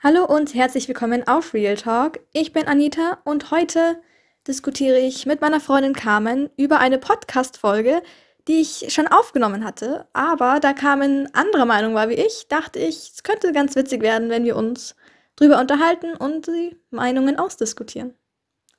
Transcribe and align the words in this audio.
Hallo 0.00 0.24
und 0.24 0.54
herzlich 0.54 0.86
willkommen 0.86 1.26
auf 1.26 1.54
Real 1.54 1.74
Talk. 1.74 2.20
Ich 2.32 2.52
bin 2.52 2.68
Anita 2.68 3.18
und 3.24 3.50
heute 3.50 4.00
diskutiere 4.46 4.96
ich 4.96 5.26
mit 5.26 5.40
meiner 5.40 5.58
Freundin 5.58 5.92
Carmen 5.92 6.50
über 6.56 6.78
eine 6.78 6.98
Podcast-Folge, 6.98 8.00
die 8.46 8.60
ich 8.60 8.94
schon 8.94 9.08
aufgenommen 9.08 9.64
hatte. 9.64 10.06
Aber 10.12 10.60
da 10.60 10.72
Carmen 10.72 11.28
anderer 11.34 11.64
Meinung 11.64 11.94
war 11.94 12.08
wie 12.10 12.14
ich, 12.14 12.46
dachte 12.46 12.78
ich, 12.78 13.10
es 13.12 13.24
könnte 13.24 13.50
ganz 13.50 13.74
witzig 13.74 14.00
werden, 14.00 14.30
wenn 14.30 14.44
wir 14.44 14.54
uns 14.54 14.94
drüber 15.34 15.58
unterhalten 15.58 16.14
und 16.14 16.46
die 16.46 16.76
Meinungen 16.90 17.36
ausdiskutieren. 17.36 18.14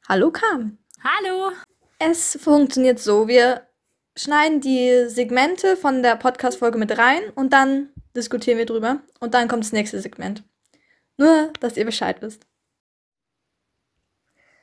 Hallo 0.08 0.32
Carmen. 0.32 0.78
Hallo. 1.04 1.52
Es 2.00 2.40
funktioniert 2.42 2.98
so, 2.98 3.28
wir 3.28 3.68
schneiden 4.16 4.62
die 4.62 5.10
Segmente 5.10 5.76
von 5.76 6.02
der 6.02 6.16
Podcast-Folge 6.16 6.78
mit 6.78 6.98
rein 6.98 7.24
und 7.36 7.52
dann 7.52 7.90
diskutieren 8.16 8.58
wir 8.58 8.66
drüber 8.66 9.02
und 9.20 9.34
dann 9.34 9.50
kommt 9.50 9.66
das 9.66 9.74
nächste 9.74 10.00
Segment. 10.00 10.44
Nur, 11.20 11.52
dass 11.60 11.76
ihr 11.76 11.84
Bescheid 11.84 12.22
wisst. 12.22 12.48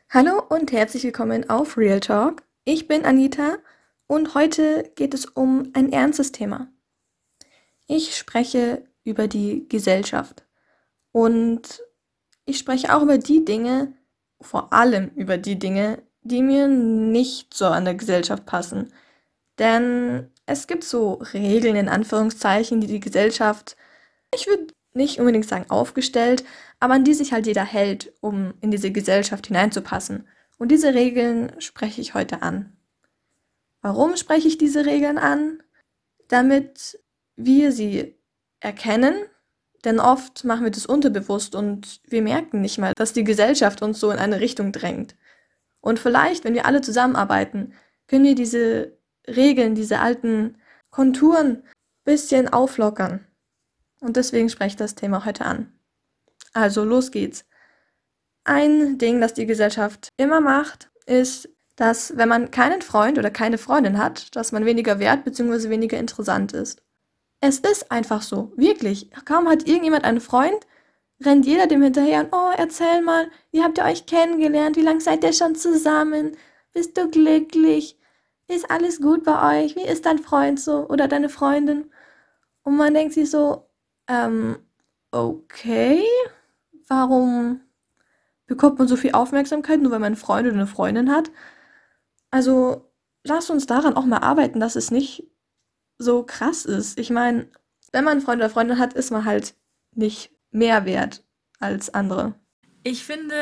Hallo 0.09 0.43
und 0.49 0.73
herzlich 0.73 1.05
willkommen 1.05 1.51
auf 1.51 1.77
Real 1.77 2.01
Talk. 2.01 2.45
Ich 2.65 2.89
bin 2.89 3.05
Anita 3.05 3.59
und 4.07 4.35
heute 4.35 4.91
geht 4.95 5.13
es 5.13 5.27
um 5.27 5.71
ein 5.75 5.93
ernstes 5.93 6.33
Thema. 6.33 6.69
Ich 7.89 8.17
spreche 8.17 8.87
über 9.05 9.29
die 9.29 9.69
Gesellschaft 9.69 10.47
und 11.13 11.83
ich 12.47 12.57
spreche 12.57 12.97
auch 12.97 13.03
über 13.03 13.19
die 13.19 13.45
Dinge, 13.45 13.93
vor 14.41 14.73
allem 14.73 15.11
über 15.15 15.37
die 15.37 15.59
Dinge, 15.59 16.03
die 16.23 16.41
mir 16.41 16.69
nicht 16.69 17.53
so 17.53 17.67
an 17.67 17.85
der 17.85 17.97
Gesellschaft 17.97 18.47
passen. 18.47 18.95
Denn 19.59 20.31
es 20.47 20.67
gibt 20.67 20.85
so 20.85 21.21
Regeln 21.35 21.77
in 21.77 21.91
Anführungszeichen, 21.91 22.81
die 22.81 22.87
die 22.87 23.01
Gesellschaft, 23.01 23.77
ich 24.35 24.47
würde 24.47 24.69
nicht 24.97 25.19
unbedingt 25.19 25.47
sagen 25.47 25.71
aufgestellt, 25.71 26.45
aber 26.81 26.95
an 26.95 27.05
die 27.05 27.15
sich 27.15 27.33
halt 27.33 27.47
jeder 27.47 27.65
hält, 27.65 28.13
um 28.21 28.55
in 28.61 28.71
diese 28.71 28.91
Gesellschaft 28.91 29.47
hineinzupassen. 29.47 30.27
Und 30.59 30.69
diese 30.73 30.95
Regeln 30.95 31.53
spreche 31.61 32.01
ich 32.01 32.15
heute 32.15 32.43
an. 32.43 32.77
Warum 33.83 34.17
spreche 34.17 34.49
ich 34.49 34.59
diese 34.59 34.87
Regeln 34.87 35.19
an? 35.19 35.63
Damit 36.29 36.99
wir 37.37 37.71
sie 37.73 38.17
erkennen, 38.61 39.15
denn 39.85 40.01
oft 40.01 40.45
machen 40.45 40.65
wir 40.65 40.73
das 40.73 40.87
unterbewusst 40.87 41.55
und 41.55 42.01
wir 42.09 42.23
merken 42.23 42.61
nicht 42.61 42.79
mal, 42.79 42.93
dass 42.97 43.13
die 43.13 43.23
Gesellschaft 43.23 43.83
uns 43.83 44.01
so 44.01 44.11
in 44.11 44.19
eine 44.19 44.41
Richtung 44.41 44.73
drängt. 44.73 45.15
Und 45.81 46.01
vielleicht, 46.01 46.43
wenn 46.43 46.55
wir 46.55 46.67
alle 46.67 46.81
zusammenarbeiten, 46.81 47.75
können 48.09 48.25
wir 48.25 48.35
diese 48.35 48.99
Regeln, 49.29 49.75
diese 49.75 50.01
alten 50.01 50.57
Konturen 50.91 51.63
bisschen 52.05 52.49
auflockern. 52.49 53.27
Und 54.01 54.17
deswegen 54.17 54.49
spreche 54.49 54.69
ich 54.69 54.77
das 54.77 54.95
Thema 54.95 55.25
heute 55.25 55.45
an. 55.45 55.73
Also 56.53 56.85
los 56.85 57.11
geht's. 57.11 57.45
Ein 58.45 58.99
Ding, 58.99 59.21
das 59.21 59.35
die 59.35 59.47
Gesellschaft 59.47 60.09
immer 60.17 60.41
macht, 60.41 60.91
ist, 61.07 61.49
dass 61.77 62.17
wenn 62.17 62.29
man 62.29 62.51
keinen 62.51 62.83
Freund 62.83 63.19
oder 63.19 63.31
keine 63.31 63.59
Freundin 63.59 63.99
hat, 63.99 64.35
dass 64.35 64.53
man 64.53 64.65
weniger 64.65 64.99
wert 64.99 65.25
bzw. 65.25 65.69
weniger 65.69 65.99
interessant 65.99 66.53
ist. 66.53 66.83
Es 67.41 67.59
ist 67.59 67.91
einfach 67.93 68.23
so, 68.23 68.53
wirklich. 68.57 69.11
Kaum 69.25 69.49
hat 69.49 69.67
irgendjemand 69.67 70.05
einen 70.05 70.21
Freund, 70.21 70.67
rennt 71.23 71.47
jeder 71.47 71.67
dem 71.67 71.83
hinterher 71.83 72.21
und 72.21 72.29
oh, 72.33 72.51
erzähl 72.57 73.03
mal, 73.03 73.31
wie 73.53 73.63
habt 73.63 73.79
ihr 73.79 73.85
euch 73.85 74.07
kennengelernt? 74.07 74.77
Wie 74.77 74.83
lange 74.83 75.01
seid 75.01 75.23
ihr 75.23 75.33
schon 75.33 75.55
zusammen? 75.55 76.37
Bist 76.73 76.97
du 76.97 77.11
glücklich? 77.11 77.99
Ist 78.49 78.71
alles 78.71 79.01
gut 79.01 79.25
bei 79.25 79.65
euch? 79.65 79.77
Wie 79.77 79.87
ist 79.87 80.07
dein 80.07 80.19
Freund 80.19 80.61
so 80.61 80.89
oder 80.89 81.09
deine 81.09 81.29
Freundin? 81.29 81.91
Und 82.63 82.77
man 82.77 82.95
denkt 82.95 83.15
sich 83.15 83.31
so, 83.31 83.66
ähm, 84.09 84.59
okay. 85.11 86.03
Warum 86.89 87.61
bekommt 88.47 88.79
man 88.79 88.89
so 88.89 88.97
viel 88.97 89.13
Aufmerksamkeit, 89.13 89.81
nur 89.81 89.91
weil 89.93 89.99
man 89.99 90.09
einen 90.09 90.17
Freund 90.17 90.47
oder 90.47 90.57
eine 90.57 90.67
Freundin 90.67 91.11
hat? 91.11 91.31
Also, 92.31 92.91
lass 93.25 93.51
uns 93.51 93.67
daran 93.67 93.95
auch 93.95 94.05
mal 94.05 94.19
arbeiten, 94.19 94.61
dass 94.61 94.77
es 94.77 94.91
nicht 94.91 95.25
so 95.99 96.23
krass 96.23 96.65
ist. 96.65 96.99
Ich 96.99 97.11
meine, 97.11 97.49
wenn 97.93 98.05
man 98.05 98.13
einen 98.13 98.21
Freund 98.21 98.41
oder 98.41 98.51
Freundin 98.51 98.79
hat, 98.79 98.95
ist 98.95 99.11
man 99.11 99.25
halt 99.25 99.55
nicht 99.93 100.31
mehr 100.51 100.85
wert 100.85 101.25
als 101.59 101.93
andere. 101.93 102.35
Ich 102.83 103.05
finde 103.05 103.35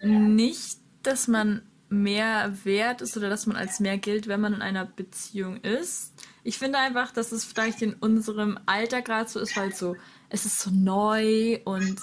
nicht, 0.00 0.78
dass 1.02 1.28
man 1.28 1.70
mehr 1.88 2.52
wert 2.64 3.02
ist 3.02 3.16
oder 3.16 3.28
dass 3.28 3.46
man 3.46 3.56
als 3.56 3.80
mehr 3.80 3.98
gilt, 3.98 4.26
wenn 4.26 4.40
man 4.40 4.54
in 4.54 4.62
einer 4.62 4.84
Beziehung 4.84 5.58
ist. 5.58 6.13
Ich 6.44 6.58
finde 6.58 6.78
einfach, 6.78 7.10
dass 7.10 7.32
es 7.32 7.44
vielleicht 7.44 7.80
in 7.80 7.94
unserem 7.94 8.58
Alter 8.66 9.00
gerade 9.00 9.28
so 9.28 9.40
ist, 9.40 9.56
weil 9.56 9.74
so, 9.74 9.96
es 10.28 10.44
ist 10.44 10.60
so 10.60 10.70
neu 10.70 11.58
und 11.64 11.98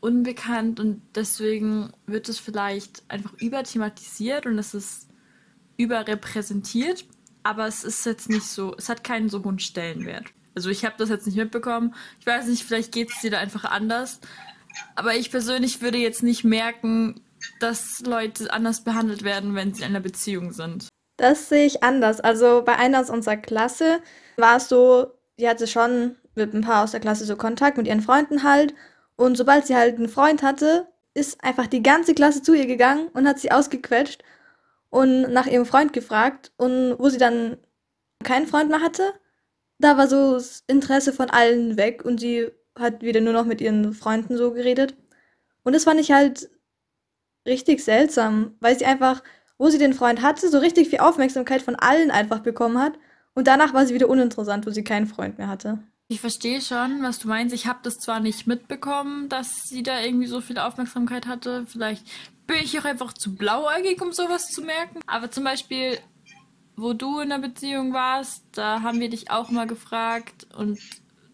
unbekannt 0.00 0.80
und 0.80 1.00
deswegen 1.14 1.92
wird 2.06 2.28
es 2.28 2.38
vielleicht 2.38 3.04
einfach 3.08 3.32
überthematisiert 3.34 4.46
und 4.46 4.58
es 4.58 4.74
ist 4.74 5.08
überrepräsentiert, 5.76 7.06
aber 7.44 7.66
es 7.66 7.84
ist 7.84 8.04
jetzt 8.04 8.28
nicht 8.28 8.46
so, 8.46 8.74
es 8.76 8.88
hat 8.88 9.04
keinen 9.04 9.28
so 9.28 9.44
hohen 9.44 9.60
Stellenwert. 9.60 10.26
Also 10.56 10.70
ich 10.70 10.84
habe 10.84 10.96
das 10.98 11.08
jetzt 11.08 11.26
nicht 11.26 11.36
mitbekommen. 11.36 11.94
Ich 12.18 12.26
weiß 12.26 12.46
nicht, 12.48 12.64
vielleicht 12.64 12.90
geht 12.90 13.10
es 13.10 13.20
dir 13.20 13.30
da 13.30 13.38
einfach 13.38 13.64
anders. 13.64 14.20
Aber 14.94 15.14
ich 15.14 15.30
persönlich 15.30 15.82
würde 15.82 15.98
jetzt 15.98 16.22
nicht 16.22 16.44
merken, 16.44 17.20
dass 17.60 18.00
Leute 18.00 18.52
anders 18.52 18.82
behandelt 18.82 19.22
werden, 19.22 19.54
wenn 19.54 19.74
sie 19.74 19.82
in 19.82 19.90
einer 19.90 20.00
Beziehung 20.00 20.52
sind. 20.52 20.88
Das 21.16 21.48
sehe 21.48 21.66
ich 21.66 21.82
anders. 21.82 22.20
Also 22.20 22.62
bei 22.64 22.76
einer 22.76 23.00
aus 23.00 23.10
unserer 23.10 23.36
Klasse 23.36 24.00
war 24.36 24.56
es 24.56 24.68
so, 24.68 25.12
die 25.38 25.48
hatte 25.48 25.66
schon 25.66 26.16
mit 26.34 26.54
ein 26.54 26.60
paar 26.60 26.84
aus 26.84 26.90
der 26.90 27.00
Klasse 27.00 27.24
so 27.24 27.36
Kontakt 27.36 27.78
mit 27.78 27.86
ihren 27.86 28.02
Freunden 28.02 28.42
halt. 28.42 28.74
Und 29.16 29.36
sobald 29.36 29.66
sie 29.66 29.74
halt 29.74 29.96
einen 29.96 30.08
Freund 30.08 30.42
hatte, 30.42 30.88
ist 31.14 31.42
einfach 31.42 31.66
die 31.66 31.82
ganze 31.82 32.14
Klasse 32.14 32.42
zu 32.42 32.52
ihr 32.52 32.66
gegangen 32.66 33.08
und 33.14 33.26
hat 33.26 33.38
sie 33.38 33.50
ausgequetscht 33.50 34.22
und 34.90 35.32
nach 35.32 35.46
ihrem 35.46 35.64
Freund 35.66 35.92
gefragt. 35.92 36.52
Und 36.58 36.96
wo 36.98 37.08
sie 37.08 37.18
dann 37.18 37.56
keinen 38.22 38.46
Freund 38.46 38.68
mehr 38.68 38.82
hatte, 38.82 39.14
da 39.78 39.96
war 39.96 40.08
so 40.08 40.34
das 40.34 40.64
Interesse 40.66 41.12
von 41.12 41.30
allen 41.30 41.76
weg 41.76 42.04
und 42.04 42.20
sie 42.20 42.50
hat 42.78 43.02
wieder 43.02 43.20
nur 43.20 43.32
noch 43.32 43.46
mit 43.46 43.60
ihren 43.60 43.94
Freunden 43.94 44.36
so 44.36 44.52
geredet. 44.52 44.96
Und 45.64 45.74
das 45.74 45.84
fand 45.84 46.00
ich 46.00 46.12
halt 46.12 46.50
richtig 47.46 47.82
seltsam, 47.82 48.56
weil 48.60 48.78
sie 48.78 48.86
einfach, 48.86 49.22
wo 49.58 49.68
sie 49.68 49.78
den 49.78 49.94
Freund 49.94 50.22
hatte, 50.22 50.48
so 50.48 50.58
richtig 50.58 50.88
viel 50.88 51.00
Aufmerksamkeit 51.00 51.62
von 51.62 51.76
allen 51.76 52.10
einfach 52.10 52.40
bekommen 52.40 52.78
hat. 52.78 52.94
Und 53.34 53.46
danach 53.46 53.74
war 53.74 53.86
sie 53.86 53.94
wieder 53.94 54.08
uninteressant, 54.08 54.66
wo 54.66 54.70
sie 54.70 54.84
keinen 54.84 55.06
Freund 55.06 55.38
mehr 55.38 55.48
hatte. 55.48 55.78
Ich 56.08 56.20
verstehe 56.20 56.60
schon, 56.60 57.02
was 57.02 57.18
du 57.18 57.28
meinst. 57.28 57.54
Ich 57.54 57.66
habe 57.66 57.80
das 57.82 57.98
zwar 57.98 58.20
nicht 58.20 58.46
mitbekommen, 58.46 59.28
dass 59.28 59.64
sie 59.64 59.82
da 59.82 60.00
irgendwie 60.00 60.26
so 60.26 60.40
viel 60.40 60.58
Aufmerksamkeit 60.58 61.26
hatte. 61.26 61.66
Vielleicht 61.66 62.06
bin 62.46 62.58
ich 62.62 62.78
auch 62.78 62.84
einfach 62.84 63.12
zu 63.12 63.34
blauäugig, 63.34 64.00
um 64.00 64.12
sowas 64.12 64.48
zu 64.48 64.62
merken. 64.62 65.00
Aber 65.06 65.30
zum 65.30 65.42
Beispiel, 65.42 65.98
wo 66.76 66.92
du 66.92 67.20
in 67.20 67.30
der 67.30 67.38
Beziehung 67.38 67.92
warst, 67.92 68.44
da 68.52 68.82
haben 68.82 69.00
wir 69.00 69.10
dich 69.10 69.30
auch 69.30 69.50
mal 69.50 69.66
gefragt 69.66 70.46
und 70.56 70.78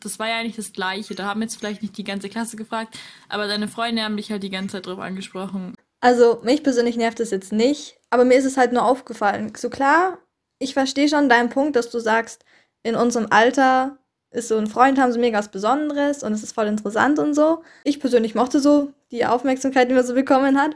das 0.00 0.19
war 0.19 0.28
ja 0.28 0.39
eigentlich 0.39 0.56
das 0.56 0.72
Gleiche. 0.72 1.15
Da 1.15 1.27
haben 1.27 1.43
jetzt 1.43 1.56
vielleicht 1.56 1.83
nicht 1.83 1.97
die 1.99 2.04
ganze 2.04 2.28
Klasse 2.28 2.56
gefragt, 2.56 2.99
aber 3.28 3.47
deine 3.47 3.69
Freunde 3.69 4.03
haben 4.03 4.16
dich 4.16 4.31
halt 4.31 4.43
die 4.43 4.50
ganze 4.50 4.77
Zeit 4.77 4.87
drauf 4.87 4.99
angesprochen. 4.99 5.75
Also, 6.02 6.40
mich 6.42 6.64
persönlich 6.64 6.96
nervt 6.96 7.20
es 7.20 7.30
jetzt 7.30 7.52
nicht, 7.52 7.96
aber 8.10 8.24
mir 8.24 8.34
ist 8.34 8.44
es 8.44 8.56
halt 8.56 8.72
nur 8.72 8.84
aufgefallen. 8.84 9.52
So 9.56 9.70
klar, 9.70 10.18
ich 10.58 10.74
verstehe 10.74 11.08
schon 11.08 11.28
deinen 11.28 11.48
Punkt, 11.48 11.76
dass 11.76 11.90
du 11.90 12.00
sagst, 12.00 12.44
in 12.82 12.96
unserem 12.96 13.28
Alter 13.30 13.98
ist 14.32 14.48
so 14.48 14.56
ein 14.56 14.66
Freund 14.66 14.98
haben 14.98 15.12
so 15.12 15.20
mega 15.20 15.38
was 15.38 15.50
Besonderes 15.50 16.24
und 16.24 16.32
es 16.32 16.42
ist 16.42 16.54
voll 16.54 16.66
interessant 16.66 17.20
und 17.20 17.34
so. 17.34 17.62
Ich 17.84 18.00
persönlich 18.00 18.34
mochte 18.34 18.58
so 18.58 18.92
die 19.12 19.26
Aufmerksamkeit, 19.26 19.91
die 19.91 19.94
man 19.94 20.04
so 20.04 20.14
bekommen 20.14 20.60
hat. 20.60 20.74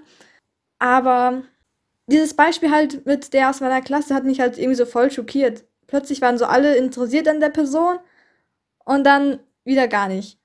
Aber 0.78 1.42
dieses 2.06 2.34
Beispiel 2.34 2.70
halt 2.70 3.04
mit 3.06 3.32
der 3.32 3.50
aus 3.50 3.60
meiner 3.60 3.82
Klasse 3.82 4.14
hat 4.14 4.24
mich 4.24 4.40
halt 4.40 4.58
irgendwie 4.58 4.76
so 4.76 4.86
voll 4.86 5.10
schockiert. 5.10 5.64
Plötzlich 5.88 6.20
waren 6.20 6.38
so 6.38 6.44
alle 6.44 6.76
interessiert 6.76 7.26
an 7.26 7.40
der 7.40 7.50
Person 7.50 7.98
und 8.84 9.04
dann 9.04 9.40
wieder 9.64 9.88
gar 9.88 10.06
nicht. 10.08 10.38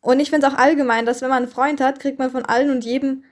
Und 0.00 0.20
ich 0.20 0.30
finde 0.30 0.46
es 0.46 0.54
auch 0.54 0.58
allgemein, 0.58 1.06
dass 1.06 1.22
wenn 1.22 1.28
man 1.28 1.44
einen 1.44 1.52
Freund 1.52 1.80
hat, 1.80 2.00
kriegt 2.00 2.18
man 2.18 2.30
von 2.30 2.44
allen 2.44 2.70
und 2.70 2.84
jedem 2.84 3.24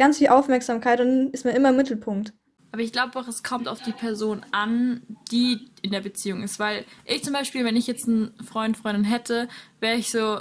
ganz 0.00 0.16
viel 0.16 0.28
Aufmerksamkeit 0.28 0.98
und 1.02 1.28
ist 1.28 1.44
man 1.44 1.54
immer 1.54 1.68
im 1.68 1.76
Mittelpunkt. 1.76 2.32
Aber 2.72 2.80
ich 2.80 2.90
glaube 2.90 3.18
auch, 3.18 3.28
es 3.28 3.42
kommt 3.42 3.68
auf 3.68 3.82
die 3.82 3.92
Person 3.92 4.46
an, 4.50 5.02
die 5.30 5.68
in 5.82 5.90
der 5.90 6.00
Beziehung 6.00 6.42
ist. 6.42 6.58
Weil 6.58 6.86
ich 7.04 7.22
zum 7.22 7.34
Beispiel, 7.34 7.66
wenn 7.66 7.76
ich 7.76 7.86
jetzt 7.86 8.08
einen 8.08 8.32
Freund, 8.42 8.78
Freundin 8.78 9.04
hätte, 9.04 9.46
wäre 9.78 9.96
ich 9.96 10.10
so, 10.10 10.40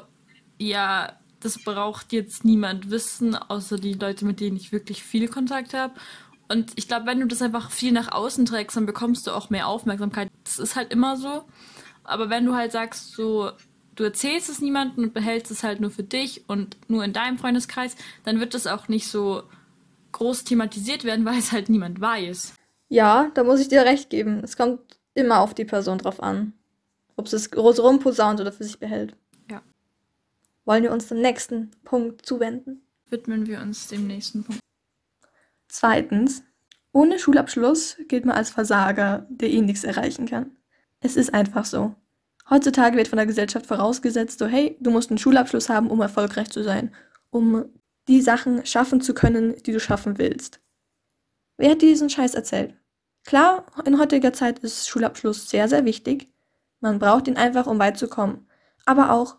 ja, 0.58 1.12
das 1.42 1.62
braucht 1.62 2.14
jetzt 2.14 2.46
niemand 2.46 2.90
wissen, 2.90 3.36
außer 3.36 3.78
die 3.78 3.94
Leute, 3.94 4.24
mit 4.26 4.40
denen 4.40 4.56
ich 4.56 4.72
wirklich 4.72 5.04
viel 5.04 5.28
Kontakt 5.28 5.74
habe. 5.74 5.94
Und 6.48 6.72
ich 6.76 6.88
glaube, 6.88 7.06
wenn 7.06 7.20
du 7.20 7.28
das 7.28 7.42
einfach 7.42 7.70
viel 7.70 7.92
nach 7.92 8.14
außen 8.14 8.46
trägst, 8.46 8.78
dann 8.78 8.86
bekommst 8.86 9.28
du 9.28 9.32
auch 9.32 9.50
mehr 9.50 9.68
Aufmerksamkeit. 9.68 10.30
Das 10.46 10.58
ist 10.58 10.78
halt 10.78 10.94
immer 10.94 11.18
so. 11.18 11.44
Aber 12.06 12.30
wenn 12.30 12.46
du 12.46 12.56
halt 12.56 12.72
sagst, 12.72 13.12
so, 13.12 13.52
du 14.00 14.06
erzählst 14.06 14.50
es 14.50 14.62
niemandem 14.62 15.06
und 15.06 15.14
behältst 15.14 15.52
es 15.52 15.64
halt 15.64 15.82
nur 15.82 15.92
für 15.92 16.04
dich 16.04 16.48
und 16.48 16.78
nur 16.90 17.04
in 17.04 17.14
deinem 17.14 17.38
Freundeskreis, 17.38 17.96
dann 18.24 18.40
wird 18.40 18.54
das 18.54 18.66
auch 18.66 18.88
nicht 18.88 19.08
so 19.08 19.44
groß 20.14 20.46
thematisiert 20.46 21.04
werden, 21.04 21.26
weil 21.26 21.38
es 21.38 21.52
halt 21.52 21.70
niemand 21.70 22.00
weiß. 22.00 22.54
Ja, 22.88 23.30
da 23.34 23.44
muss 23.44 23.60
ich 23.60 23.68
dir 23.68 23.84
recht 23.84 24.10
geben. 24.10 24.42
Es 24.44 24.58
kommt 24.58 24.80
immer 25.14 25.42
auf 25.42 25.54
die 25.54 25.66
Person 25.66 25.98
drauf 26.00 26.24
an. 26.24 26.54
Ob 27.18 27.28
sie 27.28 27.36
es 27.36 27.52
groß 27.52 27.82
rumposaunt 27.82 28.40
oder 28.40 28.52
für 28.52 28.64
sich 28.64 28.80
behält. 28.80 29.16
Ja. 29.52 29.62
wollen 30.66 30.84
wir 30.84 30.92
uns 30.92 31.08
dem 31.08 31.22
nächsten 31.22 31.72
Punkt 31.84 32.26
zuwenden. 32.26 32.82
Widmen 33.10 33.48
wir 33.48 33.60
uns 33.60 33.88
dem 33.88 34.08
nächsten 34.08 34.44
Punkt. 34.44 34.62
Zweitens, 35.68 36.44
ohne 36.94 37.20
Schulabschluss 37.20 37.98
gilt 38.08 38.26
man 38.26 38.38
als 38.38 38.50
Versager, 38.50 39.28
der 39.30 39.50
eh 39.50 39.62
nichts 39.62 39.84
erreichen 39.84 40.26
kann. 40.26 40.52
Es 41.02 41.16
ist 41.16 41.34
einfach 41.34 41.66
so. 41.66 41.96
Heutzutage 42.50 42.98
wird 42.98 43.08
von 43.08 43.18
der 43.18 43.26
Gesellschaft 43.26 43.66
vorausgesetzt, 43.68 44.40
so 44.40 44.48
hey, 44.48 44.78
du 44.80 44.90
musst 44.90 45.12
einen 45.12 45.20
Schulabschluss 45.20 45.70
haben, 45.70 45.90
um 45.90 46.02
erfolgreich 46.02 46.50
zu 46.50 46.64
sein, 46.64 46.94
um 47.30 47.66
die 48.08 48.22
Sachen 48.22 48.66
schaffen 48.66 49.02
zu 49.02 49.14
können, 49.14 49.56
die 49.64 49.72
du 49.72 49.80
schaffen 49.80 50.18
willst. 50.18 50.60
Wer 51.58 51.72
hat 51.72 51.82
diesen 51.82 52.10
Scheiß 52.10 52.34
erzählt? 52.34 52.74
Klar, 53.26 53.66
in 53.86 54.00
heutiger 54.00 54.34
Zeit 54.34 54.60
ist 54.60 54.88
Schulabschluss 54.88 55.50
sehr, 55.50 55.68
sehr 55.68 55.86
wichtig. 55.86 56.28
Man 56.80 56.98
braucht 56.98 57.28
ihn 57.28 57.38
einfach, 57.38 57.68
um 57.68 57.78
weit 57.78 57.98
zu 57.98 58.08
kommen. 58.08 58.48
Aber 58.86 59.12
auch 59.12 59.36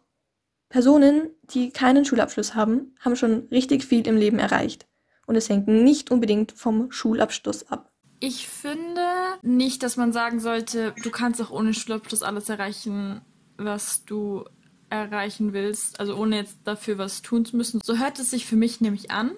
Personen, 0.69 1.31
die 1.43 1.73
keinen 1.73 2.05
Schulabschluss 2.05 2.55
haben, 2.55 2.95
haben 3.01 3.17
schon 3.17 3.49
richtig 3.51 3.85
viel 3.85 4.07
im 4.07 4.17
Leben 4.17 4.39
erreicht. 4.39 4.87
Und 5.27 5.35
es 5.35 5.49
hängt 5.49 5.67
nicht 5.67 6.11
unbedingt 6.13 6.53
vom 6.53 6.93
Schulabschluss 6.93 7.69
ab. 7.71 7.91
Ich 8.23 8.47
finde 8.49 9.03
nicht, 9.41 9.83
dass 9.83 9.97
man 9.97 10.13
sagen 10.13 10.41
sollte, 10.41 10.95
du 11.03 11.11
kannst 11.11 11.41
auch 11.41 11.51
ohne 11.51 11.73
Schulabschluss 11.73 12.23
alles 12.23 12.51
erreichen, 12.51 13.23
was 13.57 14.05
du 14.05 14.45
erreichen 14.91 15.55
willst, 15.55 15.99
also 15.99 16.17
ohne 16.17 16.37
jetzt 16.37 16.59
dafür 16.65 16.99
was 16.99 17.23
tun 17.23 17.47
zu 17.47 17.57
müssen. 17.57 17.81
So 17.83 17.97
hört 17.97 18.19
es 18.19 18.31
sich 18.31 18.45
für 18.45 18.57
mich 18.57 18.83
nämlich 18.83 19.11
an. 19.11 19.33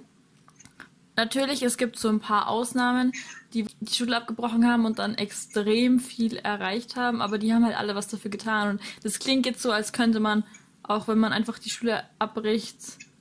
Natürlich, 1.14 1.62
es 1.62 1.76
gibt 1.76 1.96
so 1.96 2.08
ein 2.08 2.20
paar 2.20 2.48
Ausnahmen, 2.48 3.12
die 3.52 3.66
die 3.80 3.94
Schule 3.94 4.16
abgebrochen 4.16 4.66
haben 4.66 4.84
und 4.86 4.98
dann 4.98 5.14
extrem 5.14 6.00
viel 6.00 6.36
erreicht 6.36 6.96
haben, 6.96 7.20
aber 7.20 7.38
die 7.38 7.52
haben 7.52 7.64
halt 7.64 7.76
alle 7.76 7.94
was 7.94 8.08
dafür 8.08 8.30
getan. 8.30 8.70
Und 8.70 8.80
das 9.04 9.18
klingt 9.20 9.46
jetzt 9.46 9.62
so, 9.62 9.70
als 9.70 9.92
könnte 9.92 10.20
man, 10.20 10.42
auch 10.82 11.06
wenn 11.06 11.18
man 11.18 11.32
einfach 11.32 11.58
die 11.58 11.70
Schule 11.70 12.02
abbricht 12.18 12.78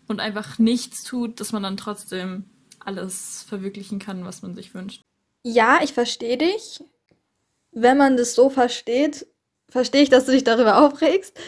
und 0.08 0.22
einfach 0.22 0.58
nichts 0.58 1.04
tut, 1.04 1.40
dass 1.40 1.52
man 1.52 1.64
dann 1.64 1.78
trotzdem 1.78 2.46
alles 2.80 3.46
verwirklichen 3.48 4.00
kann, 4.00 4.26
was 4.26 4.42
man 4.42 4.56
sich 4.56 4.74
wünscht. 4.74 5.02
Ja, 5.44 5.80
ich 5.84 5.94
verstehe 5.94 6.38
dich. 6.38 6.84
Wenn 7.72 7.98
man 7.98 8.18
das 8.18 8.36
so 8.36 8.50
versteht, 8.50 9.26
verstehe 9.70 10.04
ich, 10.04 10.10
dass 10.10 10.26
du 10.26 10.32
dich 10.32 10.44
darüber 10.44 10.86
aufregst. 10.86 11.40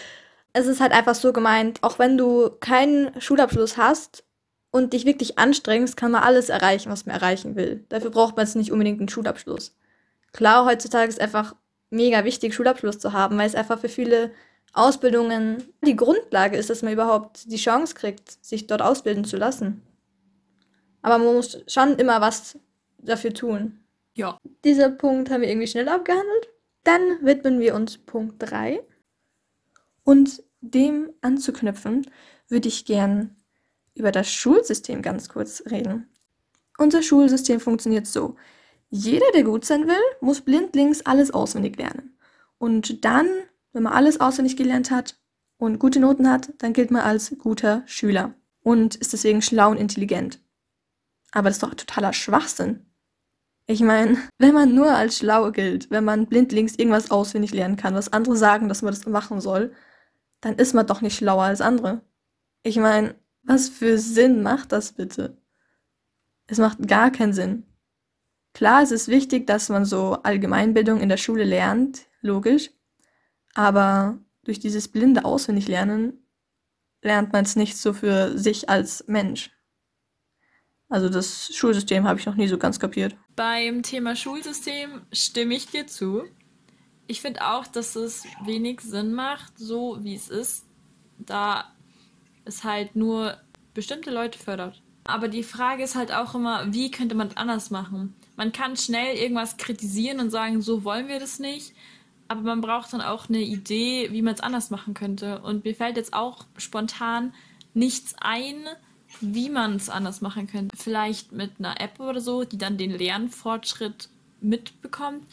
Es 0.54 0.68
ist 0.68 0.80
halt 0.80 0.92
einfach 0.94 1.16
so 1.16 1.34
gemeint, 1.34 1.81
auch 1.84 2.00
wenn 2.00 2.18
du 2.18 2.50
keinen 2.60 3.19
Schulabschluss 3.19 3.78
hast, 3.78 4.24
und 4.74 4.92
dich 4.94 5.06
wirklich 5.06 5.38
anstrengst, 5.38 5.95
kann 5.95 6.12
man 6.12 6.24
alles 6.24 6.50
erreichen, 6.50 6.92
was 6.92 7.06
man 7.06 7.16
erreichen 7.16 7.56
will. 7.56 7.86
Dafür 7.90 8.10
braucht 8.10 8.36
man 8.36 8.48
jetzt 8.48 8.56
nicht 8.56 8.72
unbedingt 8.72 9.00
einen 9.00 9.07
Schulabschluss. 9.07 9.78
Klar, 10.34 10.66
heutzutage 10.66 11.07
ist 11.10 11.22
einfach 11.22 11.56
mega 11.92 12.25
wichtig, 12.25 12.56
Schulabschluss 12.56 12.98
zu 12.98 13.13
haben, 13.13 13.38
weil 13.38 13.46
es 13.46 13.54
einfach 13.54 13.78
für 13.78 13.88
viele 13.88 14.31
Ausbildungen 14.74 15.63
die 15.86 15.96
Grundlage 15.96 16.57
ist, 16.57 16.72
dass 16.72 16.81
man 16.81 16.92
überhaupt 16.92 17.51
die 17.51 17.57
Chance 17.57 17.94
kriegt, 17.94 18.44
sich 18.44 18.66
dort 18.66 18.81
ausbilden 18.81 19.25
zu 19.25 19.38
lassen. 19.38 19.84
Aber 21.04 21.19
man 21.19 21.36
muss 21.36 21.60
schon 21.68 21.98
immer 21.98 22.19
was 22.19 22.57
dafür 22.98 23.36
tun. 23.36 23.80
Ja. 24.15 24.38
Dieser 24.63 24.89
Punkt 24.89 25.30
haben 25.30 25.42
wir 25.42 25.50
irgendwie 25.50 25.68
schnell 25.68 25.89
abgehandelt. 25.89 26.50
Dann 26.83 27.25
widmen 27.25 27.60
wir 27.60 27.75
uns 27.75 27.98
Punkt 27.98 28.36
3. 28.39 28.81
Und 30.04 30.44
dem 30.62 31.12
anzuknüpfen, 31.21 32.10
würde 32.48 32.68
ich 32.68 32.86
gern 32.86 33.36
über 33.95 34.12
das 34.12 34.31
Schulsystem 34.31 35.01
ganz 35.01 35.30
kurz 35.30 35.63
reden. 35.69 36.10
Unser 36.77 37.04
Schulsystem 37.04 37.60
funktioniert 37.60 38.07
so. 38.07 38.36
Jeder, 38.89 39.25
der 39.33 39.44
gut 39.44 39.65
sein 39.65 39.88
will, 39.88 40.01
muss 40.21 40.42
blindlings 40.42 41.06
alles 41.06 41.31
auswendig 41.31 41.77
lernen. 41.77 42.18
Und 42.57 43.06
dann, 43.06 43.27
wenn 43.71 43.83
man 43.83 43.94
alles 43.94 44.19
auswendig 44.19 44.56
gelernt 44.56 44.92
hat 44.92 45.19
und 45.57 45.80
gute 45.80 46.00
Noten 46.00 46.30
hat, 46.30 46.54
dann 46.60 46.74
gilt 46.74 46.92
man 46.92 47.01
als 47.01 47.36
guter 47.38 47.83
Schüler 47.86 48.36
und 48.62 48.95
ist 48.95 49.13
deswegen 49.13 49.42
schlau 49.42 49.71
und 49.71 49.77
intelligent. 49.77 50.39
Aber 51.31 51.50
das 51.50 51.57
ist 51.57 51.63
doch 51.63 51.74
totaler 51.74 52.13
Schwachsinn. 52.13 52.86
Ich 53.74 53.81
meine, 53.81 54.20
wenn 54.38 54.54
man 54.54 54.75
nur 54.75 54.92
als 54.92 55.18
schlau 55.18 55.52
gilt, 55.52 55.90
wenn 55.90 56.04
man 56.04 56.28
blindlings 56.28 56.75
irgendwas 56.75 57.10
auswendig 57.10 57.56
lernen 57.56 57.75
kann, 57.75 57.96
was 57.96 58.14
andere 58.14 58.38
sagen, 58.38 58.70
dass 58.70 58.84
man 58.84 58.94
das 58.94 59.04
machen 59.08 59.42
soll, 59.42 59.74
dann 60.42 60.58
ist 60.58 60.75
man 60.75 60.86
doch 60.86 61.02
nicht 61.02 61.18
schlauer 61.18 61.46
als 61.46 61.60
andere. 61.60 62.04
Ich 62.62 62.78
meine, 62.78 63.16
was 63.42 63.70
für 63.70 63.98
Sinn 63.98 64.44
macht 64.44 64.74
das 64.74 64.92
bitte? 64.92 65.42
Es 66.46 66.60
macht 66.60 66.88
gar 66.88 67.10
keinen 67.10 67.34
Sinn. 67.34 67.66
Klar, 68.54 68.84
es 68.84 68.92
ist 68.92 69.08
wichtig, 69.08 69.48
dass 69.48 69.70
man 69.70 69.86
so 69.86 70.22
Allgemeinbildung 70.22 71.02
in 71.02 71.10
der 71.10 71.18
Schule 71.18 71.44
lernt, 71.44 72.06
logisch, 72.22 72.70
aber 73.56 74.20
durch 74.44 74.60
dieses 74.60 74.88
blinde 74.88 75.25
Auswendiglernen 75.25 76.24
lernt 77.02 77.34
man 77.34 77.44
es 77.44 77.56
nicht 77.56 77.75
so 77.80 77.92
für 77.92 78.38
sich 78.38 78.70
als 78.70 79.06
Mensch. 79.08 79.50
Also 80.89 81.09
das 81.09 81.53
Schulsystem 81.53 82.07
habe 82.07 82.19
ich 82.19 82.25
noch 82.25 82.35
nie 82.35 82.47
so 82.47 82.57
ganz 82.57 82.80
kapiert. 82.80 83.15
Beim 83.35 83.81
Thema 83.81 84.15
Schulsystem 84.15 85.01
stimme 85.12 85.56
ich 85.56 85.68
dir 85.68 85.88
zu. 85.88 86.24
Ich 87.07 87.21
finde 87.21 87.45
auch, 87.47 87.68
dass 87.68 87.95
es 87.95 88.25
wenig 88.45 88.81
Sinn 88.81 89.13
macht, 89.13 89.57
so 89.57 89.97
wie 90.01 90.15
es 90.15 90.30
ist, 90.30 90.65
da 91.18 91.74
es 92.45 92.63
halt 92.63 92.95
nur 92.95 93.38
bestimmte 93.74 94.12
Leute 94.12 94.38
fördert. 94.38 94.81
Aber 95.06 95.27
die 95.27 95.44
Frage 95.44 95.83
ist 95.83 95.95
halt 95.95 96.13
auch 96.13 96.33
immer, 96.35 96.74
wie 96.74 96.91
könnte 96.91 97.15
man 97.15 97.27
es 97.27 97.38
anders 97.38 97.71
machen? 97.71 98.15
Man 98.36 98.51
kann 98.51 98.77
schnell 98.77 99.18
irgendwas 99.18 99.57
kritisieren 99.57 100.19
und 100.19 100.29
sagen, 100.29 100.62
so 100.62 100.83
wollen 100.83 101.07
wir 101.07 101.19
das 101.19 101.39
nicht. 101.39 101.74
Aber 102.27 102.41
man 102.41 102.62
braucht 102.62 102.94
dann 102.94 103.01
auch 103.01 103.27
eine 103.27 103.41
Idee, 103.41 104.09
wie 104.12 104.21
man 104.21 104.33
es 104.33 104.39
anders 104.39 104.69
machen 104.69 104.94
könnte. 104.94 105.39
Und 105.41 105.65
mir 105.65 105.75
fällt 105.75 105.97
jetzt 105.97 106.13
auch 106.13 106.45
spontan 106.57 107.33
nichts 107.74 108.15
ein, 108.19 108.65
wie 109.21 109.50
man 109.50 109.75
es 109.75 109.89
anders 109.89 110.21
machen 110.21 110.48
könnte. 110.48 110.75
Vielleicht 110.77 111.31
mit 111.31 111.51
einer 111.60 111.80
App 111.80 112.00
oder 112.00 112.21
so, 112.21 112.44
die 112.44 112.57
dann 112.57 112.77
den 112.77 112.92
Lernfortschritt 112.92 114.10
mitbekommt, 114.42 115.25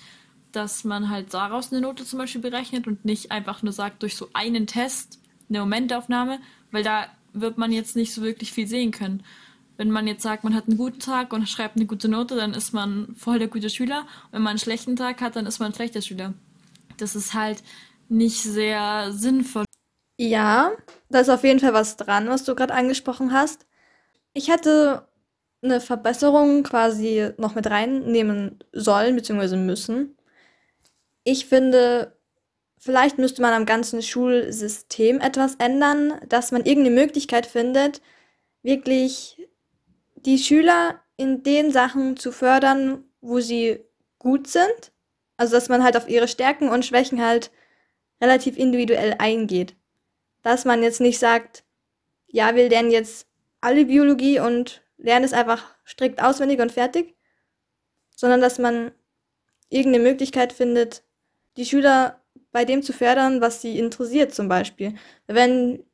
dass 0.52 0.84
man 0.84 1.10
halt 1.10 1.32
daraus 1.34 1.72
eine 1.72 1.80
Note 1.80 2.04
zum 2.04 2.18
Beispiel 2.18 2.40
berechnet 2.40 2.86
und 2.86 3.04
nicht 3.04 3.30
einfach 3.30 3.62
nur 3.62 3.72
sagt, 3.72 4.02
durch 4.02 4.16
so 4.16 4.28
einen 4.32 4.66
Test, 4.66 5.18
eine 5.48 5.60
Momentaufnahme, 5.60 6.40
weil 6.70 6.82
da 6.82 7.06
wird 7.32 7.58
man 7.58 7.72
jetzt 7.72 7.96
nicht 7.96 8.12
so 8.12 8.22
wirklich 8.22 8.52
viel 8.52 8.66
sehen 8.66 8.90
können. 8.90 9.22
Wenn 9.76 9.90
man 9.90 10.06
jetzt 10.06 10.22
sagt, 10.22 10.44
man 10.44 10.54
hat 10.54 10.68
einen 10.68 10.76
guten 10.76 10.98
Tag 10.98 11.32
und 11.32 11.48
schreibt 11.48 11.76
eine 11.76 11.86
gute 11.86 12.08
Note, 12.08 12.36
dann 12.36 12.52
ist 12.52 12.72
man 12.72 13.14
voll 13.16 13.38
der 13.38 13.48
gute 13.48 13.70
Schüler. 13.70 14.06
wenn 14.30 14.42
man 14.42 14.50
einen 14.50 14.58
schlechten 14.58 14.96
Tag 14.96 15.20
hat, 15.20 15.36
dann 15.36 15.46
ist 15.46 15.58
man 15.58 15.70
ein 15.70 15.74
schlechter 15.74 16.02
Schüler. 16.02 16.34
Das 16.98 17.16
ist 17.16 17.32
halt 17.32 17.62
nicht 18.08 18.42
sehr 18.42 19.12
sinnvoll. 19.12 19.64
Ja, 20.18 20.72
da 21.08 21.20
ist 21.20 21.30
auf 21.30 21.44
jeden 21.44 21.60
Fall 21.60 21.72
was 21.72 21.96
dran, 21.96 22.28
was 22.28 22.44
du 22.44 22.54
gerade 22.54 22.74
angesprochen 22.74 23.32
hast. 23.32 23.66
Ich 24.32 24.48
hätte 24.48 25.08
eine 25.62 25.80
Verbesserung 25.80 26.62
quasi 26.62 27.30
noch 27.36 27.54
mit 27.54 27.68
reinnehmen 27.68 28.58
sollen 28.72 29.16
bzw. 29.16 29.56
müssen. 29.56 30.16
Ich 31.24 31.46
finde, 31.46 32.20
Vielleicht 32.82 33.18
müsste 33.18 33.42
man 33.42 33.52
am 33.52 33.66
ganzen 33.66 34.00
Schulsystem 34.00 35.20
etwas 35.20 35.56
ändern, 35.56 36.18
dass 36.26 36.50
man 36.50 36.64
irgendeine 36.64 36.98
Möglichkeit 36.98 37.44
findet, 37.44 38.00
wirklich 38.62 39.46
die 40.16 40.38
Schüler 40.38 40.98
in 41.18 41.42
den 41.42 41.72
Sachen 41.72 42.16
zu 42.16 42.32
fördern, 42.32 43.04
wo 43.20 43.40
sie 43.40 43.84
gut 44.18 44.46
sind. 44.46 44.92
Also 45.36 45.52
dass 45.52 45.68
man 45.68 45.84
halt 45.84 45.94
auf 45.98 46.08
ihre 46.08 46.26
Stärken 46.26 46.70
und 46.70 46.86
Schwächen 46.86 47.22
halt 47.22 47.50
relativ 48.18 48.56
individuell 48.56 49.14
eingeht. 49.18 49.76
Dass 50.42 50.64
man 50.64 50.82
jetzt 50.82 51.02
nicht 51.02 51.18
sagt, 51.18 51.64
ja, 52.28 52.54
wir 52.54 52.70
lernen 52.70 52.90
jetzt 52.90 53.26
alle 53.60 53.84
Biologie 53.86 54.40
und 54.40 54.82
lernen 54.96 55.24
es 55.24 55.32
einfach 55.32 55.74
strikt 55.86 56.22
auswendig 56.22 56.60
und 56.60 56.72
fertig, 56.72 57.16
sondern 58.16 58.40
dass 58.40 58.58
man 58.58 58.92
irgendeine 59.68 60.04
Möglichkeit 60.04 60.52
findet, 60.52 61.02
die 61.56 61.64
Schüler 61.64 62.20
bei 62.52 62.64
dem 62.64 62.82
zu 62.82 62.92
fördern, 62.92 63.40
was 63.40 63.62
sie 63.62 63.78
interessiert 63.78 64.34
zum 64.34 64.48
Beispiel. 64.48 64.94
Wenn 65.26 65.84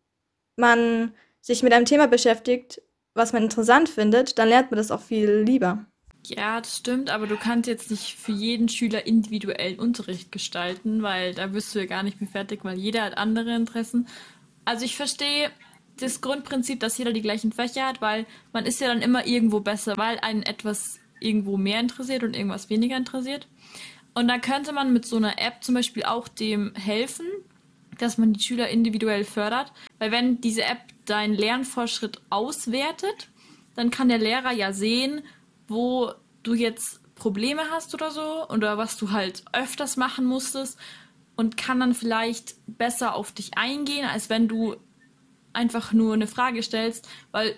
man 0.56 1.14
sich 1.40 1.62
mit 1.62 1.72
einem 1.72 1.84
Thema 1.84 2.08
beschäftigt, 2.08 2.82
was 3.14 3.32
man 3.32 3.44
interessant 3.44 3.88
findet, 3.88 4.38
dann 4.38 4.48
lernt 4.48 4.70
man 4.70 4.78
das 4.78 4.90
auch 4.90 5.02
viel 5.02 5.42
lieber. 5.46 5.86
Ja, 6.26 6.60
das 6.60 6.78
stimmt, 6.78 7.08
aber 7.08 7.26
du 7.26 7.36
kannst 7.36 7.68
jetzt 7.68 7.90
nicht 7.90 8.16
für 8.16 8.32
jeden 8.32 8.68
Schüler 8.68 9.06
individuellen 9.06 9.78
Unterricht 9.78 10.32
gestalten, 10.32 11.02
weil 11.02 11.34
da 11.34 11.52
wirst 11.52 11.74
du 11.74 11.78
ja 11.78 11.86
gar 11.86 12.02
nicht 12.02 12.20
mehr 12.20 12.28
fertig, 12.28 12.64
weil 12.64 12.78
jeder 12.78 13.02
hat 13.02 13.16
andere 13.16 13.54
Interessen. 13.54 14.08
Also 14.64 14.84
ich 14.84 14.96
verstehe 14.96 15.50
das 15.98 16.20
Grundprinzip, 16.20 16.80
dass 16.80 16.98
jeder 16.98 17.12
die 17.12 17.22
gleichen 17.22 17.52
Fächer 17.52 17.86
hat, 17.86 18.00
weil 18.00 18.26
man 18.52 18.66
ist 18.66 18.80
ja 18.80 18.88
dann 18.88 19.02
immer 19.02 19.26
irgendwo 19.26 19.60
besser, 19.60 19.96
weil 19.96 20.18
einen 20.18 20.42
etwas 20.42 20.98
irgendwo 21.20 21.56
mehr 21.56 21.80
interessiert 21.80 22.22
und 22.22 22.36
irgendwas 22.36 22.68
weniger 22.70 22.96
interessiert. 22.96 23.48
Und 24.14 24.28
da 24.28 24.38
könnte 24.38 24.72
man 24.72 24.92
mit 24.92 25.06
so 25.06 25.16
einer 25.16 25.38
App 25.38 25.62
zum 25.62 25.74
Beispiel 25.74 26.04
auch 26.04 26.28
dem 26.28 26.74
helfen, 26.74 27.26
dass 27.98 28.18
man 28.18 28.32
die 28.32 28.42
Schüler 28.42 28.68
individuell 28.68 29.24
fördert. 29.24 29.72
Weil 29.98 30.10
wenn 30.10 30.40
diese 30.40 30.64
App 30.64 30.80
deinen 31.06 31.34
Lernfortschritt 31.34 32.20
auswertet, 32.30 33.28
dann 33.74 33.90
kann 33.90 34.08
der 34.08 34.18
Lehrer 34.18 34.52
ja 34.52 34.72
sehen, 34.72 35.22
wo 35.68 36.12
du 36.42 36.54
jetzt 36.54 37.00
Probleme 37.14 37.62
hast 37.70 37.94
oder 37.94 38.10
so 38.10 38.48
oder 38.48 38.78
was 38.78 38.96
du 38.96 39.10
halt 39.10 39.44
öfters 39.52 39.96
machen 39.96 40.26
musstest 40.26 40.78
und 41.34 41.56
kann 41.56 41.80
dann 41.80 41.94
vielleicht 41.94 42.54
besser 42.66 43.14
auf 43.14 43.32
dich 43.32 43.56
eingehen, 43.56 44.06
als 44.06 44.30
wenn 44.30 44.48
du 44.48 44.76
einfach 45.56 45.92
nur 45.92 46.14
eine 46.14 46.26
Frage 46.26 46.62
stellst, 46.62 47.08
weil 47.32 47.56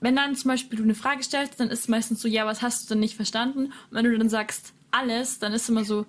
wenn 0.00 0.16
dann 0.16 0.36
zum 0.36 0.50
Beispiel 0.50 0.78
du 0.78 0.84
eine 0.84 0.94
Frage 0.94 1.22
stellst, 1.22 1.58
dann 1.58 1.68
ist 1.68 1.80
es 1.80 1.88
meistens 1.88 2.20
so, 2.20 2.28
ja, 2.28 2.46
was 2.46 2.62
hast 2.62 2.84
du 2.84 2.94
denn 2.94 3.00
nicht 3.00 3.16
verstanden? 3.16 3.66
Und 3.66 3.72
wenn 3.90 4.04
du 4.04 4.16
dann 4.16 4.28
sagst, 4.28 4.72
alles, 4.90 5.38
dann 5.38 5.52
ist 5.52 5.68
immer 5.68 5.84
so, 5.84 6.06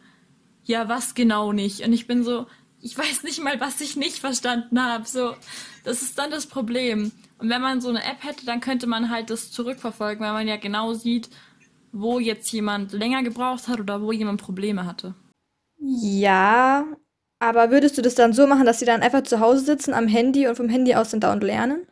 ja, 0.63 0.89
was 0.89 1.15
genau 1.15 1.53
nicht? 1.53 1.81
Und 1.81 1.93
ich 1.93 2.07
bin 2.07 2.23
so, 2.23 2.47
ich 2.81 2.97
weiß 2.97 3.23
nicht 3.23 3.41
mal, 3.43 3.59
was 3.59 3.81
ich 3.81 3.95
nicht 3.95 4.19
verstanden 4.19 4.81
habe. 4.81 5.05
So, 5.07 5.35
das 5.83 6.01
ist 6.01 6.17
dann 6.19 6.31
das 6.31 6.45
Problem. 6.47 7.11
Und 7.39 7.49
wenn 7.49 7.61
man 7.61 7.81
so 7.81 7.89
eine 7.89 8.03
App 8.03 8.23
hätte, 8.23 8.45
dann 8.45 8.61
könnte 8.61 8.87
man 8.87 9.09
halt 9.09 9.29
das 9.29 9.51
zurückverfolgen, 9.51 10.23
weil 10.23 10.33
man 10.33 10.47
ja 10.47 10.57
genau 10.57 10.93
sieht, 10.93 11.29
wo 11.91 12.19
jetzt 12.19 12.51
jemand 12.51 12.91
länger 12.91 13.23
gebraucht 13.23 13.67
hat 13.67 13.79
oder 13.79 14.01
wo 14.01 14.11
jemand 14.11 14.41
Probleme 14.41 14.85
hatte. 14.85 15.15
Ja, 15.79 16.85
aber 17.39 17.71
würdest 17.71 17.97
du 17.97 18.01
das 18.01 18.15
dann 18.15 18.33
so 18.33 18.47
machen, 18.47 18.65
dass 18.65 18.79
sie 18.79 18.85
dann 18.85 19.01
einfach 19.01 19.23
zu 19.23 19.39
Hause 19.39 19.63
sitzen 19.63 19.93
am 19.93 20.07
Handy 20.07 20.47
und 20.47 20.55
vom 20.55 20.69
Handy 20.69 20.95
aus 20.95 21.11
dann 21.11 21.19
da 21.19 21.31
und 21.33 21.43
lernen? 21.43 21.85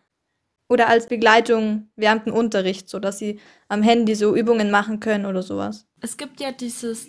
Oder 0.67 0.87
als 0.87 1.07
Begleitung 1.07 1.89
während 1.95 2.25
dem 2.25 2.33
Unterricht, 2.33 2.89
so 2.89 2.99
dass 2.99 3.19
sie 3.19 3.39
am 3.67 3.83
Handy 3.83 4.15
so 4.15 4.35
Übungen 4.35 4.71
machen 4.71 4.99
können 4.99 5.27
oder 5.27 5.43
sowas. 5.43 5.85
Es 6.01 6.17
gibt 6.17 6.39
ja 6.39 6.51
dieses, 6.51 7.07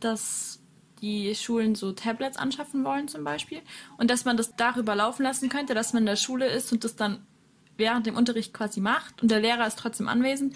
dass 0.00 0.60
die 1.00 1.34
Schulen 1.34 1.74
so 1.74 1.92
Tablets 1.92 2.36
anschaffen 2.36 2.84
wollen 2.84 3.08
zum 3.08 3.24
Beispiel 3.24 3.62
und 3.96 4.10
dass 4.10 4.26
man 4.26 4.36
das 4.36 4.54
darüber 4.56 4.94
laufen 4.94 5.22
lassen 5.22 5.48
könnte, 5.48 5.72
dass 5.72 5.94
man 5.94 6.02
in 6.02 6.06
der 6.06 6.16
Schule 6.16 6.46
ist 6.46 6.72
und 6.72 6.84
das 6.84 6.96
dann 6.96 7.26
während 7.78 8.06
dem 8.06 8.16
Unterricht 8.16 8.52
quasi 8.52 8.80
macht 8.80 9.22
und 9.22 9.30
der 9.30 9.40
Lehrer 9.40 9.66
ist 9.66 9.78
trotzdem 9.78 10.08
anwesend 10.08 10.54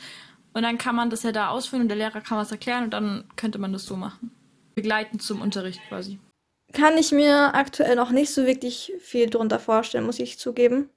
und 0.53 0.63
dann 0.63 0.77
kann 0.77 0.95
man 0.95 1.09
das 1.09 1.23
ja 1.23 1.33
da 1.33 1.49
ausführen 1.49 1.83
und 1.83 1.89
der 1.89 1.97
Lehrer 1.97 2.21
kann 2.21 2.37
was 2.37 2.53
erklären 2.53 2.85
und 2.85 2.91
dann 2.91 3.25
könnte 3.37 3.59
man 3.59 3.73
das 3.73 3.87
so 3.87 3.97
machen. 3.97 4.31
Begleitend 4.75 5.23
zum 5.23 5.41
Unterricht 5.41 5.81
quasi. 5.89 6.19
Kann 6.75 6.99
ich 6.99 7.13
mir 7.13 7.55
aktuell 7.55 7.97
noch 7.97 8.11
nicht 8.11 8.33
so 8.33 8.47
wirklich 8.47 8.93
viel 8.99 9.31
drunter 9.31 9.59
vorstellen, 9.59 10.05
muss 10.05 10.19
ich 10.19 10.39
zugeben. 10.39 10.91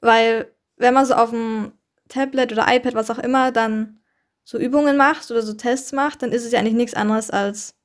Weil 0.00 0.52
wenn 0.76 0.94
man 0.94 1.06
so 1.06 1.14
auf 1.14 1.30
dem 1.30 1.72
Tablet 2.08 2.52
oder 2.52 2.66
iPad, 2.68 2.94
was 2.94 3.10
auch 3.10 3.18
immer, 3.18 3.52
dann 3.52 4.00
so 4.44 4.58
Übungen 4.58 4.96
macht 4.96 5.30
oder 5.30 5.42
so 5.42 5.54
Tests 5.54 5.92
macht, 5.92 6.22
dann 6.22 6.32
ist 6.32 6.44
es 6.44 6.52
ja 6.52 6.58
eigentlich 6.58 6.74
nichts 6.74 6.94
anderes 6.94 7.30
als 7.30 7.76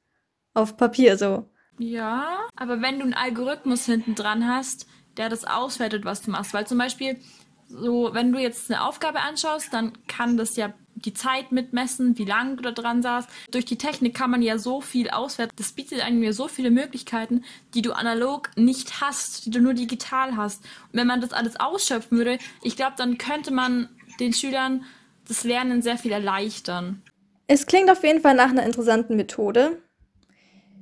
auf 0.54 0.78
Papier 0.78 1.18
so. 1.18 1.48
Ja, 1.78 2.40
aber 2.56 2.82
wenn 2.82 2.98
du 3.00 3.04
einen 3.04 3.14
Algorithmus 3.14 3.86
hinten 3.86 4.16
dran 4.16 4.48
hast, 4.48 4.88
der 5.18 5.30
das 5.30 5.46
auswertet, 5.46 6.06
was 6.06 6.22
du 6.22 6.32
machst, 6.32 6.54
weil 6.54 6.66
zum 6.66 6.78
Beispiel 6.78 7.20
so, 7.68 8.10
wenn 8.14 8.32
du 8.32 8.40
jetzt 8.40 8.72
eine 8.72 8.84
Aufgabe 8.84 9.20
anschaust, 9.20 9.74
dann 9.74 9.94
kann 10.08 10.38
das 10.38 10.56
ja 10.56 10.74
die 11.06 11.14
Zeit 11.14 11.52
mitmessen, 11.52 12.18
wie 12.18 12.26
lange 12.26 12.56
du 12.56 12.64
da 12.64 12.72
dran 12.72 13.02
saßt. 13.02 13.30
Durch 13.52 13.66
die 13.66 13.78
Technik 13.78 14.16
kann 14.16 14.32
man 14.32 14.42
ja 14.42 14.58
so 14.58 14.82
viel 14.82 15.10
auswerten. 15.10 15.54
Das 15.58 15.72
bietet 15.72 16.02
einem 16.02 16.24
ja 16.24 16.34
so 16.34 16.48
viele 16.48 16.72
Möglichkeiten, 16.72 17.44
die 17.74 17.82
du 17.82 17.94
analog 17.94 18.50
nicht 18.56 19.02
hast, 19.02 19.46
die 19.46 19.52
du 19.52 19.60
nur 19.60 19.74
digital 19.74 20.36
hast. 20.36 20.64
Und 20.92 21.00
wenn 21.00 21.08
man 21.08 21.22
das 21.22 21.34
alles 21.34 21.60
ausschöpfen 21.60 22.18
würde, 22.18 22.40
ich 22.64 22.76
glaube, 22.76 22.96
dann 22.98 23.18
könnte 23.18 23.54
man 23.54 23.90
den 24.20 24.34
Schülern 24.34 24.84
das 25.28 25.44
Lernen 25.44 25.82
sehr 25.82 25.98
viel 25.98 26.12
erleichtern. 26.12 27.02
Es 27.48 27.66
klingt 27.66 27.90
auf 27.92 28.04
jeden 28.04 28.22
Fall 28.22 28.36
nach 28.36 28.50
einer 28.50 28.64
interessanten 28.64 29.16
Methode. 29.16 29.82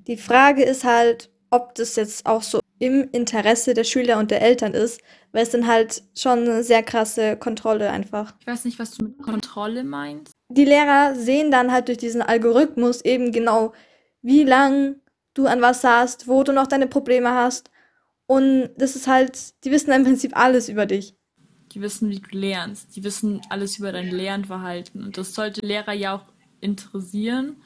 Die 0.08 0.18
Frage 0.18 0.63
ist 0.63 0.84
halt, 0.84 1.30
ob 1.50 1.75
das 1.75 1.96
jetzt 1.96 2.25
auch 2.25 2.42
so 2.42 2.60
im 2.84 3.08
Interesse 3.12 3.74
der 3.74 3.86
Schüler 3.86 4.20
und 4.20 4.30
der 4.30 4.42
Eltern 4.42 4.74
ist, 4.74 5.00
weil 5.32 5.44
es 5.44 5.52
dann 5.52 5.68
halt 5.68 6.04
schon 6.18 6.40
eine 6.40 6.63
sehr 6.63 6.84
krasse 6.84 7.38
Kontrolle 7.38 7.90
einfach. 7.90 8.34
Ich 8.42 8.48
weiß 8.48 8.66
nicht, 8.66 8.78
was 8.78 8.92
du 8.92 9.06
mit 9.06 9.22
Kontrolle 9.22 9.84
meinst. 9.84 10.34
Die 10.50 10.66
Lehrer 10.66 11.16
sehen 11.16 11.50
dann 11.50 11.72
halt 11.72 11.88
durch 11.88 11.98
diesen 11.98 12.22
Algorithmus 12.22 13.02
eben 13.02 13.32
genau, 13.32 13.74
wie 14.22 14.44
lang 14.44 14.98
du 15.34 15.48
an 15.48 15.62
was 15.62 15.82
saßt, 15.82 16.28
wo 16.28 16.44
du 16.44 16.52
noch 16.52 16.68
deine 16.68 16.88
Probleme 16.88 17.32
hast. 17.32 17.72
Und 18.25 18.70
das 18.78 18.96
ist 18.96 19.08
halt, 19.08 19.63
die 19.63 19.72
wissen 19.72 19.92
im 19.92 20.04
Prinzip 20.04 20.36
alles 20.36 20.68
über 20.68 20.86
dich. 20.86 21.16
Die 21.72 21.82
wissen, 21.82 22.10
wie 22.10 22.20
du 22.20 22.38
lernst. 22.38 22.96
Die 22.96 23.04
wissen 23.04 23.42
alles 23.50 23.80
über 23.80 23.92
dein 23.92 24.10
Lernverhalten. 24.10 25.04
Und 25.04 25.18
das 25.18 25.34
sollte 25.34 25.66
Lehrer 25.66 25.94
ja 25.94 26.16
auch 26.16 26.25
interessieren, 26.62 27.58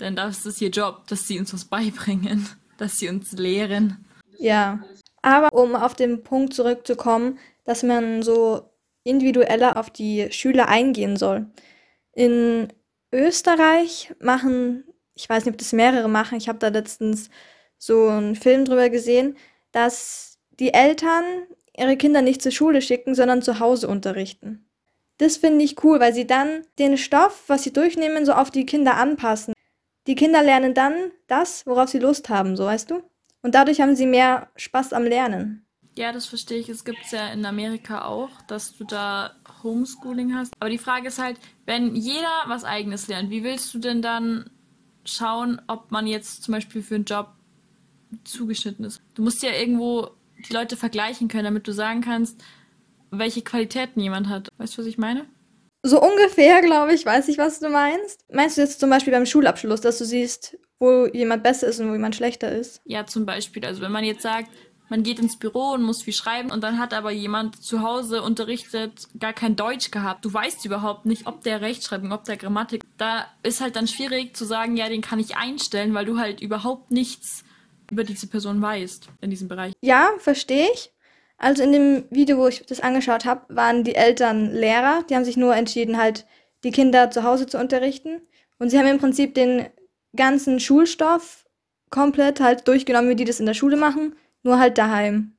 denn 0.00 0.16
das 0.16 0.46
ist 0.46 0.60
ihr 0.60 0.70
Job, 0.70 1.06
dass 1.06 1.28
sie 1.28 1.38
uns 1.38 1.52
was 1.52 1.64
beibringen, 1.64 2.48
dass 2.78 2.98
sie 2.98 3.08
uns 3.08 3.32
lehren. 3.32 4.04
Ja, 4.42 4.80
aber 5.22 5.50
um 5.52 5.76
auf 5.76 5.94
den 5.94 6.24
Punkt 6.24 6.52
zurückzukommen, 6.52 7.38
dass 7.64 7.84
man 7.84 8.24
so 8.24 8.72
individueller 9.04 9.76
auf 9.76 9.88
die 9.88 10.32
Schüler 10.32 10.68
eingehen 10.68 11.16
soll. 11.16 11.46
In 12.12 12.72
Österreich 13.12 14.12
machen, 14.18 14.84
ich 15.14 15.28
weiß 15.28 15.44
nicht, 15.44 15.54
ob 15.54 15.58
das 15.58 15.72
mehrere 15.72 16.08
machen, 16.08 16.38
ich 16.38 16.48
habe 16.48 16.58
da 16.58 16.68
letztens 16.68 17.30
so 17.78 18.08
einen 18.08 18.34
Film 18.34 18.64
drüber 18.64 18.90
gesehen, 18.90 19.36
dass 19.70 20.38
die 20.58 20.74
Eltern 20.74 21.22
ihre 21.76 21.96
Kinder 21.96 22.20
nicht 22.20 22.42
zur 22.42 22.52
Schule 22.52 22.82
schicken, 22.82 23.14
sondern 23.14 23.42
zu 23.42 23.60
Hause 23.60 23.86
unterrichten. 23.86 24.68
Das 25.18 25.36
finde 25.36 25.64
ich 25.64 25.84
cool, 25.84 26.00
weil 26.00 26.14
sie 26.14 26.26
dann 26.26 26.66
den 26.80 26.98
Stoff, 26.98 27.44
was 27.46 27.62
sie 27.62 27.72
durchnehmen, 27.72 28.26
so 28.26 28.32
auf 28.32 28.50
die 28.50 28.66
Kinder 28.66 28.96
anpassen. 28.96 29.54
Die 30.08 30.16
Kinder 30.16 30.42
lernen 30.42 30.74
dann 30.74 31.12
das, 31.28 31.64
worauf 31.64 31.90
sie 31.90 32.00
Lust 32.00 32.28
haben, 32.28 32.56
so 32.56 32.64
weißt 32.64 32.90
du? 32.90 33.02
Und 33.42 33.54
dadurch 33.54 33.80
haben 33.80 33.96
sie 33.96 34.06
mehr 34.06 34.48
Spaß 34.56 34.92
am 34.92 35.04
Lernen. 35.04 35.66
Ja, 35.96 36.12
das 36.12 36.26
verstehe 36.26 36.58
ich. 36.58 36.68
Es 36.68 36.84
gibt 36.84 37.00
es 37.04 37.10
ja 37.10 37.28
in 37.28 37.44
Amerika 37.44 38.06
auch, 38.06 38.30
dass 38.48 38.76
du 38.76 38.84
da 38.84 39.34
Homeschooling 39.62 40.34
hast. 40.34 40.52
Aber 40.58 40.70
die 40.70 40.78
Frage 40.78 41.08
ist 41.08 41.18
halt, 41.18 41.38
wenn 41.66 41.94
jeder 41.94 42.44
was 42.46 42.64
eigenes 42.64 43.08
lernt, 43.08 43.30
wie 43.30 43.44
willst 43.44 43.74
du 43.74 43.78
denn 43.78 44.00
dann 44.00 44.50
schauen, 45.04 45.60
ob 45.66 45.90
man 45.90 46.06
jetzt 46.06 46.44
zum 46.44 46.52
Beispiel 46.52 46.82
für 46.82 46.94
einen 46.94 47.04
Job 47.04 47.32
zugeschnitten 48.24 48.84
ist? 48.86 49.02
Du 49.14 49.22
musst 49.22 49.42
ja 49.42 49.52
irgendwo 49.52 50.10
die 50.48 50.52
Leute 50.52 50.76
vergleichen 50.76 51.28
können, 51.28 51.44
damit 51.44 51.68
du 51.68 51.72
sagen 51.72 52.00
kannst, 52.00 52.42
welche 53.10 53.42
Qualitäten 53.42 54.00
jemand 54.00 54.28
hat. 54.28 54.48
Weißt 54.56 54.76
du, 54.76 54.80
was 54.80 54.86
ich 54.86 54.98
meine? 54.98 55.26
So 55.82 56.00
ungefähr, 56.00 56.62
glaube 56.62 56.94
ich, 56.94 57.04
weiß 57.04 57.28
ich, 57.28 57.38
was 57.38 57.58
du 57.58 57.68
meinst. 57.68 58.24
Meinst 58.32 58.56
du 58.56 58.62
jetzt 58.62 58.80
zum 58.80 58.88
Beispiel 58.88 59.12
beim 59.12 59.26
Schulabschluss, 59.26 59.80
dass 59.80 59.98
du 59.98 60.04
siehst, 60.04 60.56
wo 60.82 61.06
jemand 61.06 61.44
besser 61.44 61.68
ist 61.68 61.78
und 61.78 61.88
wo 61.88 61.92
jemand 61.92 62.16
schlechter 62.16 62.50
ist? 62.50 62.80
Ja, 62.84 63.06
zum 63.06 63.24
Beispiel. 63.24 63.64
Also 63.64 63.80
wenn 63.82 63.92
man 63.92 64.02
jetzt 64.02 64.22
sagt, 64.22 64.50
man 64.88 65.04
geht 65.04 65.20
ins 65.20 65.38
Büro 65.38 65.70
und 65.70 65.84
muss 65.84 66.02
viel 66.02 66.12
schreiben 66.12 66.50
und 66.50 66.60
dann 66.64 66.80
hat 66.80 66.92
aber 66.92 67.12
jemand 67.12 67.62
zu 67.62 67.82
Hause 67.82 68.20
unterrichtet 68.20 69.06
gar 69.18 69.32
kein 69.32 69.54
Deutsch 69.54 69.92
gehabt. 69.92 70.24
Du 70.24 70.34
weißt 70.34 70.64
überhaupt 70.64 71.06
nicht, 71.06 71.28
ob 71.28 71.44
der 71.44 71.60
Rechtschreibung, 71.60 72.10
ob 72.10 72.24
der 72.24 72.36
Grammatik. 72.36 72.82
Da 72.98 73.26
ist 73.44 73.60
halt 73.60 73.76
dann 73.76 73.86
schwierig 73.86 74.36
zu 74.36 74.44
sagen, 74.44 74.76
ja, 74.76 74.88
den 74.88 75.02
kann 75.02 75.20
ich 75.20 75.36
einstellen, 75.36 75.94
weil 75.94 76.04
du 76.04 76.18
halt 76.18 76.40
überhaupt 76.40 76.90
nichts 76.90 77.44
über 77.90 78.02
diese 78.02 78.26
Person 78.26 78.60
weißt 78.60 79.08
in 79.20 79.30
diesem 79.30 79.46
Bereich. 79.46 79.74
Ja, 79.82 80.10
verstehe 80.18 80.66
ich. 80.74 80.90
Also 81.38 81.62
in 81.62 81.72
dem 81.72 82.04
Video, 82.10 82.38
wo 82.38 82.48
ich 82.48 82.66
das 82.66 82.80
angeschaut 82.80 83.24
habe, 83.24 83.54
waren 83.54 83.84
die 83.84 83.94
Eltern 83.94 84.52
Lehrer. 84.52 85.04
Die 85.08 85.14
haben 85.14 85.24
sich 85.24 85.36
nur 85.36 85.54
entschieden, 85.54 85.96
halt 85.96 86.26
die 86.64 86.72
Kinder 86.72 87.12
zu 87.12 87.22
Hause 87.22 87.46
zu 87.46 87.58
unterrichten. 87.58 88.20
Und 88.58 88.70
sie 88.70 88.78
haben 88.78 88.86
im 88.88 88.98
Prinzip 88.98 89.34
den 89.34 89.66
ganzen 90.16 90.60
Schulstoff 90.60 91.44
komplett 91.90 92.40
halt 92.40 92.66
durchgenommen, 92.68 93.10
wie 93.10 93.16
die 93.16 93.24
das 93.24 93.40
in 93.40 93.46
der 93.46 93.54
Schule 93.54 93.76
machen, 93.76 94.16
nur 94.42 94.58
halt 94.58 94.78
daheim. 94.78 95.36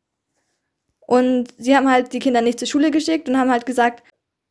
Und 1.06 1.53
sie 1.58 1.75
haben 1.75 1.89
halt 1.89 2.13
die 2.13 2.20
Kinder 2.20 2.42
nicht 2.42 2.60
zur 2.60 2.68
Schule 2.68 2.92
geschickt 2.92 3.27
und 3.27 3.38
haben 3.38 3.51
halt 3.51 3.65
gesagt, 3.65 4.03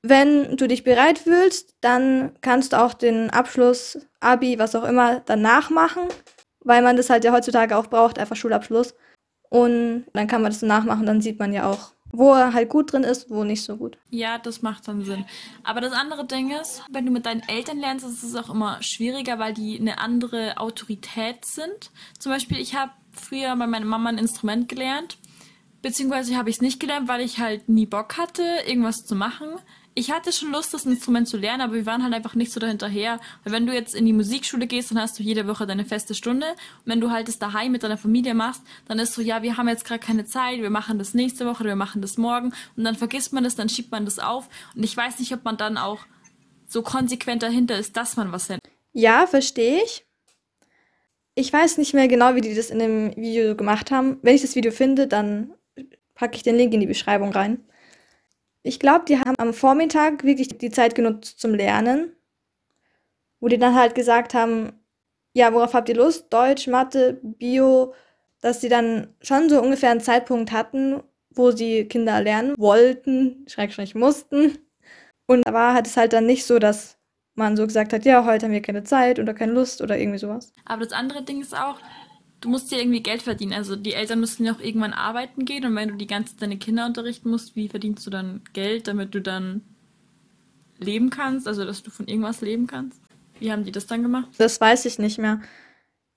wenn 0.03 0.57
du 0.57 0.67
dich 0.67 0.85
bereit 0.85 1.19
fühlst, 1.19 1.77
dann 1.81 2.33
kannst 2.41 2.73
du 2.73 2.81
auch 2.81 2.93
den 2.93 3.31
Abschluss, 3.31 4.07
Abi, 4.21 4.59
was 4.59 4.75
auch 4.75 4.85
immer, 4.85 5.21
danach 5.21 5.71
machen, 5.71 6.03
weil 6.61 6.83
man 6.83 6.97
das 6.97 7.09
halt 7.09 7.25
ja 7.25 7.33
heutzutage 7.33 7.77
auch 7.77 7.87
braucht, 7.87 8.19
einfach 8.19 8.37
Schulabschluss. 8.37 8.95
Und 9.49 10.07
dann 10.13 10.27
kann 10.27 10.43
man 10.43 10.51
das 10.51 10.63
nachmachen, 10.63 11.07
dann 11.07 11.21
sieht 11.21 11.39
man 11.39 11.53
ja 11.53 11.71
auch, 11.71 11.93
wo 12.13 12.35
er 12.35 12.53
halt 12.53 12.69
gut 12.69 12.93
drin 12.93 13.03
ist, 13.03 13.31
wo 13.31 13.43
nicht 13.43 13.63
so 13.63 13.77
gut. 13.77 13.97
Ja, 14.11 14.39
das 14.39 14.63
macht 14.63 14.87
dann 14.87 15.05
Sinn. 15.05 15.25
Aber 15.65 15.81
das 15.81 15.93
andere 15.93 16.27
Ding 16.27 16.53
ist, 16.53 16.83
wenn 16.91 17.07
du 17.07 17.13
mit 17.13 17.27
deinen 17.27 17.43
Eltern 17.49 17.79
lernst, 17.79 18.07
ist 18.07 18.23
es 18.23 18.37
auch 18.37 18.51
immer 18.51 18.83
schwieriger, 18.83 19.39
weil 19.39 19.55
die 19.55 19.81
eine 19.81 19.99
andere 19.99 20.59
Autorität 20.59 21.45
sind. 21.45 21.91
Zum 22.19 22.31
Beispiel, 22.31 22.59
ich 22.59 22.77
habe 22.77 22.93
früher 23.13 23.57
bei 23.57 23.67
meiner 23.67 23.87
Mama 23.87 24.11
ein 24.11 24.19
Instrument 24.19 24.69
gelernt, 24.69 25.17
beziehungsweise 25.81 26.37
habe 26.37 26.51
ich 26.51 26.57
es 26.57 26.63
nicht 26.63 26.81
gelernt, 26.81 27.09
weil 27.09 27.23
ich 27.23 27.39
halt 27.39 27.69
nie 27.69 27.87
Bock 27.87 28.19
hatte, 28.19 28.43
irgendwas 28.67 29.05
zu 29.05 29.15
machen 29.15 29.49
ich 29.95 30.11
hatte 30.11 30.33
schon 30.33 30.53
Lust, 30.53 30.73
das 30.73 30.87
Instrument 30.87 31.29
zu 31.29 31.37
lernen, 31.37 31.61
aber 31.61 31.75
wir 31.75 31.87
waren 31.87 32.03
halt 32.03 32.15
einfach 32.15 32.35
nicht 32.35 32.53
so 32.53 32.61
dahinterher. 32.61 33.21
Weil 33.45 33.53
wenn 33.53 33.67
du 33.67 33.75
jetzt 33.75 33.95
in 33.95 34.07
die 34.07 34.13
Musikschule 34.13 34.67
gehst, 34.67 34.91
dann 34.91 35.01
hast 35.01 35.19
du 35.19 35.23
jede 35.23 35.47
Woche 35.47 35.67
deine 35.67 35.85
feste 35.85 36.15
Stunde. 36.15 36.47
Und 36.51 36.87
wenn 36.87 37.01
du 37.01 37.11
halt 37.11 37.29
das 37.29 37.39
daheim 37.39 37.73
mit 37.73 37.83
deiner 37.83 37.99
Familie 37.99 38.35
machst, 38.35 38.63
dann 38.89 38.99
ist 38.99 39.15
so, 39.15 39.21
ja, 39.21 39.43
wir 39.43 39.57
haben 39.57 39.69
jetzt 39.69 39.85
gerade 39.85 40.01
keine 40.01 40.25
Zeit, 40.25 40.61
wir 40.61 40.71
machen 40.71 40.99
das 40.99 41.15
nächste 41.15 41.47
Woche, 41.47 41.65
wir 41.65 41.77
machen 41.77 42.01
das 42.01 42.17
morgen. 42.17 42.53
Und 42.77 42.85
dann 42.85 42.95
vergisst 42.95 43.33
man 43.33 43.45
das, 43.45 43.55
dann 43.55 43.69
schiebt 43.69 43.91
man 43.91 44.05
das 44.05 44.19
auf. 44.19 44.49
Und 44.75 44.83
ich 44.83 44.97
weiß 44.97 45.19
nicht, 45.19 45.33
ob 45.35 45.45
man 45.45 45.57
dann 45.57 45.77
auch 45.77 46.01
so 46.67 46.83
konsequent 46.83 47.43
dahinter 47.43 47.79
ist, 47.79 47.97
dass 47.97 48.17
man 48.17 48.33
was 48.33 48.49
lernt. 48.49 48.63
Ja, 48.93 49.27
verstehe 49.27 49.83
ich. 49.85 50.07
Ich 51.35 51.53
weiß 51.53 51.79
nicht 51.79 51.95
mehr 51.95 52.09
genau, 52.09 52.35
wie 52.35 52.41
die 52.41 52.55
das 52.55 52.71
in 52.71 52.79
dem 52.79 53.17
Video 53.17 53.57
gemacht 53.57 53.91
haben. 53.91 54.19
Wenn 54.23 54.35
ich 54.35 54.43
das 54.43 54.55
Video 54.55 54.73
finde, 54.73 55.07
dann 55.07 55.53
packe 56.15 56.37
ich 56.37 56.43
den 56.43 56.57
Link 56.57 56.73
in 56.75 56.81
die 56.81 56.87
Beschreibung 56.87 57.33
rein. 57.33 57.65
Ich 58.63 58.79
glaube, 58.79 59.05
die 59.07 59.19
haben 59.19 59.35
am 59.39 59.55
Vormittag 59.55 60.25
wirklich 60.25 60.49
die 60.59 60.71
Zeit 60.71 60.95
genutzt 60.95 61.41
zum 61.41 61.55
Lernen, 61.55 62.15
wo 63.41 63.49
die 63.49 63.59
dann 63.59 63.75
halt 63.75 63.95
gesagt 63.95 64.35
haben, 64.35 64.73
ja, 65.35 65.53
worauf 65.53 65.75
habt 65.75 65.89
ihr 65.89 65.97
Lust? 65.97 66.33
Deutsch, 66.33 66.67
Mathe, 66.69 67.19
Bio, 67.23 67.95
dass 68.41 68.61
die 68.61 68.69
dann 68.69 69.15
schon 69.21 69.49
so 69.49 69.61
ungefähr 69.61 69.91
einen 69.91 70.01
Zeitpunkt 70.01 70.53
hatten, 70.53 71.03
wo 71.31 71.51
die 71.51 71.89
Kinder 71.89 72.21
lernen 72.21 72.55
wollten, 72.59 73.45
schrägstrich 73.49 73.95
mussten. 73.95 74.59
Und 75.27 75.47
da 75.47 75.53
war 75.53 75.75
halt 75.75 75.87
es 75.87 75.97
halt 75.97 76.13
dann 76.13 76.27
nicht 76.27 76.45
so, 76.45 76.59
dass 76.59 76.99
man 77.35 77.57
so 77.57 77.67
gesagt 77.67 77.93
hat, 77.93 78.05
ja, 78.05 78.25
heute 78.27 78.47
haben 78.47 78.53
wir 78.53 78.61
keine 78.61 78.85
Zeit 78.85 79.19
oder 79.19 79.33
keine 79.33 79.53
Lust 79.53 79.81
oder 79.81 79.99
irgendwie 79.99 80.19
sowas. 80.19 80.53
Aber 80.67 80.85
das 80.85 80.93
andere 80.93 81.23
Ding 81.23 81.41
ist 81.41 81.57
auch, 81.57 81.79
du 82.43 82.49
musst 82.49 82.71
ja 82.71 82.79
irgendwie 82.79 83.03
Geld 83.03 83.23
verdienen. 83.23 83.55
Also 83.55 83.77
die 83.77 83.95
Eltern 83.95 84.21
müssen 84.21 84.45
ja 84.45 84.53
auch 84.53 84.61
irgendwann 84.61 84.93
arbeiten 84.93 85.45
gehen 85.45 85.65
und 85.65 85.75
wenn 85.75 85.89
du 85.89 85.95
die 85.97 86.07
ganze 86.07 86.33
Zeit 86.33 86.43
deine 86.43 86.59
Kinder 86.59 86.85
unterrichten 86.85 87.31
musst, 87.31 87.57
wie 87.57 87.69
verdienst 87.69 88.07
du 88.07 88.11
dann 88.11 88.43
Geld, 88.53 88.89
damit 88.89 89.15
du 89.15 89.23
dann 89.23 89.63
leben 90.79 91.11
kannst, 91.11 91.49
also 91.49 91.65
dass 91.65 91.83
du 91.83 91.91
von 91.91 92.09
irgendwas 92.09 92.41
leben 92.41 92.67
kannst? 92.67 93.01
Wie 93.39 93.51
haben 93.51 93.65
die 93.65 93.73
das 93.73 93.87
dann 93.87 94.03
gemacht? 94.03 94.29
Das 94.39 94.61
weiß 94.61 94.85
ich 94.85 94.99
nicht 94.99 95.19
mehr. 95.19 95.41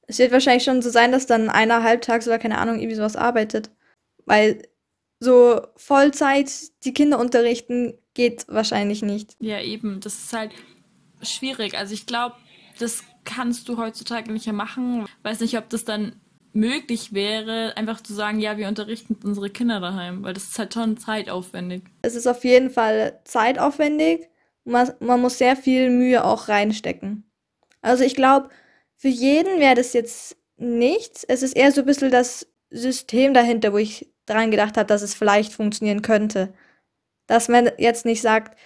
Es 0.08 0.20
wird 0.20 0.32
wahrscheinlich 0.32 0.64
schon 0.64 0.82
so 0.82 0.90
sein, 0.90 1.12
dass 1.12 1.26
dann 1.26 1.50
einer 1.50 1.82
halbtags 1.84 2.28
oder 2.28 2.38
keine 2.38 2.58
Ahnung 2.58 2.78
irgendwie 2.78 2.96
sowas 2.96 3.16
arbeitet. 3.16 3.72
Weil 4.26 4.68
so 5.20 5.62
Vollzeit 5.76 6.52
die 6.84 6.94
Kinder 6.94 7.20
unterrichten 7.20 7.98
geht 8.14 8.46
wahrscheinlich 8.48 9.02
nicht. 9.02 9.36
Ja, 9.40 9.60
eben. 9.62 10.00
Das 10.02 10.16
ist 10.16 10.34
halt 10.34 10.52
schwierig. 11.22 11.78
Also 11.78 11.94
ich 11.94 12.06
glaube, 12.06 12.36
das 12.80 13.04
kannst 13.24 13.70
du 13.70 13.78
heutzutage 13.78 14.32
nicht 14.32 14.46
mehr 14.46 14.54
machen. 14.54 15.06
Weiß 15.24 15.40
nicht, 15.40 15.58
ob 15.58 15.70
das 15.70 15.86
dann 15.86 16.20
möglich 16.54 17.14
wäre, 17.14 17.76
einfach 17.76 18.02
zu 18.02 18.14
sagen, 18.14 18.40
ja, 18.40 18.58
wir 18.58 18.68
unterrichten 18.68 19.18
unsere 19.24 19.50
Kinder 19.50 19.82
daheim, 19.82 20.24
weil 20.24 20.34
das 20.34 20.44
ist 20.44 20.60
halt 20.60 20.74
schon 20.74 20.98
zeitaufwendig. 20.98 21.84
Es 22.02 22.16
ist 22.16 22.28
auf 22.28 22.44
jeden 22.46 22.70
Fall 22.70 23.20
zeitaufwendig. 23.26 24.30
Man, 24.64 24.92
man 25.00 25.22
muss 25.22 25.38
sehr 25.38 25.58
viel 25.58 25.90
Mühe 25.90 26.24
auch 26.24 26.48
reinstecken. 26.48 27.30
Also 27.82 28.04
ich 28.04 28.16
glaube, 28.16 28.50
für 28.96 29.10
jeden 29.10 29.60
wäre 29.60 29.76
das 29.76 29.94
jetzt 29.94 30.38
nichts. 30.58 31.24
Es 31.26 31.44
ist 31.44 31.56
eher 31.56 31.72
so 31.72 31.82
ein 31.82 31.86
bisschen 31.86 32.10
das 32.10 32.48
System 32.70 33.34
dahinter, 33.34 33.74
wo 33.74 33.78
ich 33.78 34.12
dran 34.26 34.50
gedacht 34.50 34.78
habe, 34.78 34.88
dass 34.88 35.02
es 35.02 35.14
vielleicht 35.14 35.54
funktionieren 35.54 36.02
könnte. 36.02 36.54
Dass 37.28 37.48
man 37.48 37.70
jetzt 37.78 38.06
nicht 38.06 38.22
sagt, 38.22 38.58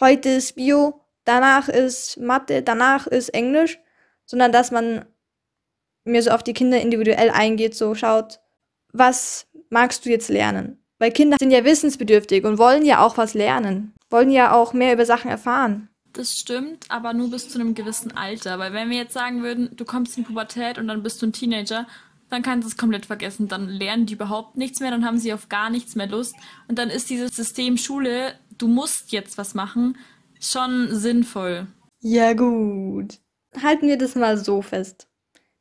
heute 0.00 0.28
ist 0.30 0.56
Bio, 0.56 1.00
danach 1.28 1.68
ist 1.68 2.18
Mathe, 2.18 2.62
danach 2.62 3.06
ist 3.06 3.28
Englisch, 3.28 3.78
sondern 4.24 4.50
dass 4.50 4.70
man 4.70 5.04
mir 6.04 6.22
so 6.22 6.30
auf 6.30 6.42
die 6.42 6.54
Kinder 6.54 6.80
individuell 6.80 7.30
eingeht, 7.30 7.76
so 7.76 7.94
schaut, 7.94 8.40
was 8.92 9.46
magst 9.68 10.06
du 10.06 10.10
jetzt 10.10 10.30
lernen? 10.30 10.82
Weil 10.98 11.12
Kinder 11.12 11.36
sind 11.38 11.50
ja 11.50 11.64
wissensbedürftig 11.64 12.44
und 12.44 12.58
wollen 12.58 12.84
ja 12.84 13.04
auch 13.04 13.18
was 13.18 13.34
lernen, 13.34 13.94
wollen 14.10 14.30
ja 14.30 14.52
auch 14.52 14.72
mehr 14.72 14.94
über 14.94 15.04
Sachen 15.04 15.30
erfahren. 15.30 15.88
Das 16.14 16.36
stimmt, 16.38 16.86
aber 16.88 17.12
nur 17.12 17.30
bis 17.30 17.48
zu 17.50 17.60
einem 17.60 17.74
gewissen 17.74 18.16
Alter. 18.16 18.58
Weil 18.58 18.72
wenn 18.72 18.88
wir 18.88 18.96
jetzt 18.96 19.12
sagen 19.12 19.42
würden, 19.42 19.70
du 19.76 19.84
kommst 19.84 20.16
in 20.16 20.24
Pubertät 20.24 20.78
und 20.78 20.88
dann 20.88 21.02
bist 21.02 21.20
du 21.20 21.26
ein 21.26 21.32
Teenager, 21.32 21.86
dann 22.30 22.42
kannst 22.42 22.66
du 22.66 22.70
es 22.70 22.78
komplett 22.78 23.06
vergessen. 23.06 23.48
Dann 23.48 23.68
lernen 23.68 24.06
die 24.06 24.14
überhaupt 24.14 24.56
nichts 24.56 24.80
mehr, 24.80 24.90
dann 24.90 25.04
haben 25.04 25.18
sie 25.18 25.32
auf 25.34 25.48
gar 25.50 25.68
nichts 25.68 25.94
mehr 25.94 26.08
Lust. 26.08 26.34
Und 26.66 26.78
dann 26.78 26.88
ist 26.88 27.10
dieses 27.10 27.36
System 27.36 27.76
Schule, 27.76 28.32
du 28.56 28.66
musst 28.66 29.12
jetzt 29.12 29.38
was 29.38 29.54
machen, 29.54 29.96
schon 30.40 30.94
sinnvoll. 30.94 31.66
Ja 32.00 32.32
gut. 32.32 33.18
Halten 33.60 33.88
wir 33.88 33.98
das 33.98 34.14
mal 34.14 34.36
so 34.36 34.62
fest. 34.62 35.08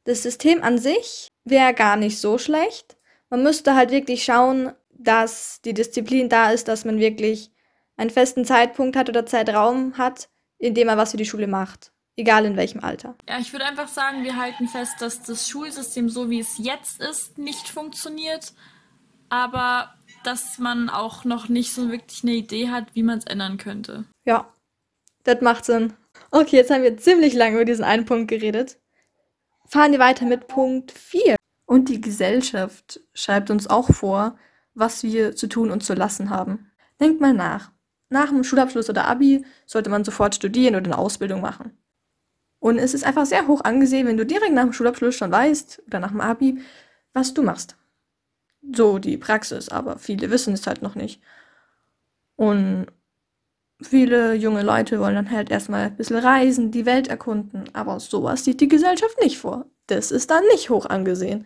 Das 0.04 0.24
System 0.24 0.64
an 0.64 0.78
sich 0.78 1.28
wäre 1.44 1.74
gar 1.74 1.98
nicht 1.98 2.20
so 2.20 2.38
schlecht. 2.38 2.98
Man 3.30 3.44
müsste 3.44 3.76
halt 3.76 3.92
wirklich 3.92 4.24
schauen, 4.24 4.72
dass 4.92 5.62
die 5.62 5.74
Disziplin 5.74 6.30
da 6.30 6.52
ist, 6.52 6.68
dass 6.68 6.86
man 6.86 7.00
wirklich 7.00 7.52
einen 7.98 8.10
festen 8.10 8.46
Zeitpunkt 8.46 8.96
hat 8.96 9.10
oder 9.10 9.26
Zeitraum 9.26 9.98
hat, 9.98 10.30
in 10.60 10.74
dem 10.74 10.88
er 10.88 10.98
was 10.98 11.12
für 11.12 11.18
die 11.18 11.26
Schule 11.26 11.48
macht. 11.48 11.92
Egal 12.16 12.46
in 12.46 12.58
welchem 12.58 12.84
Alter. 12.84 13.16
Ja, 13.30 13.38
ich 13.40 13.52
würde 13.52 13.66
einfach 13.66 13.88
sagen, 13.88 14.24
wir 14.24 14.38
halten 14.38 14.68
fest, 14.68 14.96
dass 15.02 15.22
das 15.22 15.48
Schulsystem, 15.48 16.10
so 16.10 16.30
wie 16.30 16.40
es 16.40 16.58
jetzt 16.58 17.00
ist, 17.00 17.38
nicht 17.38 17.70
funktioniert. 17.70 18.54
Aber 19.30 19.94
dass 20.24 20.58
man 20.58 20.90
auch 20.90 21.26
noch 21.26 21.48
nicht 21.48 21.74
so 21.74 21.92
wirklich 21.92 22.24
eine 22.24 22.34
Idee 22.34 22.70
hat, 22.70 22.96
wie 22.96 23.04
man 23.04 23.20
es 23.20 23.26
ändern 23.26 23.58
könnte. 23.58 24.06
Ja, 24.26 24.52
das 25.28 25.42
macht 25.42 25.66
Sinn. 25.66 25.94
Okay, 26.32 26.56
jetzt 26.56 26.72
haben 26.72 26.84
wir 26.84 26.98
ziemlich 26.98 27.34
lange 27.34 27.56
über 27.56 27.66
diesen 27.66 27.84
einen 27.84 28.06
Punkt 28.06 28.30
geredet. 28.30 28.80
Fahren 29.66 29.92
wir 29.92 30.00
weiter 30.00 30.26
mit 30.26 30.48
Punkt 30.48 30.92
4. 30.92 31.36
Und 31.66 31.90
die 31.90 32.00
Gesellschaft 32.00 33.02
schreibt 33.14 33.50
uns 33.52 33.68
auch 33.68 33.94
vor, 33.94 34.38
was 34.74 35.04
wir 35.04 35.36
zu 35.36 35.48
tun 35.48 35.70
und 35.70 35.84
zu 35.84 35.94
lassen 35.94 36.30
haben. 36.30 36.72
Denkt 37.02 37.20
mal 37.20 37.34
nach. 37.34 37.72
Nach 38.10 38.30
dem 38.30 38.46
Schulabschluss 38.46 38.90
oder 38.90 39.06
Abi 39.06 39.44
sollte 39.66 39.90
man 39.90 40.06
sofort 40.06 40.34
studieren 40.34 40.76
oder 40.76 40.86
eine 40.86 40.98
Ausbildung 40.98 41.42
machen. 41.42 41.78
Und 42.60 42.80
es 42.80 42.94
ist 42.94 43.04
einfach 43.06 43.26
sehr 43.26 43.48
hoch 43.48 43.62
angesehen, 43.66 44.08
wenn 44.08 44.18
du 44.18 44.26
direkt 44.26 44.54
nach 44.54 44.64
dem 44.64 44.72
Schulabschluss 44.72 45.16
schon 45.16 45.32
weißt 45.32 45.84
oder 45.88 46.00
nach 46.00 46.12
dem 46.12 46.22
Abi, 46.22 46.62
was 47.12 47.34
du 47.34 47.44
machst. 47.44 47.76
So 48.74 48.98
die 48.98 49.18
Praxis, 49.18 49.68
aber 49.68 49.98
viele 49.98 50.32
wissen 50.32 50.54
es 50.54 50.68
halt 50.68 50.82
noch 50.82 50.96
nicht. 50.96 51.22
Und 52.38 52.88
viele 53.82 54.34
junge 54.34 54.64
Leute 54.64 55.00
wollen 55.00 55.16
dann 55.16 55.32
halt 55.32 55.52
erstmal 55.52 55.86
ein 55.86 55.96
bisschen 55.96 56.18
reisen, 56.18 56.72
die 56.72 56.86
Welt 56.86 57.08
erkunden, 57.08 57.66
aber 57.74 58.00
sowas 58.00 58.44
sieht 58.44 58.62
die 58.62 58.68
Gesellschaft 58.68 59.20
nicht 59.22 59.38
vor. 59.38 59.66
Das 59.88 60.12
ist 60.12 60.30
dann 60.32 60.44
nicht 60.52 60.70
hoch 60.70 60.86
angesehen, 60.86 61.46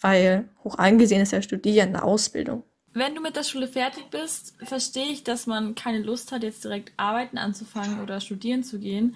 weil 0.00 0.48
hoch 0.64 0.78
angesehen 0.78 1.22
ist 1.22 1.32
ja 1.32 1.42
Studieren, 1.42 1.90
eine 1.90 2.02
Ausbildung. 2.02 2.64
Wenn 2.94 3.14
du 3.14 3.20
mit 3.20 3.36
der 3.36 3.44
Schule 3.44 3.68
fertig 3.68 4.06
bist, 4.10 4.54
verstehe 4.64 5.12
ich, 5.12 5.22
dass 5.22 5.46
man 5.46 5.74
keine 5.74 6.02
Lust 6.02 6.32
hat, 6.32 6.42
jetzt 6.42 6.64
direkt 6.64 6.92
arbeiten 6.96 7.38
anzufangen 7.38 8.00
oder 8.00 8.20
studieren 8.20 8.64
zu 8.64 8.78
gehen. 8.78 9.14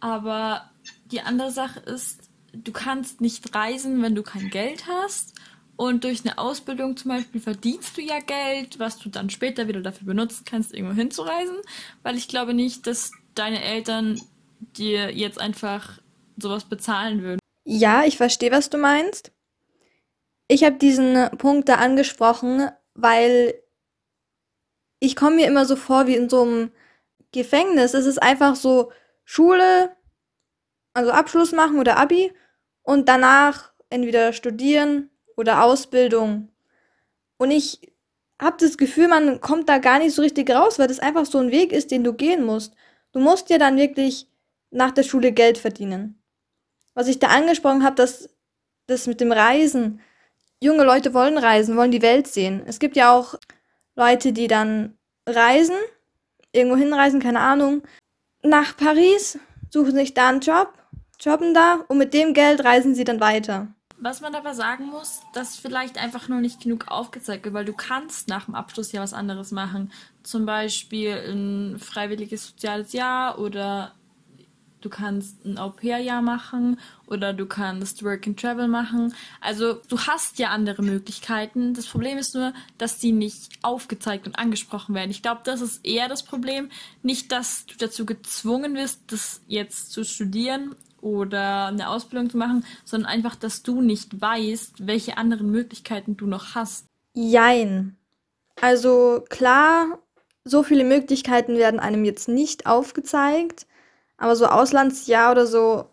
Aber 0.00 0.70
die 1.06 1.22
andere 1.22 1.50
Sache 1.50 1.80
ist, 1.80 2.28
du 2.52 2.70
kannst 2.72 3.20
nicht 3.20 3.54
reisen, 3.54 4.02
wenn 4.02 4.14
du 4.14 4.22
kein 4.22 4.50
Geld 4.50 4.86
hast. 4.86 5.34
Und 5.78 6.02
durch 6.02 6.22
eine 6.24 6.38
Ausbildung 6.38 6.96
zum 6.96 7.12
Beispiel 7.12 7.40
verdienst 7.40 7.96
du 7.96 8.02
ja 8.02 8.18
Geld, 8.18 8.80
was 8.80 8.98
du 8.98 9.10
dann 9.10 9.30
später 9.30 9.68
wieder 9.68 9.80
dafür 9.80 10.08
benutzen 10.08 10.44
kannst, 10.44 10.74
irgendwo 10.74 10.96
hinzureisen. 10.96 11.56
Weil 12.02 12.16
ich 12.16 12.26
glaube 12.26 12.52
nicht, 12.52 12.88
dass 12.88 13.12
deine 13.36 13.62
Eltern 13.62 14.20
dir 14.58 15.14
jetzt 15.14 15.40
einfach 15.40 16.00
sowas 16.36 16.64
bezahlen 16.64 17.22
würden. 17.22 17.38
Ja, 17.64 18.02
ich 18.02 18.16
verstehe, 18.16 18.50
was 18.50 18.70
du 18.70 18.76
meinst. 18.76 19.30
Ich 20.48 20.64
habe 20.64 20.78
diesen 20.78 21.30
Punkt 21.38 21.68
da 21.68 21.76
angesprochen, 21.76 22.68
weil 22.94 23.54
ich 24.98 25.14
komme 25.14 25.36
mir 25.36 25.46
immer 25.46 25.64
so 25.64 25.76
vor 25.76 26.08
wie 26.08 26.16
in 26.16 26.28
so 26.28 26.42
einem 26.42 26.72
Gefängnis. 27.30 27.94
Es 27.94 28.04
ist 28.04 28.20
einfach 28.20 28.56
so 28.56 28.90
Schule, 29.24 29.94
also 30.92 31.12
Abschluss 31.12 31.52
machen 31.52 31.78
oder 31.78 31.98
Abi 31.98 32.32
und 32.82 33.08
danach 33.08 33.70
entweder 33.90 34.32
studieren 34.32 35.10
oder 35.38 35.62
Ausbildung. 35.62 36.48
Und 37.38 37.52
ich 37.52 37.80
habe 38.40 38.56
das 38.58 38.76
Gefühl, 38.76 39.08
man 39.08 39.40
kommt 39.40 39.68
da 39.68 39.78
gar 39.78 39.98
nicht 40.00 40.14
so 40.14 40.22
richtig 40.22 40.50
raus, 40.50 40.78
weil 40.78 40.88
das 40.88 40.98
einfach 40.98 41.26
so 41.26 41.38
ein 41.38 41.50
Weg 41.52 41.72
ist, 41.72 41.90
den 41.90 42.04
du 42.04 42.12
gehen 42.12 42.44
musst. 42.44 42.74
Du 43.12 43.20
musst 43.20 43.48
ja 43.48 43.58
dann 43.58 43.76
wirklich 43.76 44.26
nach 44.70 44.90
der 44.90 45.04
Schule 45.04 45.32
Geld 45.32 45.56
verdienen. 45.56 46.20
Was 46.94 47.08
ich 47.08 47.20
da 47.20 47.28
angesprochen 47.28 47.84
habe, 47.84 47.94
dass 47.94 48.28
das 48.86 49.06
mit 49.06 49.20
dem 49.20 49.32
Reisen, 49.32 50.00
junge 50.60 50.84
Leute 50.84 51.14
wollen 51.14 51.38
reisen, 51.38 51.76
wollen 51.76 51.92
die 51.92 52.02
Welt 52.02 52.26
sehen. 52.26 52.62
Es 52.66 52.80
gibt 52.80 52.96
ja 52.96 53.12
auch 53.12 53.36
Leute, 53.94 54.32
die 54.32 54.48
dann 54.48 54.98
reisen, 55.26 55.76
irgendwo 56.52 56.76
hinreisen, 56.76 57.20
keine 57.20 57.40
Ahnung, 57.40 57.82
nach 58.42 58.76
Paris, 58.76 59.38
suchen 59.70 59.94
sich 59.94 60.14
da 60.14 60.28
einen 60.28 60.40
Job, 60.40 60.72
jobben 61.20 61.54
da 61.54 61.84
und 61.88 61.98
mit 61.98 62.14
dem 62.14 62.34
Geld 62.34 62.64
reisen 62.64 62.94
sie 62.94 63.04
dann 63.04 63.20
weiter. 63.20 63.68
Was 64.00 64.20
man 64.20 64.34
aber 64.36 64.54
sagen 64.54 64.86
muss, 64.86 65.22
dass 65.32 65.56
vielleicht 65.56 65.98
einfach 65.98 66.28
nur 66.28 66.40
nicht 66.40 66.60
genug 66.60 66.86
aufgezeigt 66.88 67.44
wird, 67.44 67.54
weil 67.54 67.64
du 67.64 67.72
kannst 67.72 68.28
nach 68.28 68.44
dem 68.44 68.54
Abschluss 68.54 68.92
ja 68.92 69.02
was 69.02 69.12
anderes 69.12 69.50
machen. 69.50 69.90
Zum 70.22 70.46
Beispiel 70.46 71.12
ein 71.12 71.78
freiwilliges 71.80 72.46
soziales 72.46 72.92
Jahr 72.92 73.40
oder 73.40 73.92
du 74.80 74.88
kannst 74.88 75.44
ein 75.44 75.58
Au-pair-Jahr 75.58 76.22
machen 76.22 76.78
oder 77.08 77.32
du 77.32 77.46
kannst 77.46 78.04
Work 78.04 78.28
and 78.28 78.38
Travel 78.40 78.68
machen. 78.68 79.14
Also 79.40 79.80
du 79.88 79.98
hast 79.98 80.38
ja 80.38 80.50
andere 80.50 80.82
Möglichkeiten. 80.82 81.74
Das 81.74 81.86
Problem 81.86 82.18
ist 82.18 82.36
nur, 82.36 82.52
dass 82.78 82.98
die 82.98 83.10
nicht 83.10 83.50
aufgezeigt 83.62 84.28
und 84.28 84.38
angesprochen 84.38 84.94
werden. 84.94 85.10
Ich 85.10 85.22
glaube, 85.22 85.40
das 85.42 85.60
ist 85.60 85.84
eher 85.84 86.08
das 86.08 86.22
Problem. 86.22 86.70
Nicht, 87.02 87.32
dass 87.32 87.66
du 87.66 87.74
dazu 87.76 88.06
gezwungen 88.06 88.76
wirst, 88.76 89.00
das 89.08 89.40
jetzt 89.48 89.90
zu 89.90 90.04
studieren 90.04 90.76
oder 91.00 91.66
eine 91.66 91.88
Ausbildung 91.88 92.30
zu 92.30 92.36
machen, 92.36 92.64
sondern 92.84 93.10
einfach, 93.10 93.36
dass 93.36 93.62
du 93.62 93.80
nicht 93.80 94.20
weißt, 94.20 94.86
welche 94.86 95.16
anderen 95.16 95.50
Möglichkeiten 95.50 96.16
du 96.16 96.26
noch 96.26 96.54
hast. 96.54 96.86
Jein. 97.14 97.96
Also 98.60 99.24
klar, 99.28 99.98
so 100.44 100.62
viele 100.62 100.84
Möglichkeiten 100.84 101.56
werden 101.56 101.80
einem 101.80 102.04
jetzt 102.04 102.28
nicht 102.28 102.66
aufgezeigt. 102.66 103.66
Aber 104.16 104.34
so 104.34 104.46
Auslandsjahr 104.46 105.30
oder 105.30 105.46
so, 105.46 105.88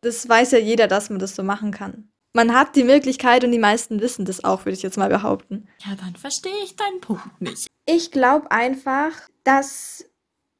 das 0.00 0.28
weiß 0.28 0.52
ja 0.52 0.58
jeder, 0.58 0.88
dass 0.88 1.10
man 1.10 1.18
das 1.18 1.34
so 1.34 1.42
machen 1.42 1.70
kann. 1.70 2.08
Man 2.32 2.52
hat 2.52 2.74
die 2.74 2.82
Möglichkeit 2.82 3.44
und 3.44 3.52
die 3.52 3.60
meisten 3.60 4.00
wissen 4.00 4.24
das 4.24 4.42
auch, 4.42 4.64
würde 4.64 4.74
ich 4.74 4.82
jetzt 4.82 4.98
mal 4.98 5.08
behaupten. 5.08 5.68
Ja, 5.86 5.94
dann 5.94 6.16
verstehe 6.16 6.64
ich 6.64 6.74
deinen 6.74 7.00
Punkt 7.00 7.40
nicht. 7.40 7.68
Ich 7.86 8.10
glaube 8.10 8.50
einfach, 8.50 9.12
dass 9.44 10.04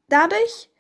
dadurch, 0.09 0.71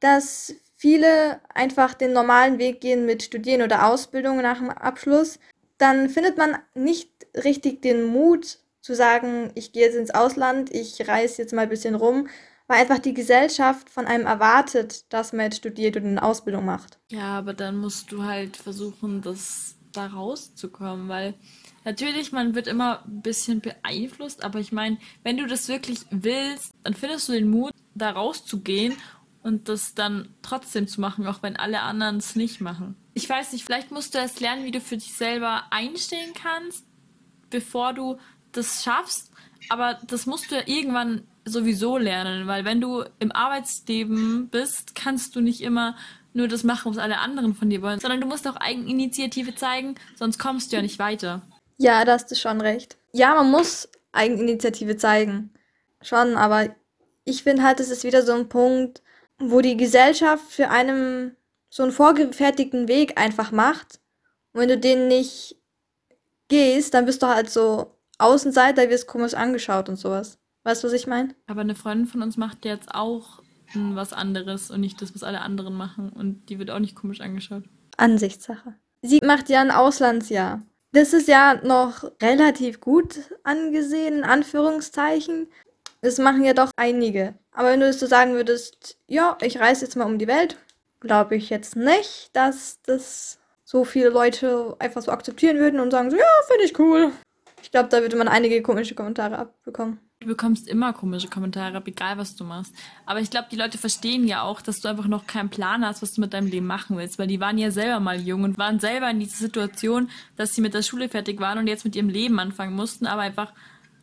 dass 0.00 0.52
viele 0.84 1.40
einfach 1.54 1.94
den 1.94 2.12
normalen 2.12 2.58
Weg 2.58 2.82
gehen 2.82 3.06
mit 3.06 3.22
Studieren 3.22 3.62
oder 3.62 3.86
Ausbildung 3.86 4.42
nach 4.42 4.58
dem 4.58 4.68
Abschluss, 4.68 5.38
dann 5.78 6.10
findet 6.10 6.36
man 6.36 6.58
nicht 6.74 7.08
richtig 7.42 7.80
den 7.80 8.04
Mut 8.04 8.58
zu 8.82 8.94
sagen, 8.94 9.50
ich 9.54 9.72
gehe 9.72 9.86
jetzt 9.86 9.96
ins 9.96 10.10
Ausland, 10.10 10.70
ich 10.74 11.08
reise 11.08 11.40
jetzt 11.40 11.54
mal 11.54 11.62
ein 11.62 11.70
bisschen 11.70 11.94
rum, 11.94 12.28
weil 12.66 12.82
einfach 12.82 12.98
die 12.98 13.14
Gesellschaft 13.14 13.88
von 13.88 14.04
einem 14.04 14.26
erwartet, 14.26 15.10
dass 15.10 15.32
man 15.32 15.46
jetzt 15.46 15.56
studiert 15.56 15.96
und 15.96 16.04
eine 16.04 16.22
Ausbildung 16.22 16.66
macht. 16.66 16.98
Ja, 17.10 17.38
aber 17.38 17.54
dann 17.54 17.78
musst 17.78 18.12
du 18.12 18.24
halt 18.24 18.58
versuchen, 18.58 19.22
das 19.22 19.76
da 19.94 20.08
rauszukommen, 20.08 21.08
weil 21.08 21.32
natürlich, 21.86 22.30
man 22.30 22.54
wird 22.54 22.66
immer 22.66 23.02
ein 23.06 23.22
bisschen 23.22 23.62
beeinflusst, 23.62 24.44
aber 24.44 24.58
ich 24.58 24.70
meine, 24.70 24.98
wenn 25.22 25.38
du 25.38 25.46
das 25.46 25.66
wirklich 25.68 26.00
willst, 26.10 26.74
dann 26.82 26.92
findest 26.92 27.30
du 27.30 27.32
den 27.32 27.48
Mut, 27.48 27.72
da 27.94 28.10
rauszugehen 28.10 28.94
und 29.44 29.68
das 29.68 29.94
dann 29.94 30.34
trotzdem 30.42 30.88
zu 30.88 31.00
machen, 31.00 31.26
auch 31.26 31.42
wenn 31.42 31.56
alle 31.56 31.82
anderen 31.82 32.16
es 32.16 32.34
nicht 32.34 32.60
machen. 32.60 32.96
Ich 33.12 33.28
weiß 33.28 33.52
nicht, 33.52 33.64
vielleicht 33.64 33.92
musst 33.92 34.14
du 34.14 34.18
erst 34.18 34.40
lernen, 34.40 34.64
wie 34.64 34.70
du 34.70 34.80
für 34.80 34.96
dich 34.96 35.14
selber 35.14 35.64
einstehen 35.70 36.32
kannst, 36.34 36.84
bevor 37.50 37.92
du 37.92 38.16
das 38.52 38.82
schaffst. 38.82 39.30
Aber 39.68 39.98
das 40.06 40.24
musst 40.26 40.50
du 40.50 40.56
ja 40.56 40.62
irgendwann 40.64 41.22
sowieso 41.44 41.98
lernen, 41.98 42.46
weil 42.46 42.64
wenn 42.64 42.80
du 42.80 43.04
im 43.18 43.32
Arbeitsleben 43.32 44.48
bist, 44.48 44.94
kannst 44.94 45.36
du 45.36 45.42
nicht 45.42 45.60
immer 45.60 45.94
nur 46.32 46.48
das 46.48 46.64
machen, 46.64 46.90
was 46.90 46.98
alle 46.98 47.18
anderen 47.18 47.54
von 47.54 47.68
dir 47.68 47.82
wollen, 47.82 48.00
sondern 48.00 48.22
du 48.22 48.26
musst 48.26 48.48
auch 48.48 48.56
Eigeninitiative 48.56 49.54
zeigen, 49.54 49.94
sonst 50.16 50.38
kommst 50.38 50.72
du 50.72 50.76
ja 50.76 50.82
nicht 50.82 50.98
weiter. 50.98 51.42
Ja, 51.76 52.04
da 52.06 52.14
hast 52.14 52.30
du 52.30 52.34
schon 52.34 52.62
recht. 52.62 52.96
Ja, 53.12 53.34
man 53.34 53.50
muss 53.50 53.90
Eigeninitiative 54.12 54.96
zeigen. 54.96 55.52
Schon, 56.00 56.36
aber 56.36 56.74
ich 57.24 57.42
finde 57.42 57.62
halt, 57.62 57.78
es 57.80 57.90
ist 57.90 58.04
wieder 58.04 58.22
so 58.22 58.32
ein 58.32 58.48
Punkt, 58.48 59.02
wo 59.50 59.60
die 59.60 59.76
Gesellschaft 59.76 60.44
für 60.50 60.70
einen 60.70 61.36
so 61.70 61.82
einen 61.82 61.92
vorgefertigten 61.92 62.88
Weg 62.88 63.20
einfach 63.20 63.50
macht. 63.50 64.00
Und 64.52 64.60
wenn 64.60 64.68
du 64.68 64.78
den 64.78 65.08
nicht 65.08 65.56
gehst, 66.48 66.94
dann 66.94 67.06
bist 67.06 67.22
du 67.22 67.26
halt 67.26 67.50
so 67.50 67.98
Außenseiter, 68.18 68.88
wirst 68.90 69.08
komisch 69.08 69.34
angeschaut 69.34 69.88
und 69.88 69.96
sowas. 69.96 70.38
Weißt 70.62 70.82
du, 70.82 70.86
was 70.86 70.94
ich 70.94 71.06
meine? 71.06 71.34
Aber 71.46 71.62
eine 71.62 71.74
Freundin 71.74 72.06
von 72.06 72.22
uns 72.22 72.36
macht 72.36 72.64
jetzt 72.64 72.94
auch 72.94 73.42
was 73.74 74.12
anderes 74.12 74.70
und 74.70 74.80
nicht 74.80 75.02
das, 75.02 75.14
was 75.14 75.24
alle 75.24 75.40
anderen 75.40 75.74
machen. 75.74 76.10
Und 76.10 76.48
die 76.48 76.58
wird 76.58 76.70
auch 76.70 76.78
nicht 76.78 76.94
komisch 76.94 77.20
angeschaut. 77.20 77.64
Ansichtssache. 77.96 78.74
Sie 79.02 79.20
macht 79.24 79.48
ja 79.48 79.60
ein 79.60 79.70
Auslandsjahr. 79.70 80.62
Das 80.92 81.12
ist 81.12 81.26
ja 81.26 81.60
noch 81.64 82.04
relativ 82.22 82.80
gut 82.80 83.18
angesehen, 83.42 84.18
in 84.18 84.24
Anführungszeichen. 84.24 85.48
Das 86.04 86.18
machen 86.18 86.44
ja 86.44 86.52
doch 86.52 86.70
einige. 86.76 87.34
Aber 87.52 87.70
wenn 87.70 87.80
du 87.80 87.90
so 87.90 88.04
sagen 88.04 88.34
würdest, 88.34 88.98
ja, 89.08 89.38
ich 89.40 89.58
reise 89.58 89.86
jetzt 89.86 89.96
mal 89.96 90.04
um 90.04 90.18
die 90.18 90.26
Welt, 90.26 90.58
glaube 91.00 91.34
ich 91.34 91.48
jetzt 91.48 91.76
nicht, 91.76 92.28
dass 92.34 92.78
das 92.82 93.38
so 93.64 93.84
viele 93.84 94.10
Leute 94.10 94.76
einfach 94.80 95.00
so 95.00 95.10
akzeptieren 95.10 95.56
würden 95.56 95.80
und 95.80 95.90
sagen 95.90 96.10
so, 96.10 96.18
ja, 96.18 96.26
finde 96.46 96.64
ich 96.64 96.78
cool. 96.78 97.10
Ich 97.62 97.70
glaube, 97.70 97.88
da 97.88 98.02
würde 98.02 98.16
man 98.16 98.28
einige 98.28 98.60
komische 98.60 98.94
Kommentare 98.94 99.38
abbekommen. 99.38 99.98
Du 100.20 100.26
bekommst 100.26 100.68
immer 100.68 100.92
komische 100.92 101.28
Kommentare 101.28 101.82
egal 101.86 102.18
was 102.18 102.36
du 102.36 102.44
machst. 102.44 102.74
Aber 103.06 103.20
ich 103.20 103.30
glaube, 103.30 103.48
die 103.50 103.56
Leute 103.56 103.78
verstehen 103.78 104.26
ja 104.26 104.42
auch, 104.42 104.60
dass 104.60 104.80
du 104.80 104.88
einfach 104.88 105.06
noch 105.06 105.26
keinen 105.26 105.48
Plan 105.48 105.86
hast, 105.86 106.02
was 106.02 106.12
du 106.12 106.20
mit 106.20 106.34
deinem 106.34 106.48
Leben 106.48 106.66
machen 106.66 106.98
willst, 106.98 107.18
weil 107.18 107.28
die 107.28 107.40
waren 107.40 107.56
ja 107.56 107.70
selber 107.70 108.00
mal 108.00 108.20
jung 108.20 108.42
und 108.42 108.58
waren 108.58 108.78
selber 108.78 109.08
in 109.08 109.20
dieser 109.20 109.38
Situation, 109.38 110.10
dass 110.36 110.54
sie 110.54 110.60
mit 110.60 110.74
der 110.74 110.82
Schule 110.82 111.08
fertig 111.08 111.40
waren 111.40 111.58
und 111.58 111.66
jetzt 111.66 111.86
mit 111.86 111.96
ihrem 111.96 112.10
Leben 112.10 112.38
anfangen 112.38 112.76
mussten, 112.76 113.06
aber 113.06 113.22
einfach 113.22 113.54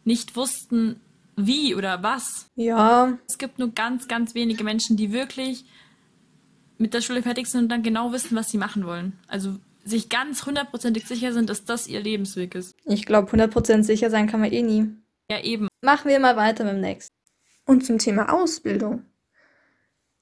nicht 0.04 0.36
wussten, 0.36 1.00
wie 1.48 1.76
oder 1.76 2.04
was. 2.04 2.48
Ja. 2.56 3.18
Es 3.28 3.38
gibt 3.38 3.60
nur 3.60 3.74
ganz, 3.74 4.08
ganz 4.08 4.36
wenige 4.36 4.64
Menschen, 4.64 4.98
die 4.98 5.12
wirklich 5.12 5.66
mit 6.78 6.94
der 6.94 7.02
Schule 7.02 7.22
fertig 7.22 7.48
sind 7.48 7.64
und 7.64 7.70
dann 7.70 7.84
genau 7.84 8.12
wissen, 8.12 8.36
was 8.36 8.50
sie 8.50 8.58
machen 8.58 8.86
wollen. 8.86 9.20
Also 9.28 9.56
sich 9.84 10.10
ganz 10.10 10.46
hundertprozentig 10.46 11.08
sicher 11.08 11.34
sind, 11.34 11.50
dass 11.50 11.66
das 11.66 11.88
ihr 11.88 12.02
Lebensweg 12.02 12.56
ist. 12.56 12.76
Ich 12.86 13.06
glaube, 13.06 13.32
hundertprozentig 13.32 13.88
sicher 13.88 14.10
sein 14.10 14.28
kann 14.28 14.42
man 14.42 14.52
eh 14.52 14.62
nie. 14.62 14.90
Ja, 15.30 15.42
eben. 15.42 15.68
Machen 15.82 16.10
wir 16.10 16.20
mal 16.20 16.36
weiter 16.36 16.64
mit 16.64 16.74
dem 16.74 16.82
nächsten. 16.82 17.16
Und 17.66 17.86
zum 17.86 17.98
Thema 17.98 18.34
Ausbildung. 18.34 19.04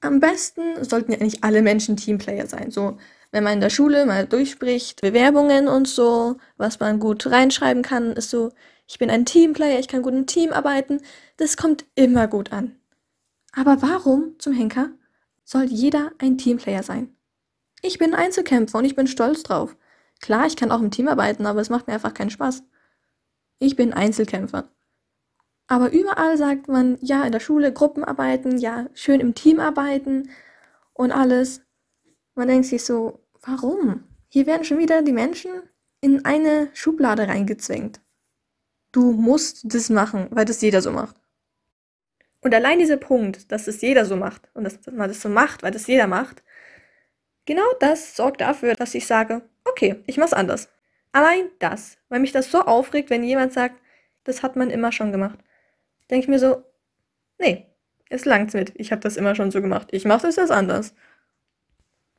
Am 0.00 0.20
besten 0.20 0.82
sollten 0.84 1.12
ja 1.12 1.18
eigentlich 1.18 1.44
alle 1.44 1.62
Menschen 1.62 1.96
Teamplayer 1.96 2.46
sein. 2.46 2.70
So, 2.70 2.96
wenn 3.32 3.44
man 3.44 3.54
in 3.54 3.60
der 3.60 3.70
Schule 3.70 4.06
mal 4.06 4.26
durchspricht, 4.26 5.00
Bewerbungen 5.02 5.68
und 5.68 5.88
so, 5.88 6.36
was 6.56 6.80
man 6.80 7.00
gut 7.00 7.26
reinschreiben 7.26 7.82
kann, 7.82 8.12
ist 8.12 8.30
so, 8.30 8.50
ich 8.90 8.98
bin 8.98 9.08
ein 9.08 9.24
Teamplayer, 9.24 9.78
ich 9.78 9.86
kann 9.86 10.02
gut 10.02 10.14
im 10.14 10.26
Team 10.26 10.52
arbeiten. 10.52 11.00
Das 11.36 11.56
kommt 11.56 11.86
immer 11.94 12.26
gut 12.26 12.50
an. 12.50 12.74
Aber 13.52 13.82
warum 13.82 14.36
zum 14.40 14.52
Henker 14.52 14.90
soll 15.44 15.66
jeder 15.66 16.10
ein 16.18 16.38
Teamplayer 16.38 16.82
sein? 16.82 17.14
Ich 17.82 17.98
bin 17.98 18.14
Einzelkämpfer 18.14 18.78
und 18.78 18.84
ich 18.84 18.96
bin 18.96 19.06
stolz 19.06 19.44
drauf. 19.44 19.76
Klar, 20.20 20.46
ich 20.46 20.56
kann 20.56 20.72
auch 20.72 20.80
im 20.80 20.90
Team 20.90 21.06
arbeiten, 21.06 21.46
aber 21.46 21.60
es 21.60 21.70
macht 21.70 21.86
mir 21.86 21.94
einfach 21.94 22.14
keinen 22.14 22.30
Spaß. 22.30 22.64
Ich 23.60 23.76
bin 23.76 23.92
Einzelkämpfer. 23.92 24.68
Aber 25.68 25.92
überall 25.92 26.36
sagt 26.36 26.66
man, 26.66 26.98
ja, 27.00 27.22
in 27.22 27.30
der 27.30 27.38
Schule 27.38 27.72
Gruppenarbeiten, 27.72 28.58
ja, 28.58 28.88
schön 28.94 29.20
im 29.20 29.36
Team 29.36 29.60
arbeiten 29.60 30.30
und 30.94 31.12
alles. 31.12 31.62
Man 32.34 32.48
denkt 32.48 32.66
sich 32.66 32.84
so, 32.84 33.20
warum? 33.40 34.02
Hier 34.28 34.46
werden 34.46 34.64
schon 34.64 34.78
wieder 34.78 35.02
die 35.02 35.12
Menschen 35.12 35.52
in 36.00 36.24
eine 36.24 36.70
Schublade 36.74 37.28
reingezwängt. 37.28 38.00
Du 38.92 39.12
musst 39.12 39.74
das 39.74 39.90
machen, 39.90 40.28
weil 40.30 40.44
das 40.44 40.60
jeder 40.60 40.82
so 40.82 40.90
macht. 40.90 41.16
Und 42.40 42.54
allein 42.54 42.78
dieser 42.78 42.96
Punkt, 42.96 43.52
dass 43.52 43.68
es 43.68 43.80
jeder 43.82 44.04
so 44.04 44.16
macht 44.16 44.48
und 44.54 44.64
dass 44.64 44.78
man 44.90 45.08
das 45.08 45.20
so 45.20 45.28
macht, 45.28 45.62
weil 45.62 45.72
das 45.72 45.86
jeder 45.86 46.06
macht, 46.06 46.42
Genau 47.50 47.64
das 47.80 48.14
sorgt 48.14 48.40
dafür, 48.40 48.74
dass 48.74 48.94
ich 48.94 49.08
sage, 49.08 49.42
okay, 49.64 49.96
ich 50.06 50.18
mach's 50.18 50.32
anders. 50.32 50.68
Allein 51.10 51.50
das, 51.58 51.98
weil 52.08 52.20
mich 52.20 52.30
das 52.30 52.50
so 52.50 52.60
aufregt, 52.60 53.10
wenn 53.10 53.24
jemand 53.24 53.52
sagt, 53.52 53.74
das 54.22 54.44
hat 54.44 54.54
man 54.54 54.70
immer 54.70 54.92
schon 54.92 55.10
gemacht. 55.10 55.38
Denke 56.10 56.22
ich 56.24 56.28
mir 56.28 56.38
so, 56.38 56.62
nee, 57.38 57.66
es 58.08 58.24
langt's 58.24 58.54
mit. 58.54 58.72
Ich 58.76 58.92
habe 58.92 59.00
das 59.00 59.16
immer 59.16 59.34
schon 59.34 59.50
so 59.50 59.60
gemacht. 59.60 59.88
Ich 59.90 60.04
mache 60.04 60.22
das 60.22 60.36
jetzt 60.36 60.52
anders. 60.52 60.94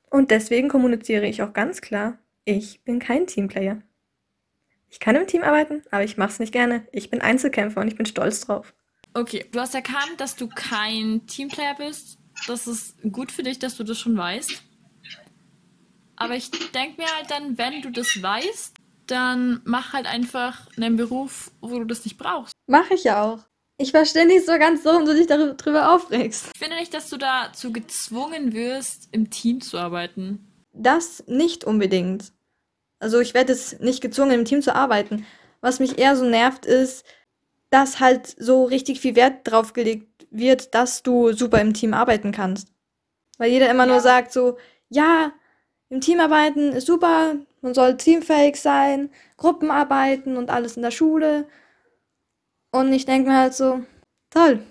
Und 0.09 0.31
deswegen 0.31 0.67
kommuniziere 0.67 1.25
ich 1.25 1.41
auch 1.41 1.53
ganz 1.53 1.79
klar, 1.79 2.17
ich 2.43 2.83
bin 2.83 2.99
kein 2.99 3.27
Teamplayer. 3.27 3.81
Ich 4.91 4.99
kann 4.99 5.15
im 5.15 5.25
Team 5.25 5.41
arbeiten, 5.41 5.81
aber 5.89 6.03
ich 6.03 6.17
mache 6.17 6.31
es 6.31 6.39
nicht 6.39 6.51
gerne. 6.51 6.85
Ich 6.91 7.09
bin 7.09 7.21
Einzelkämpfer 7.21 7.79
und 7.79 7.87
ich 7.87 7.95
bin 7.95 8.05
stolz 8.05 8.41
drauf. 8.41 8.73
Okay, 9.13 9.45
du 9.51 9.59
hast 9.59 9.73
erkannt, 9.73 10.19
dass 10.19 10.35
du 10.35 10.47
kein 10.47 11.25
Teamplayer 11.27 11.75
bist. 11.75 12.17
Das 12.47 12.67
ist 12.67 12.95
gut 13.11 13.31
für 13.31 13.43
dich, 13.43 13.57
dass 13.57 13.77
du 13.77 13.83
das 13.83 13.97
schon 13.97 14.17
weißt. 14.17 14.61
Aber 16.17 16.35
ich 16.35 16.51
denke 16.51 17.01
mir 17.01 17.07
halt 17.17 17.31
dann, 17.31 17.57
wenn 17.57 17.81
du 17.81 17.89
das 17.89 18.21
weißt, 18.21 18.75
dann 19.07 19.61
mach 19.63 19.93
halt 19.93 20.05
einfach 20.05 20.67
einen 20.75 20.97
Beruf, 20.97 21.51
wo 21.61 21.79
du 21.79 21.85
das 21.85 22.03
nicht 22.03 22.17
brauchst. 22.17 22.53
Mach 22.67 22.91
ich 22.91 23.05
ja 23.05 23.23
auch. 23.23 23.39
Ich 23.77 23.91
verstehe 23.91 24.27
nicht 24.27 24.45
so 24.45 24.51
ganz, 24.59 24.85
warum 24.85 25.05
du 25.05 25.15
dich 25.15 25.25
darüber 25.25 25.95
aufregst. 25.95 26.51
Ich 26.53 26.59
finde 26.59 26.75
nicht, 26.75 26.93
dass 26.93 27.09
du 27.09 27.17
dazu 27.17 27.73
gezwungen 27.73 28.53
wirst, 28.53 29.09
im 29.11 29.29
Team 29.29 29.61
zu 29.61 29.77
arbeiten. 29.77 30.45
Das 30.73 31.23
nicht 31.27 31.63
unbedingt. 31.63 32.31
Also 33.01 33.19
ich 33.19 33.33
werde 33.33 33.53
jetzt 33.53 33.81
nicht 33.81 33.99
gezwungen, 33.99 34.31
im 34.31 34.45
Team 34.45 34.61
zu 34.61 34.75
arbeiten. 34.75 35.25
Was 35.59 35.79
mich 35.79 35.97
eher 35.97 36.15
so 36.15 36.23
nervt, 36.23 36.65
ist, 36.65 37.03
dass 37.71 37.99
halt 37.99 38.27
so 38.37 38.63
richtig 38.63 38.99
viel 38.99 39.15
Wert 39.15 39.39
drauf 39.43 39.73
gelegt 39.73 40.27
wird, 40.29 40.75
dass 40.75 41.01
du 41.01 41.33
super 41.33 41.59
im 41.59 41.73
Team 41.73 41.93
arbeiten 41.93 42.31
kannst. 42.31 42.69
Weil 43.37 43.51
jeder 43.51 43.69
immer 43.69 43.85
ja. 43.85 43.91
nur 43.91 44.01
sagt 44.01 44.31
so, 44.31 44.57
ja, 44.89 45.33
im 45.89 45.99
Teamarbeiten 45.99 46.73
ist 46.73 46.87
super, 46.87 47.35
man 47.61 47.73
soll 47.73 47.97
teamfähig 47.97 48.55
sein, 48.57 49.09
Gruppenarbeiten 49.37 50.37
und 50.37 50.51
alles 50.51 50.77
in 50.77 50.83
der 50.83 50.91
Schule. 50.91 51.47
Und 52.71 52.93
ich 52.93 53.05
denke 53.05 53.29
mir 53.29 53.37
halt 53.37 53.53
so, 53.53 53.81
toll. 54.29 54.61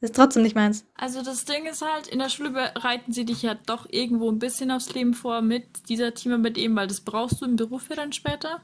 Ist 0.00 0.14
trotzdem 0.14 0.42
nicht 0.42 0.54
meins. 0.54 0.84
Also 0.94 1.22
das 1.22 1.44
Ding 1.44 1.66
ist 1.66 1.82
halt, 1.82 2.06
in 2.06 2.18
der 2.18 2.28
Schule 2.28 2.50
bereiten 2.50 3.12
sie 3.12 3.24
dich 3.24 3.42
ja 3.42 3.54
doch 3.54 3.86
irgendwo 3.90 4.30
ein 4.30 4.38
bisschen 4.38 4.70
aufs 4.70 4.92
Leben 4.92 5.14
vor 5.14 5.40
mit 5.40 5.88
dieser 5.88 6.14
Teamarbeit 6.14 6.58
eben, 6.58 6.76
weil 6.76 6.86
das 6.86 7.00
brauchst 7.00 7.40
du 7.40 7.46
im 7.46 7.56
Beruf 7.56 7.88
ja 7.88 7.96
dann 7.96 8.12
später. 8.12 8.60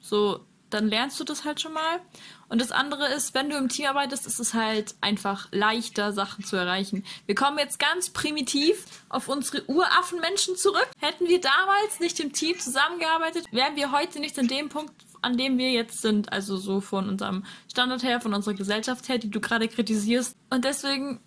So 0.00 0.40
dann 0.72 0.88
lernst 0.88 1.20
du 1.20 1.24
das 1.24 1.44
halt 1.44 1.60
schon 1.60 1.72
mal. 1.72 2.00
Und 2.48 2.60
das 2.60 2.72
andere 2.72 3.08
ist, 3.08 3.34
wenn 3.34 3.50
du 3.50 3.56
im 3.56 3.68
Team 3.68 3.86
arbeitest, 3.86 4.26
ist 4.26 4.40
es 4.40 4.54
halt 4.54 4.94
einfach 5.00 5.48
leichter, 5.52 6.12
Sachen 6.12 6.44
zu 6.44 6.56
erreichen. 6.56 7.04
Wir 7.26 7.34
kommen 7.34 7.58
jetzt 7.58 7.78
ganz 7.78 8.10
primitiv 8.10 8.84
auf 9.08 9.28
unsere 9.28 9.68
Uraffenmenschen 9.68 10.56
zurück. 10.56 10.88
Hätten 10.98 11.28
wir 11.28 11.40
damals 11.40 12.00
nicht 12.00 12.20
im 12.20 12.32
Team 12.32 12.58
zusammengearbeitet, 12.58 13.46
wären 13.52 13.76
wir 13.76 13.92
heute 13.92 14.20
nicht 14.20 14.38
an 14.38 14.48
dem 14.48 14.68
Punkt, 14.68 14.92
an 15.22 15.36
dem 15.36 15.58
wir 15.58 15.70
jetzt 15.70 16.02
sind. 16.02 16.32
Also 16.32 16.56
so 16.56 16.80
von 16.80 17.08
unserem 17.08 17.44
Standard 17.70 18.02
her, 18.02 18.20
von 18.20 18.34
unserer 18.34 18.54
Gesellschaft 18.54 19.08
her, 19.08 19.18
die 19.18 19.30
du 19.30 19.40
gerade 19.40 19.68
kritisierst. 19.68 20.36
Und 20.50 20.64
deswegen, 20.64 21.20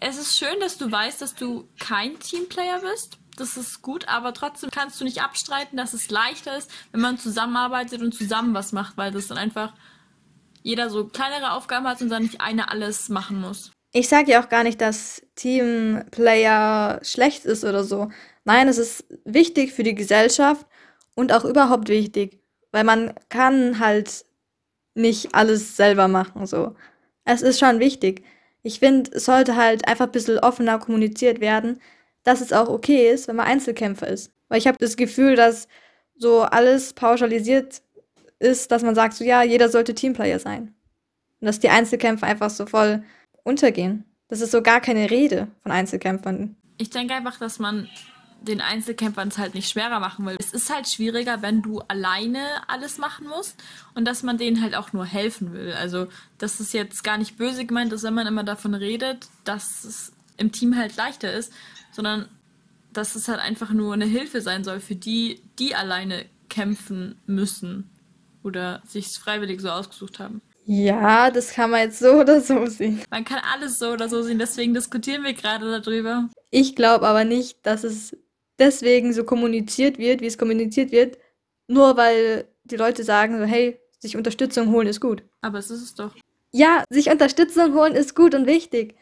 es 0.00 0.18
ist 0.18 0.38
schön, 0.38 0.60
dass 0.60 0.78
du 0.78 0.90
weißt, 0.90 1.22
dass 1.22 1.34
du 1.34 1.68
kein 1.78 2.18
Teamplayer 2.18 2.80
bist 2.80 3.18
das 3.36 3.56
ist 3.56 3.82
gut, 3.82 4.08
aber 4.08 4.34
trotzdem 4.34 4.70
kannst 4.70 5.00
du 5.00 5.04
nicht 5.04 5.22
abstreiten, 5.22 5.76
dass 5.76 5.94
es 5.94 6.10
leichter 6.10 6.56
ist, 6.56 6.70
wenn 6.92 7.00
man 7.00 7.18
zusammenarbeitet 7.18 8.02
und 8.02 8.12
zusammen 8.12 8.54
was 8.54 8.72
macht, 8.72 8.96
weil 8.96 9.10
das 9.10 9.28
dann 9.28 9.38
einfach 9.38 9.72
jeder 10.62 10.90
so 10.90 11.06
kleinere 11.06 11.52
Aufgaben 11.52 11.86
hat 11.86 12.00
und 12.02 12.08
dann 12.08 12.22
nicht 12.22 12.40
einer 12.40 12.70
alles 12.70 13.08
machen 13.08 13.40
muss. 13.40 13.72
Ich 13.92 14.08
sage 14.08 14.32
ja 14.32 14.42
auch 14.42 14.48
gar 14.48 14.62
nicht, 14.62 14.80
dass 14.80 15.22
Teamplayer 15.34 17.00
schlecht 17.02 17.44
ist 17.44 17.64
oder 17.64 17.84
so. 17.84 18.10
Nein, 18.44 18.68
es 18.68 18.78
ist 18.78 19.04
wichtig 19.24 19.72
für 19.72 19.82
die 19.82 19.94
Gesellschaft 19.94 20.66
und 21.14 21.32
auch 21.32 21.44
überhaupt 21.44 21.88
wichtig, 21.88 22.41
weil 22.72 22.84
man 22.84 23.14
kann 23.28 23.78
halt 23.78 24.24
nicht 24.94 25.34
alles 25.34 25.76
selber 25.76 26.08
machen, 26.08 26.46
so. 26.46 26.74
Es 27.24 27.42
ist 27.42 27.60
schon 27.60 27.78
wichtig. 27.78 28.24
Ich 28.62 28.80
finde, 28.80 29.10
es 29.12 29.26
sollte 29.26 29.56
halt 29.56 29.86
einfach 29.86 30.06
ein 30.06 30.12
bisschen 30.12 30.38
offener 30.38 30.78
kommuniziert 30.78 31.40
werden, 31.40 31.80
dass 32.24 32.40
es 32.40 32.52
auch 32.52 32.68
okay 32.68 33.10
ist, 33.10 33.28
wenn 33.28 33.36
man 33.36 33.46
Einzelkämpfer 33.46 34.08
ist. 34.08 34.32
Weil 34.48 34.58
ich 34.58 34.66
habe 34.66 34.78
das 34.78 34.96
Gefühl, 34.96 35.36
dass 35.36 35.68
so 36.16 36.42
alles 36.42 36.92
pauschalisiert 36.92 37.82
ist, 38.38 38.70
dass 38.70 38.82
man 38.82 38.94
sagt, 38.94 39.14
so 39.14 39.24
ja, 39.24 39.42
jeder 39.42 39.68
sollte 39.68 39.94
Teamplayer 39.94 40.38
sein. 40.38 40.74
Und 41.40 41.46
dass 41.46 41.60
die 41.60 41.68
Einzelkämpfer 41.68 42.26
einfach 42.26 42.50
so 42.50 42.66
voll 42.66 43.02
untergehen. 43.44 44.04
Das 44.28 44.40
ist 44.40 44.52
so 44.52 44.62
gar 44.62 44.80
keine 44.80 45.10
Rede 45.10 45.48
von 45.62 45.72
Einzelkämpfern. 45.72 46.56
Ich 46.78 46.90
denke 46.90 47.14
einfach, 47.14 47.38
dass 47.38 47.58
man 47.58 47.88
den 48.42 48.60
Einzelkämpfern 48.60 49.28
es 49.28 49.38
halt 49.38 49.54
nicht 49.54 49.70
schwerer 49.70 50.00
machen 50.00 50.26
will. 50.26 50.36
Es 50.38 50.52
ist 50.52 50.72
halt 50.72 50.88
schwieriger, 50.88 51.42
wenn 51.42 51.62
du 51.62 51.80
alleine 51.80 52.40
alles 52.68 52.98
machen 52.98 53.26
musst 53.28 53.62
und 53.94 54.04
dass 54.04 54.22
man 54.22 54.38
denen 54.38 54.62
halt 54.62 54.74
auch 54.74 54.92
nur 54.92 55.04
helfen 55.04 55.52
will. 55.52 55.72
Also, 55.72 56.08
dass 56.38 56.60
es 56.60 56.72
jetzt 56.72 57.04
gar 57.04 57.18
nicht 57.18 57.36
böse 57.38 57.64
gemeint 57.64 57.92
ist, 57.92 58.02
wenn 58.02 58.14
man 58.14 58.26
immer 58.26 58.44
davon 58.44 58.74
redet, 58.74 59.28
dass 59.44 59.84
es 59.84 60.12
im 60.36 60.52
Team 60.52 60.76
halt 60.76 60.96
leichter 60.96 61.32
ist, 61.32 61.52
sondern 61.92 62.28
dass 62.92 63.14
es 63.14 63.28
halt 63.28 63.40
einfach 63.40 63.70
nur 63.70 63.94
eine 63.94 64.04
Hilfe 64.04 64.40
sein 64.40 64.64
soll 64.64 64.80
für 64.80 64.96
die, 64.96 65.40
die 65.58 65.74
alleine 65.74 66.26
kämpfen 66.48 67.16
müssen 67.26 67.90
oder 68.42 68.82
sich 68.86 69.08
freiwillig 69.18 69.60
so 69.60 69.70
ausgesucht 69.70 70.18
haben. 70.18 70.42
Ja, 70.64 71.30
das 71.30 71.52
kann 71.52 71.70
man 71.70 71.80
jetzt 71.80 71.98
so 71.98 72.12
oder 72.20 72.40
so 72.40 72.66
sehen. 72.66 73.02
Man 73.10 73.24
kann 73.24 73.40
alles 73.52 73.78
so 73.78 73.92
oder 73.92 74.08
so 74.08 74.22
sehen, 74.22 74.38
deswegen 74.38 74.74
diskutieren 74.74 75.24
wir 75.24 75.32
gerade 75.32 75.80
darüber. 75.80 76.28
Ich 76.50 76.76
glaube 76.76 77.06
aber 77.06 77.24
nicht, 77.24 77.64
dass 77.64 77.84
es 77.84 78.16
deswegen 78.58 79.12
so 79.12 79.24
kommuniziert 79.24 79.98
wird, 79.98 80.20
wie 80.20 80.26
es 80.26 80.38
kommuniziert 80.38 80.92
wird, 80.92 81.18
nur 81.66 81.96
weil 81.96 82.46
die 82.64 82.76
Leute 82.76 83.04
sagen 83.04 83.38
so, 83.38 83.44
hey, 83.44 83.78
sich 83.98 84.16
Unterstützung 84.16 84.70
holen 84.72 84.88
ist 84.88 85.00
gut. 85.00 85.22
Aber 85.40 85.58
es 85.58 85.70
ist 85.70 85.82
es 85.82 85.94
doch. 85.94 86.14
Ja, 86.52 86.84
sich 86.90 87.10
Unterstützung 87.10 87.74
holen 87.74 87.94
ist 87.94 88.14
gut 88.14 88.34
und 88.34 88.46
wichtig. 88.46 88.96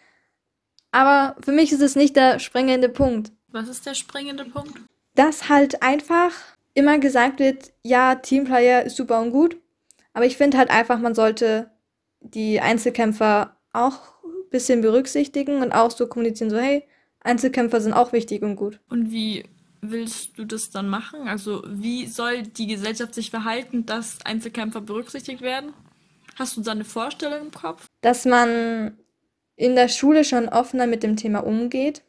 Aber 0.92 1.36
für 1.42 1.52
mich 1.52 1.72
ist 1.72 1.82
es 1.82 1.96
nicht 1.96 2.16
der 2.16 2.38
springende 2.38 2.88
Punkt. 2.88 3.32
Was 3.48 3.68
ist 3.68 3.86
der 3.86 3.94
springende 3.94 4.44
Punkt? 4.44 4.78
Dass 5.14 5.48
halt 5.48 5.82
einfach 5.82 6.32
immer 6.74 6.98
gesagt 6.98 7.40
wird, 7.40 7.72
ja, 7.82 8.14
Teamplayer 8.14 8.84
ist 8.84 8.96
super 8.96 9.20
und 9.20 9.30
gut. 9.30 9.56
Aber 10.12 10.26
ich 10.26 10.36
finde 10.36 10.58
halt 10.58 10.70
einfach, 10.70 10.98
man 10.98 11.14
sollte 11.14 11.70
die 12.20 12.60
Einzelkämpfer 12.60 13.56
auch 13.72 14.22
ein 14.24 14.50
bisschen 14.50 14.80
berücksichtigen 14.80 15.62
und 15.62 15.72
auch 15.72 15.90
so 15.90 16.06
kommunizieren, 16.06 16.50
so 16.50 16.58
hey, 16.58 16.84
Einzelkämpfer 17.20 17.80
sind 17.80 17.92
auch 17.92 18.12
wichtig 18.12 18.42
und 18.42 18.56
gut. 18.56 18.80
Und 18.88 19.10
wie 19.10 19.44
willst 19.82 20.38
du 20.38 20.44
das 20.44 20.70
dann 20.70 20.88
machen? 20.88 21.28
Also 21.28 21.62
wie 21.66 22.06
soll 22.06 22.42
die 22.42 22.66
Gesellschaft 22.66 23.14
sich 23.14 23.30
verhalten, 23.30 23.86
dass 23.86 24.18
Einzelkämpfer 24.24 24.80
berücksichtigt 24.80 25.40
werden? 25.40 25.72
Hast 26.36 26.56
du 26.56 26.62
da 26.62 26.72
eine 26.72 26.84
Vorstellung 26.84 27.46
im 27.46 27.50
Kopf? 27.50 27.86
Dass 28.00 28.24
man 28.24 28.96
in 29.56 29.74
der 29.74 29.88
Schule 29.88 30.24
schon 30.24 30.48
offener 30.48 30.86
mit 30.86 31.02
dem 31.02 31.16
Thema 31.16 31.40
umgeht. 31.40 32.02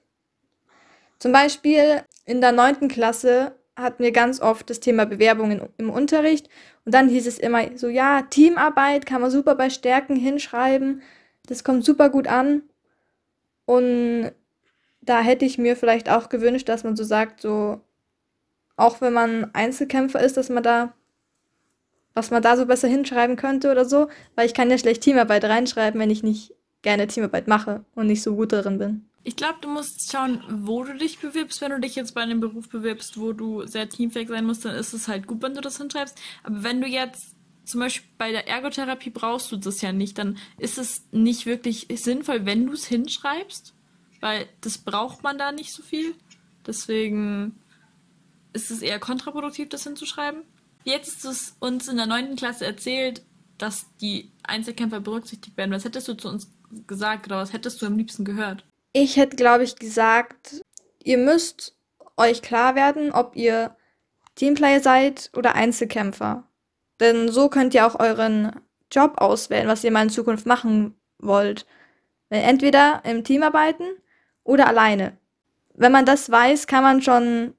Zum 1.19 1.34
Beispiel 1.34 2.02
in 2.26 2.39
der 2.39 2.54
neunten 2.54 2.88
Klasse 2.88 3.56
hatten 3.76 4.04
wir 4.04 4.13
ganz 4.13 4.41
oft 4.41 4.69
das 4.69 4.80
Thema 4.80 5.06
Bewerbungen 5.06 5.67
im 5.78 5.89
Unterricht 5.89 6.47
und 6.86 6.93
dann 6.93 7.10
hieß 7.10 7.28
es 7.28 7.38
immer 7.38 7.78
so, 7.78 7.89
ja, 7.89 8.21
Teamarbeit 8.21 9.06
kann 9.06 9.21
man 9.21 9.32
super 9.32 9.56
bei 9.56 9.69
Stärken 9.69 10.15
hinschreiben, 10.15 11.02
das 11.45 11.63
kommt 11.65 11.84
super 11.84 12.10
gut 12.10 12.28
an 12.28 12.63
und 13.65 14.32
da 15.02 15.22
hätte 15.22 15.46
ich 15.46 15.58
mir 15.58 15.76
vielleicht 15.76 16.10
auch 16.10 16.30
gewünscht, 16.30 16.70
dass 16.70 16.84
man 16.84 16.96
so 16.96 17.04
sagt, 17.04 17.42
so, 17.42 17.82
auch 18.76 19.02
wenn 19.02 19.14
man 19.14 19.54
Einzelkämpfer 19.54 20.22
ist, 20.22 20.38
dass 20.38 20.50
man 20.50 20.64
da, 20.64 20.94
was 22.14 22.32
man 22.32 22.42
da 22.42 22.56
so 22.56 22.66
besser 22.66 22.88
hinschreiben 22.88 23.36
könnte 23.36 23.72
oder 23.72 23.86
so, 23.86 24.08
weil 24.36 24.46
ich 24.46 24.54
kann 24.54 24.70
ja 24.70 24.78
schlecht 24.78 25.02
Teamarbeit 25.02 25.44
reinschreiben, 25.44 26.00
wenn 26.00 26.10
ich 26.10 26.24
nicht 26.24 26.54
gerne 26.82 27.08
Teamarbeit 27.08 27.48
mache 27.48 27.84
und 27.96 28.08
nicht 28.08 28.24
so 28.24 28.36
gut 28.36 28.54
darin 28.54 28.78
bin. 28.78 29.06
Ich 29.24 29.36
glaube, 29.36 29.60
du 29.62 29.70
musst 29.70 30.12
schauen, 30.12 30.44
wo 30.50 30.84
du 30.84 30.96
dich 30.96 31.20
bewirbst. 31.20 31.62
Wenn 31.62 31.70
du 31.70 31.80
dich 31.80 31.96
jetzt 31.96 32.16
bei 32.16 32.22
einem 32.22 32.40
Beruf 32.40 32.70
bewirbst, 32.70 33.20
wo 33.20 33.34
du 33.34 33.68
sehr 33.68 33.88
teamfähig 33.88 34.30
sein 34.30 34.46
musst, 34.46 34.66
dann 34.66 34.76
ist 34.76 34.94
es 34.94 35.08
halt 35.08 35.28
gut, 35.28 35.44
wenn 35.44 35.54
du 35.54 35.62
das 35.62 35.78
hinschreibst. 35.78 36.20
Aber 36.42 36.64
wenn 36.64 36.82
du 36.82 36.88
jetzt 36.88 37.36
zum 37.64 37.82
Beispiel 37.82 38.10
bei 38.18 38.32
der 38.32 38.48
Ergotherapie 38.48 39.12
brauchst 39.12 39.52
du 39.52 39.58
das 39.58 39.82
ja 39.82 39.92
nicht, 39.92 40.18
dann 40.18 40.40
ist 40.58 40.80
es 40.80 41.04
nicht 41.12 41.46
wirklich 41.46 41.88
sinnvoll, 41.94 42.48
wenn 42.48 42.66
du 42.66 42.74
es 42.74 42.88
hinschreibst 42.88 43.76
weil 44.22 44.48
das 44.62 44.78
braucht 44.78 45.24
man 45.24 45.38
da 45.38 45.52
nicht 45.52 45.74
so 45.74 45.84
viel. 45.84 46.16
Deswegen 46.66 47.60
ist 48.54 48.72
es 48.72 48.82
eher 48.82 49.00
kontraproduktiv, 49.00 49.70
das 49.70 49.84
hinzuschreiben. 49.84 50.44
Jetzt 50.84 51.10
ist 51.10 51.26
es 51.26 51.56
uns 51.60 51.88
in 51.88 51.98
der 51.98 52.06
9. 52.06 52.36
Klasse 52.36 52.66
erzählt, 52.66 53.24
dass 53.58 53.86
die 54.00 54.32
Einzelkämpfer 54.44 55.00
berücksichtigt 55.00 55.58
werden. 55.58 55.72
Was 55.72 55.86
hättest 55.86 56.08
du 56.08 56.14
zu 56.14 56.30
uns 56.30 56.50
gesagt 56.88 57.28
oder 57.28 57.38
was 57.38 57.54
hättest 57.54 57.82
du 57.82 57.86
am 57.86 57.98
liebsten 57.98 58.26
gehört? 58.26 58.66
Ich 58.94 59.18
hätte, 59.18 59.36
glaube 59.36 59.64
ich, 59.64 59.76
gesagt, 59.76 60.64
ihr 61.04 61.18
müsst 61.18 61.76
euch 62.18 62.42
klar 62.42 62.76
werden, 62.76 63.12
ob 63.12 63.36
ihr 63.36 63.76
Teamplayer 64.36 64.80
seid 64.80 65.30
oder 65.36 65.56
Einzelkämpfer. 65.56 66.48
Denn 67.00 67.30
so 67.32 67.50
könnt 67.50 67.74
ihr 67.74 67.86
auch 67.86 68.00
euren 68.00 68.60
Job 68.92 69.16
auswählen, 69.18 69.68
was 69.68 69.84
ihr 69.84 69.92
mal 69.92 70.04
in 70.04 70.10
Zukunft 70.10 70.46
machen 70.46 70.96
wollt. 71.20 71.66
Entweder 72.30 73.02
im 73.06 73.24
Team 73.24 73.44
arbeiten 73.44 73.86
oder 74.43 74.67
alleine. 74.67 75.17
Wenn 75.73 75.91
man 75.91 76.06
das 76.06 76.30
weiß, 76.30 76.67
kann 76.67 76.84
man 76.84 77.01
schon 77.01 77.54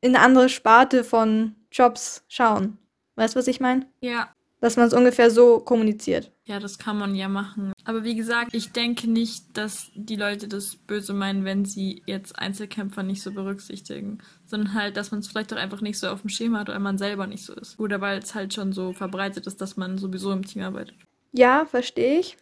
in 0.00 0.14
eine 0.14 0.24
andere 0.24 0.48
Sparte 0.48 1.04
von 1.04 1.54
Jobs 1.70 2.24
schauen. 2.28 2.78
Weißt 3.16 3.34
du, 3.34 3.38
was 3.38 3.48
ich 3.48 3.60
meine? 3.60 3.86
Ja. 4.00 4.30
Dass 4.60 4.76
man 4.76 4.86
es 4.86 4.94
ungefähr 4.94 5.30
so 5.30 5.60
kommuniziert. 5.60 6.32
Ja, 6.44 6.60
das 6.60 6.78
kann 6.78 6.96
man 6.96 7.14
ja 7.14 7.28
machen. 7.28 7.72
Aber 7.84 8.04
wie 8.04 8.14
gesagt, 8.14 8.54
ich 8.54 8.72
denke 8.72 9.10
nicht, 9.10 9.56
dass 9.56 9.90
die 9.94 10.16
Leute 10.16 10.48
das 10.48 10.76
böse 10.76 11.12
meinen, 11.12 11.44
wenn 11.44 11.64
sie 11.64 12.02
jetzt 12.06 12.38
Einzelkämpfer 12.38 13.02
nicht 13.02 13.22
so 13.22 13.32
berücksichtigen. 13.32 14.18
Sondern 14.44 14.74
halt, 14.74 14.96
dass 14.96 15.10
man 15.10 15.20
es 15.20 15.28
vielleicht 15.28 15.52
auch 15.52 15.58
einfach 15.58 15.80
nicht 15.80 15.98
so 15.98 16.08
auf 16.08 16.20
dem 16.20 16.30
Schema 16.30 16.60
hat, 16.60 16.68
weil 16.68 16.78
man 16.78 16.98
selber 16.98 17.26
nicht 17.26 17.44
so 17.44 17.52
ist. 17.54 17.78
Oder 17.78 18.00
weil 18.00 18.18
es 18.18 18.34
halt 18.34 18.54
schon 18.54 18.72
so 18.72 18.92
verbreitet 18.92 19.46
ist, 19.46 19.60
dass 19.60 19.76
man 19.76 19.98
sowieso 19.98 20.32
im 20.32 20.44
Team 20.44 20.62
arbeitet. 20.62 20.94
Ja, 21.32 21.66
verstehe 21.66 22.20
ich. 22.20 22.36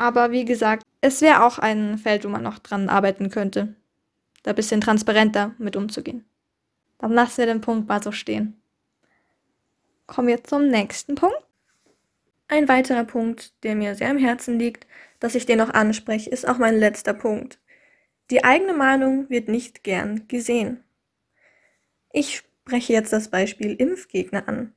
Aber 0.00 0.30
wie 0.30 0.46
gesagt, 0.46 0.86
es 1.02 1.20
wäre 1.20 1.44
auch 1.44 1.58
ein 1.58 1.98
Feld, 1.98 2.24
wo 2.24 2.30
man 2.30 2.42
noch 2.42 2.58
dran 2.58 2.88
arbeiten 2.88 3.28
könnte. 3.28 3.76
Da 4.42 4.52
ein 4.52 4.54
bisschen 4.54 4.80
transparenter 4.80 5.54
mit 5.58 5.76
umzugehen. 5.76 6.24
Dann 6.96 7.12
lassen 7.12 7.36
wir 7.36 7.44
den 7.44 7.60
Punkt 7.60 7.86
mal 7.86 8.02
so 8.02 8.10
stehen. 8.10 8.62
Kommen 10.06 10.28
wir 10.28 10.42
zum 10.42 10.68
nächsten 10.68 11.16
Punkt. 11.16 11.36
Ein 12.48 12.66
weiterer 12.66 13.04
Punkt, 13.04 13.52
der 13.62 13.74
mir 13.74 13.94
sehr 13.94 14.08
am 14.08 14.16
Herzen 14.16 14.58
liegt, 14.58 14.86
dass 15.18 15.34
ich 15.34 15.44
den 15.44 15.58
noch 15.58 15.74
anspreche, 15.74 16.30
ist 16.30 16.48
auch 16.48 16.56
mein 16.56 16.78
letzter 16.78 17.12
Punkt. 17.12 17.60
Die 18.30 18.42
eigene 18.42 18.72
Meinung 18.72 19.28
wird 19.28 19.48
nicht 19.48 19.84
gern 19.84 20.26
gesehen. 20.28 20.82
Ich 22.10 22.38
spreche 22.38 22.94
jetzt 22.94 23.12
das 23.12 23.28
Beispiel 23.28 23.74
Impfgegner 23.74 24.48
an. 24.48 24.72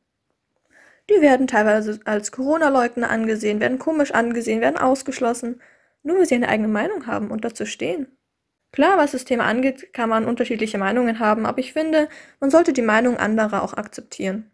Die 1.10 1.22
werden 1.22 1.48
teilweise 1.48 2.00
als 2.06 2.32
Corona-Leugner 2.32 3.10
angesehen, 3.10 3.60
werden 3.60 3.80
komisch 3.80 4.12
angesehen, 4.12 4.62
werden 4.62 4.78
ausgeschlossen, 4.78 5.62
nur 6.02 6.18
weil 6.18 6.26
sie 6.26 6.36
eine 6.36 6.48
eigene 6.48 6.70
Meinung 6.70 7.08
haben 7.08 7.30
und 7.32 7.44
dazu 7.44 7.66
stehen. 7.66 8.08
Klar, 8.72 8.98
was 8.98 9.12
das 9.12 9.26
Thema 9.26 9.46
angeht, 9.46 9.94
kann 9.94 10.10
man 10.10 10.26
unterschiedliche 10.26 10.78
Meinungen 10.78 11.20
haben, 11.20 11.46
aber 11.46 11.60
ich 11.60 11.74
finde, 11.74 12.10
man 12.40 12.50
sollte 12.50 12.74
die 12.74 12.82
Meinung 12.82 13.18
anderer 13.18 13.64
auch 13.64 13.74
akzeptieren. 13.74 14.52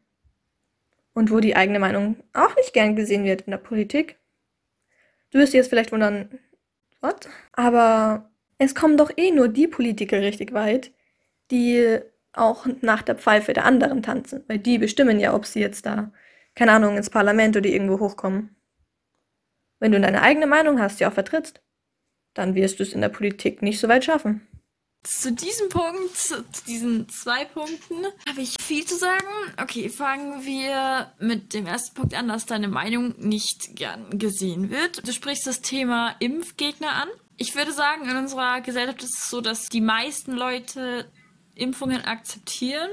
Und 1.14 1.32
wo 1.32 1.40
die 1.40 1.56
eigene 1.56 1.80
Meinung 1.80 2.18
auch 2.34 2.56
nicht 2.56 2.74
gern 2.74 2.96
gesehen 2.96 3.24
wird 3.24 3.42
in 3.44 3.52
der 3.52 3.58
Politik. 3.58 4.18
Du 5.32 5.40
wirst 5.40 5.54
dir 5.54 5.58
jetzt 5.58 5.70
vielleicht 5.70 5.92
wundern, 5.92 6.40
was? 7.02 7.16
Aber 7.54 8.30
es 8.58 8.76
kommen 8.76 8.98
doch 8.98 9.12
eh 9.16 9.32
nur 9.32 9.48
die 9.48 9.68
Politiker 9.68 10.22
richtig 10.22 10.54
weit, 10.54 10.92
die 11.52 12.00
auch 12.34 12.68
nach 12.82 13.02
der 13.02 13.16
Pfeife 13.16 13.54
der 13.54 13.66
anderen 13.66 14.04
tanzen, 14.04 14.44
weil 14.48 14.60
die 14.60 14.78
bestimmen 14.78 15.20
ja, 15.20 15.34
ob 15.34 15.46
sie 15.46 15.62
jetzt 15.62 15.86
da 15.86 16.12
keine 16.60 16.74
Ahnung, 16.74 16.98
ins 16.98 17.10
Parlament 17.10 17.56
oder 17.56 17.70
irgendwo 17.70 18.00
hochkommen. 18.00 18.54
Wenn 19.80 19.94
du 19.94 20.02
deine 20.02 20.22
eigene 20.22 20.46
Meinung 20.46 20.82
hast, 20.82 21.00
die 21.00 21.06
auch 21.06 21.14
vertrittst, 21.14 21.62
dann 22.34 22.54
wirst 22.54 22.80
du 22.80 22.84
es 22.84 22.92
in 22.92 23.00
der 23.00 23.08
Politik 23.08 23.62
nicht 23.62 23.80
so 23.80 23.88
weit 23.88 24.04
schaffen. 24.04 24.46
Zu 25.04 25.32
diesem 25.32 25.70
Punkt, 25.70 26.18
zu 26.18 26.44
diesen 26.68 27.08
zwei 27.08 27.46
Punkten, 27.46 28.06
habe 28.28 28.42
ich 28.42 28.56
viel 28.60 28.86
zu 28.86 28.98
sagen. 28.98 29.24
Okay, 29.62 29.88
fangen 29.88 30.46
wir 30.46 31.14
mit 31.18 31.54
dem 31.54 31.66
ersten 31.66 31.96
Punkt 31.96 32.14
an, 32.14 32.28
dass 32.28 32.46
deine 32.46 32.68
Meinung 32.68 33.16
nicht 33.18 33.78
gern 33.78 34.20
gesehen 34.20 34.70
wird. 34.70 35.08
Du 35.08 35.14
sprichst 35.14 35.48
das 35.48 35.62
Thema 35.62 36.18
Impfgegner 36.20 36.92
an. 36.92 37.08
Ich 37.38 37.56
würde 37.56 37.72
sagen, 37.72 38.10
in 38.10 38.18
unserer 38.18 38.60
Gesellschaft 38.60 39.02
ist 39.02 39.18
es 39.18 39.30
so, 39.30 39.40
dass 39.40 39.70
die 39.70 39.80
meisten 39.80 40.34
Leute 40.34 41.10
Impfungen 41.56 42.04
akzeptieren 42.04 42.90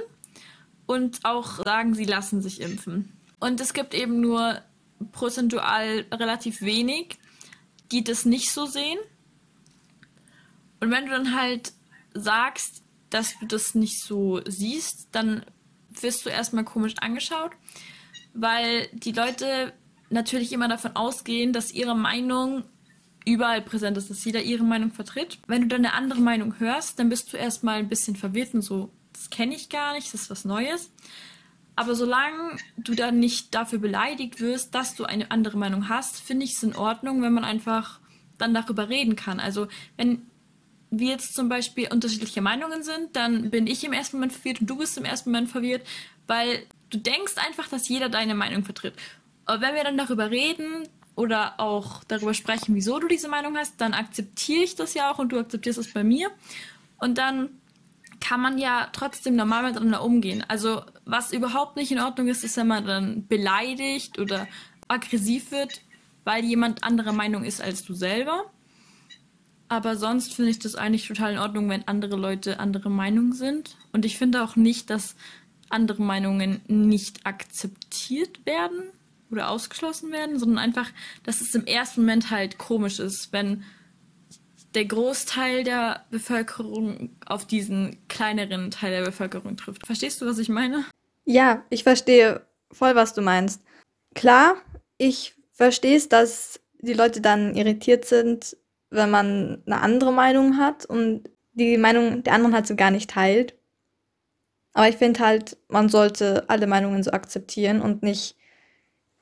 und 0.86 1.24
auch 1.24 1.64
sagen, 1.64 1.94
sie 1.94 2.04
lassen 2.04 2.40
sich 2.40 2.60
impfen. 2.60 3.15
Und 3.38 3.60
es 3.60 3.74
gibt 3.74 3.94
eben 3.94 4.20
nur 4.20 4.62
prozentual 5.12 6.06
relativ 6.12 6.62
wenig, 6.62 7.18
die 7.92 8.02
das 8.02 8.24
nicht 8.24 8.50
so 8.50 8.66
sehen. 8.66 8.98
Und 10.80 10.90
wenn 10.90 11.06
du 11.06 11.12
dann 11.12 11.34
halt 11.34 11.72
sagst, 12.14 12.82
dass 13.10 13.38
du 13.38 13.46
das 13.46 13.74
nicht 13.74 14.00
so 14.00 14.40
siehst, 14.46 15.08
dann 15.12 15.44
wirst 15.88 16.26
du 16.26 16.30
erstmal 16.30 16.64
komisch 16.64 16.94
angeschaut, 17.00 17.52
weil 18.34 18.88
die 18.92 19.12
Leute 19.12 19.72
natürlich 20.10 20.52
immer 20.52 20.68
davon 20.68 20.94
ausgehen, 20.96 21.52
dass 21.52 21.72
ihre 21.72 21.96
Meinung 21.96 22.64
überall 23.24 23.60
präsent 23.60 23.96
ist, 23.96 24.10
dass 24.10 24.24
jeder 24.24 24.42
ihre 24.42 24.64
Meinung 24.64 24.92
vertritt. 24.92 25.38
Wenn 25.46 25.62
du 25.62 25.68
dann 25.68 25.84
eine 25.84 25.94
andere 25.94 26.20
Meinung 26.20 26.58
hörst, 26.60 26.98
dann 26.98 27.08
bist 27.08 27.32
du 27.32 27.36
erstmal 27.36 27.78
ein 27.78 27.88
bisschen 27.88 28.16
verwirrt 28.16 28.54
und 28.54 28.62
so, 28.62 28.90
das 29.12 29.30
kenne 29.30 29.54
ich 29.54 29.68
gar 29.68 29.94
nicht, 29.94 30.12
das 30.12 30.22
ist 30.22 30.30
was 30.30 30.44
Neues. 30.44 30.90
Aber 31.76 31.94
solange 31.94 32.56
du 32.76 32.94
dann 32.94 33.18
nicht 33.18 33.54
dafür 33.54 33.78
beleidigt 33.78 34.40
wirst, 34.40 34.74
dass 34.74 34.96
du 34.96 35.04
eine 35.04 35.30
andere 35.30 35.58
Meinung 35.58 35.88
hast, 35.88 36.20
finde 36.20 36.44
ich 36.44 36.54
es 36.54 36.62
in 36.62 36.74
Ordnung, 36.74 37.22
wenn 37.22 37.34
man 37.34 37.44
einfach 37.44 38.00
dann 38.38 38.54
darüber 38.54 38.88
reden 38.88 39.14
kann. 39.14 39.40
Also 39.40 39.68
wenn 39.96 40.22
wir 40.90 41.10
jetzt 41.10 41.34
zum 41.34 41.48
Beispiel 41.48 41.88
unterschiedliche 41.92 42.40
Meinungen 42.40 42.82
sind, 42.82 43.14
dann 43.14 43.50
bin 43.50 43.66
ich 43.66 43.84
im 43.84 43.92
ersten 43.92 44.16
Moment 44.16 44.32
verwirrt 44.32 44.60
und 44.62 44.70
du 44.70 44.76
bist 44.78 44.96
im 44.96 45.04
ersten 45.04 45.30
Moment 45.30 45.50
verwirrt, 45.50 45.86
weil 46.26 46.64
du 46.90 46.98
denkst 46.98 47.34
einfach, 47.36 47.68
dass 47.68 47.88
jeder 47.88 48.08
deine 48.08 48.34
Meinung 48.34 48.64
vertritt. 48.64 48.94
Aber 49.44 49.60
wenn 49.60 49.74
wir 49.74 49.84
dann 49.84 49.98
darüber 49.98 50.30
reden, 50.30 50.88
oder 51.16 51.58
auch 51.58 52.04
darüber 52.04 52.34
sprechen, 52.34 52.74
wieso 52.74 52.98
du 53.00 53.08
diese 53.08 53.28
Meinung 53.28 53.56
hast, 53.56 53.80
dann 53.80 53.94
akzeptiere 53.94 54.62
ich 54.62 54.76
das 54.76 54.94
ja 54.94 55.10
auch 55.10 55.18
und 55.18 55.32
du 55.32 55.38
akzeptierst 55.38 55.78
es 55.78 55.92
bei 55.92 56.04
mir. 56.04 56.30
Und 56.98 57.18
dann 57.18 57.48
kann 58.20 58.40
man 58.40 58.58
ja 58.58 58.88
trotzdem 58.92 59.36
normal 59.36 59.64
miteinander 59.64 60.02
umgehen. 60.02 60.44
Also 60.48 60.82
was 61.04 61.32
überhaupt 61.32 61.76
nicht 61.76 61.92
in 61.92 62.00
Ordnung 62.00 62.28
ist, 62.28 62.44
ist, 62.44 62.56
wenn 62.56 62.66
man 62.66 62.86
dann 62.86 63.26
beleidigt 63.26 64.18
oder 64.18 64.46
aggressiv 64.88 65.50
wird, 65.50 65.80
weil 66.24 66.44
jemand 66.44 66.84
anderer 66.84 67.12
Meinung 67.12 67.44
ist 67.44 67.60
als 67.60 67.84
du 67.84 67.94
selber. 67.94 68.44
Aber 69.68 69.96
sonst 69.96 70.34
finde 70.34 70.50
ich 70.50 70.58
das 70.58 70.76
eigentlich 70.76 71.08
total 71.08 71.32
in 71.32 71.38
Ordnung, 71.38 71.68
wenn 71.68 71.88
andere 71.88 72.16
Leute 72.16 72.60
andere 72.60 72.88
Meinung 72.88 73.32
sind. 73.32 73.76
Und 73.92 74.04
ich 74.04 74.16
finde 74.16 74.42
auch 74.42 74.54
nicht, 74.56 74.90
dass 74.90 75.16
andere 75.68 76.02
Meinungen 76.02 76.60
nicht 76.68 77.26
akzeptiert 77.26 78.46
werden 78.46 78.84
oder 79.30 79.50
ausgeschlossen 79.50 80.12
werden, 80.12 80.38
sondern 80.38 80.58
einfach, 80.58 80.90
dass 81.24 81.40
es 81.40 81.54
im 81.54 81.66
ersten 81.66 82.02
Moment 82.02 82.30
halt 82.30 82.58
komisch 82.58 83.00
ist, 83.00 83.32
wenn 83.32 83.64
der 84.76 84.84
Großteil 84.84 85.64
der 85.64 86.04
Bevölkerung 86.10 87.16
auf 87.24 87.46
diesen 87.46 88.06
kleineren 88.08 88.70
Teil 88.70 88.92
der 88.92 89.06
Bevölkerung 89.06 89.56
trifft. 89.56 89.86
Verstehst 89.86 90.20
du, 90.20 90.26
was 90.26 90.38
ich 90.38 90.50
meine? 90.50 90.84
Ja, 91.24 91.64
ich 91.70 91.82
verstehe 91.82 92.46
voll, 92.70 92.94
was 92.94 93.14
du 93.14 93.22
meinst. 93.22 93.62
Klar, 94.14 94.56
ich 94.98 95.34
verstehe 95.50 95.96
es, 95.96 96.10
dass 96.10 96.60
die 96.80 96.92
Leute 96.92 97.22
dann 97.22 97.56
irritiert 97.56 98.04
sind, 98.04 98.56
wenn 98.90 99.10
man 99.10 99.62
eine 99.64 99.80
andere 99.80 100.12
Meinung 100.12 100.58
hat 100.58 100.84
und 100.84 101.30
die 101.54 101.78
Meinung 101.78 102.22
der 102.22 102.34
anderen 102.34 102.54
halt 102.54 102.66
so 102.66 102.76
gar 102.76 102.90
nicht 102.90 103.08
teilt. 103.08 103.54
Aber 104.74 104.90
ich 104.90 104.96
finde 104.96 105.20
halt, 105.20 105.56
man 105.68 105.88
sollte 105.88 106.50
alle 106.50 106.66
Meinungen 106.66 107.02
so 107.02 107.12
akzeptieren 107.12 107.80
und 107.80 108.02
nicht 108.02 108.36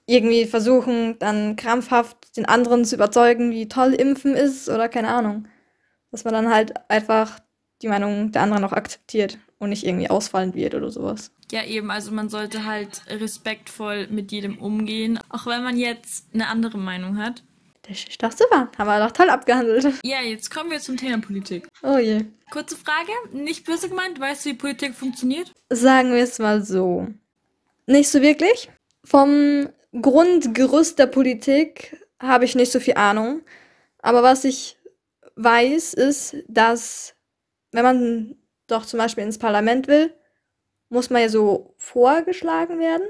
irgendwie 0.07 0.45
versuchen, 0.47 1.19
dann 1.19 1.57
krampfhaft 1.57 2.37
den 2.37 2.47
anderen 2.47 2.85
zu 2.85 2.97
überzeugen, 2.97 3.51
wie 3.51 3.69
toll 3.69 3.95
Impfen 3.95 4.35
ist 4.35 4.69
oder 4.69 4.89
keine 4.89 5.09
Ahnung. 5.09 5.47
Dass 6.11 6.25
man 6.25 6.35
dann 6.35 6.53
halt 6.53 6.75
einfach 6.91 7.41
die 7.83 7.89
Meinung 7.89 8.33
der 8.33 8.43
anderen 8.43 8.65
auch 8.65 8.73
akzeptiert 8.73 9.39
und 9.59 9.71
nicht 9.71 9.85
irgendwie 9.85 10.11
ausfallend 10.11 10.55
wird 10.55 10.75
oder 10.75 10.91
sowas. 10.91 11.33
Ja, 11.51 11.65
eben, 11.65 11.91
also 11.91 12.13
man 12.13 12.29
sollte 12.29 12.65
halt 12.65 13.03
respektvoll 13.09 14.09
mit 14.09 14.33
jedem 14.33 14.59
umgehen, 14.59 15.19
auch 15.29 15.47
wenn 15.47 15.63
man 15.63 15.77
jetzt 15.77 16.27
eine 16.35 16.49
andere 16.49 16.79
Meinung 16.79 17.19
hat. 17.19 17.43
Ich 17.87 18.17
dachte, 18.17 18.39
super, 18.39 18.71
haben 18.79 18.87
wir 18.87 18.99
doch 18.99 19.13
toll 19.13 19.29
abgehandelt. 19.29 19.87
Ja, 20.05 20.21
jetzt 20.23 20.51
kommen 20.51 20.71
wir 20.71 20.81
zum 20.81 20.97
Thema 20.97 21.21
Politik. 21.21 21.69
Oh 21.83 21.99
je. 21.99 22.25
Kurze 22.51 22.77
Frage, 22.77 23.13
nicht 23.33 23.67
böse 23.67 23.89
gemeint, 23.89 24.19
weißt 24.19 24.45
du, 24.45 24.51
wie 24.51 24.55
Politik 24.55 24.95
funktioniert? 24.95 25.53
Sagen 25.69 26.13
wir 26.13 26.23
es 26.23 26.39
mal 26.39 26.65
so. 26.65 27.09
Nicht 27.87 28.09
so 28.09 28.23
wirklich. 28.23 28.71
Vom 29.05 29.69
Grundgerüst 30.01 30.99
der 30.99 31.07
Politik 31.07 32.05
habe 32.21 32.45
ich 32.45 32.55
nicht 32.55 32.73
so 32.73 32.81
viel 32.81 32.95
Ahnung. 32.95 33.43
Aber 33.99 34.23
was 34.23 34.45
ich 34.45 34.77
weiß, 35.37 35.95
ist, 35.95 36.37
dass 36.49 37.15
wenn 37.73 37.85
man 37.85 38.37
doch 38.67 38.87
zum 38.87 38.99
Beispiel 38.99 39.25
ins 39.25 39.39
Parlament 39.39 39.89
will, 39.89 40.15
muss 40.89 41.11
man 41.11 41.23
ja 41.23 41.29
so 41.29 41.75
vorgeschlagen 41.77 42.79
werden. 42.79 43.07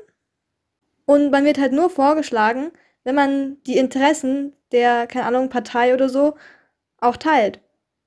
Und 1.07 1.31
man 1.31 1.45
wird 1.45 1.59
halt 1.59 1.73
nur 1.73 1.91
vorgeschlagen, 1.91 2.73
wenn 3.05 3.15
man 3.15 3.63
die 3.65 3.77
Interessen 3.77 4.55
der, 4.73 5.07
keine 5.07 5.27
Ahnung, 5.27 5.51
Partei 5.51 5.93
oder 5.95 6.09
so 6.09 6.37
auch 6.99 7.17
teilt. 7.17 7.61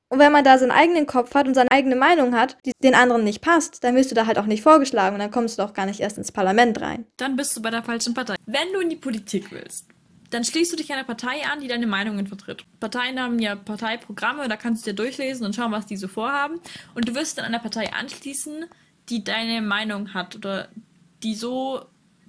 Und 0.09 0.19
wenn 0.19 0.31
man 0.31 0.43
da 0.43 0.57
seinen 0.57 0.71
eigenen 0.71 1.05
Kopf 1.05 1.35
hat 1.35 1.47
und 1.47 1.53
seine 1.53 1.71
eigene 1.71 1.95
Meinung 1.95 2.33
hat, 2.35 2.57
die 2.65 2.71
den 2.81 2.95
anderen 2.95 3.23
nicht 3.23 3.41
passt, 3.41 3.83
dann 3.83 3.95
wirst 3.95 4.09
du 4.11 4.15
da 4.15 4.25
halt 4.25 4.37
auch 4.37 4.45
nicht 4.45 4.63
vorgeschlagen 4.63 5.15
und 5.15 5.19
dann 5.19 5.31
kommst 5.31 5.57
du 5.57 5.63
doch 5.63 5.73
gar 5.73 5.85
nicht 5.85 5.99
erst 5.99 6.17
ins 6.17 6.31
Parlament 6.31 6.79
rein. 6.81 7.05
Dann 7.17 7.35
bist 7.35 7.55
du 7.57 7.61
bei 7.61 7.71
der 7.71 7.83
falschen 7.83 8.13
Partei. 8.13 8.35
Wenn 8.45 8.71
du 8.73 8.79
in 8.79 8.89
die 8.89 8.95
Politik 8.95 9.51
willst, 9.51 9.87
dann 10.29 10.43
schließt 10.43 10.71
du 10.71 10.75
dich 10.75 10.91
einer 10.91 11.03
Partei 11.03 11.45
an, 11.51 11.61
die 11.61 11.67
deine 11.67 11.87
Meinungen 11.87 12.27
vertritt. 12.27 12.65
Parteien 12.79 13.19
haben 13.19 13.39
ja 13.39 13.55
Parteiprogramme, 13.55 14.47
da 14.47 14.57
kannst 14.57 14.85
du 14.85 14.91
dir 14.91 14.95
durchlesen 14.95 15.45
und 15.45 15.55
schauen, 15.55 15.71
was 15.71 15.85
die 15.85 15.97
so 15.97 16.07
vorhaben. 16.07 16.59
Und 16.95 17.07
du 17.07 17.15
wirst 17.15 17.37
dann 17.37 17.45
einer 17.45 17.59
Partei 17.59 17.91
anschließen, 17.93 18.65
die 19.09 19.23
deine 19.23 19.61
Meinung 19.61 20.13
hat 20.13 20.35
oder 20.35 20.69
die 21.23 21.35
so 21.35 21.85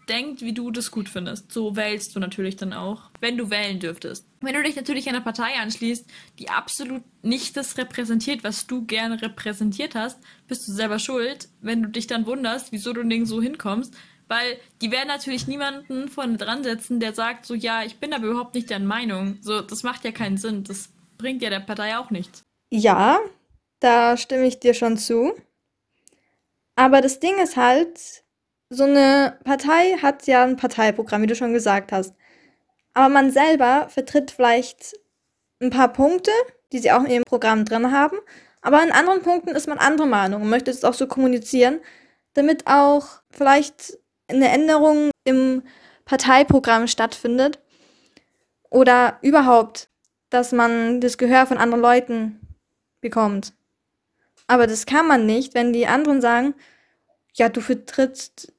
denkt, 0.08 0.42
wie 0.42 0.52
du 0.52 0.70
das 0.70 0.90
gut 0.90 1.08
findest. 1.08 1.52
So 1.52 1.76
wählst 1.76 2.14
du 2.14 2.20
natürlich 2.20 2.56
dann 2.56 2.72
auch, 2.72 3.10
wenn 3.20 3.36
du 3.36 3.50
wählen 3.50 3.78
dürftest. 3.78 4.26
Wenn 4.40 4.54
du 4.54 4.62
dich 4.62 4.76
natürlich 4.76 5.08
einer 5.08 5.20
Partei 5.20 5.54
anschließt, 5.60 6.06
die 6.38 6.48
absolut 6.48 7.02
nicht 7.22 7.56
das 7.56 7.76
repräsentiert, 7.76 8.44
was 8.44 8.66
du 8.66 8.84
gerne 8.84 9.20
repräsentiert 9.20 9.94
hast, 9.94 10.18
bist 10.46 10.66
du 10.66 10.72
selber 10.72 10.98
schuld, 10.98 11.48
wenn 11.60 11.82
du 11.82 11.88
dich 11.88 12.06
dann 12.06 12.26
wunderst, 12.26 12.72
wieso 12.72 12.92
du 12.92 13.02
nirgendwo 13.02 13.36
so 13.36 13.42
hinkommst. 13.42 13.94
Weil 14.28 14.58
die 14.82 14.90
werden 14.90 15.08
natürlich 15.08 15.46
niemanden 15.46 16.08
vorne 16.08 16.36
dran 16.36 16.62
setzen, 16.62 17.00
der 17.00 17.14
sagt, 17.14 17.46
so 17.46 17.54
ja, 17.54 17.82
ich 17.82 17.96
bin 17.96 18.12
aber 18.12 18.26
überhaupt 18.26 18.54
nicht 18.54 18.68
der 18.68 18.78
Meinung. 18.78 19.38
So, 19.40 19.62
das 19.62 19.82
macht 19.82 20.04
ja 20.04 20.12
keinen 20.12 20.36
Sinn. 20.36 20.64
Das 20.64 20.90
bringt 21.16 21.42
ja 21.42 21.50
der 21.50 21.60
Partei 21.60 21.96
auch 21.96 22.10
nichts. 22.10 22.42
Ja, 22.70 23.20
da 23.80 24.16
stimme 24.16 24.46
ich 24.46 24.60
dir 24.60 24.74
schon 24.74 24.98
zu. 24.98 25.34
Aber 26.76 27.00
das 27.00 27.20
Ding 27.20 27.38
ist 27.38 27.56
halt, 27.56 28.22
so 28.70 28.84
eine 28.84 29.38
Partei 29.44 29.96
hat 30.02 30.26
ja 30.26 30.44
ein 30.44 30.56
Parteiprogramm, 30.56 31.22
wie 31.22 31.26
du 31.26 31.36
schon 31.36 31.52
gesagt 31.52 31.92
hast. 31.92 32.14
Aber 32.94 33.08
man 33.08 33.30
selber 33.30 33.88
vertritt 33.88 34.30
vielleicht 34.30 34.96
ein 35.60 35.70
paar 35.70 35.92
Punkte, 35.92 36.30
die 36.72 36.78
sie 36.78 36.92
auch 36.92 37.04
in 37.04 37.10
ihrem 37.10 37.24
Programm 37.24 37.64
drin 37.64 37.92
haben. 37.92 38.18
Aber 38.60 38.82
in 38.82 38.92
anderen 38.92 39.22
Punkten 39.22 39.50
ist 39.50 39.68
man 39.68 39.78
anderer 39.78 40.06
Meinung 40.06 40.42
und 40.42 40.50
möchte 40.50 40.70
es 40.70 40.84
auch 40.84 40.94
so 40.94 41.06
kommunizieren, 41.06 41.80
damit 42.34 42.66
auch 42.66 43.22
vielleicht 43.30 43.98
eine 44.28 44.48
Änderung 44.48 45.10
im 45.24 45.62
Parteiprogramm 46.04 46.88
stattfindet. 46.88 47.60
Oder 48.70 49.18
überhaupt, 49.22 49.88
dass 50.28 50.52
man 50.52 51.00
das 51.00 51.16
Gehör 51.16 51.46
von 51.46 51.56
anderen 51.56 51.80
Leuten 51.80 52.40
bekommt. 53.00 53.54
Aber 54.46 54.66
das 54.66 54.86
kann 54.86 55.06
man 55.06 55.24
nicht, 55.24 55.54
wenn 55.54 55.72
die 55.72 55.86
anderen 55.86 56.20
sagen, 56.20 56.54
ja, 57.34 57.48
du 57.48 57.60
vertrittst 57.60 58.52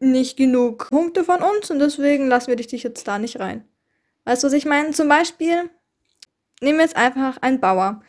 nicht 0.00 0.36
genug 0.36 0.88
Punkte 0.88 1.24
von 1.24 1.42
uns 1.42 1.70
und 1.70 1.78
deswegen 1.78 2.26
lassen 2.26 2.48
wir 2.48 2.56
dich 2.56 2.70
jetzt 2.82 3.06
da 3.06 3.18
nicht 3.18 3.38
rein. 3.38 3.64
Weißt 4.24 4.42
du, 4.42 4.46
was 4.46 4.54
ich 4.54 4.66
meine? 4.66 4.90
Zum 4.90 5.08
Beispiel, 5.08 5.70
nehmen 6.60 6.78
wir 6.78 6.84
jetzt 6.84 6.96
einfach 6.96 7.38
einen 7.42 7.60
Bauer. 7.60 8.02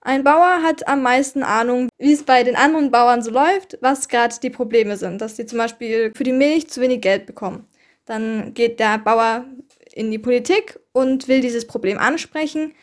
Ein 0.00 0.22
Bauer 0.22 0.62
hat 0.62 0.86
am 0.86 1.02
meisten 1.02 1.42
Ahnung, 1.42 1.88
wie 1.98 2.12
es 2.12 2.24
bei 2.24 2.42
den 2.42 2.56
anderen 2.56 2.90
Bauern 2.90 3.22
so 3.22 3.30
läuft, 3.30 3.78
was 3.80 4.08
gerade 4.08 4.34
die 4.42 4.50
Probleme 4.50 4.96
sind, 4.98 5.20
dass 5.20 5.36
sie 5.36 5.46
zum 5.46 5.58
Beispiel 5.58 6.12
für 6.14 6.24
die 6.24 6.32
Milch 6.32 6.68
zu 6.68 6.80
wenig 6.82 7.00
Geld 7.00 7.24
bekommen. 7.24 7.66
Dann 8.04 8.52
geht 8.52 8.80
der 8.80 8.98
Bauer 8.98 9.46
in 9.94 10.10
die 10.10 10.18
Politik 10.18 10.78
und 10.92 11.26
will 11.28 11.40
dieses 11.40 11.66
Problem 11.66 11.98
ansprechen, 11.98 12.74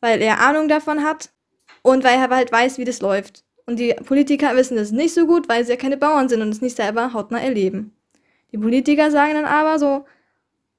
weil 0.00 0.22
er 0.22 0.40
Ahnung 0.40 0.68
davon 0.68 1.02
hat 1.02 1.30
und 1.82 2.04
weil 2.04 2.14
er 2.14 2.30
halt 2.30 2.52
weiß, 2.52 2.78
wie 2.78 2.84
das 2.84 3.00
läuft. 3.00 3.44
Und 3.66 3.80
die 3.80 3.94
Politiker 3.94 4.54
wissen 4.54 4.76
das 4.76 4.92
nicht 4.92 5.14
so 5.14 5.26
gut, 5.26 5.48
weil 5.48 5.64
sie 5.64 5.72
ja 5.72 5.76
keine 5.76 5.96
Bauern 5.96 6.28
sind 6.28 6.42
und 6.42 6.50
es 6.50 6.62
nicht 6.62 6.76
selber 6.76 7.12
hautnah 7.12 7.40
erleben. 7.40 7.97
Die 8.52 8.58
Politiker 8.58 9.10
sagen 9.10 9.34
dann 9.34 9.44
aber 9.44 9.78
so, 9.78 10.06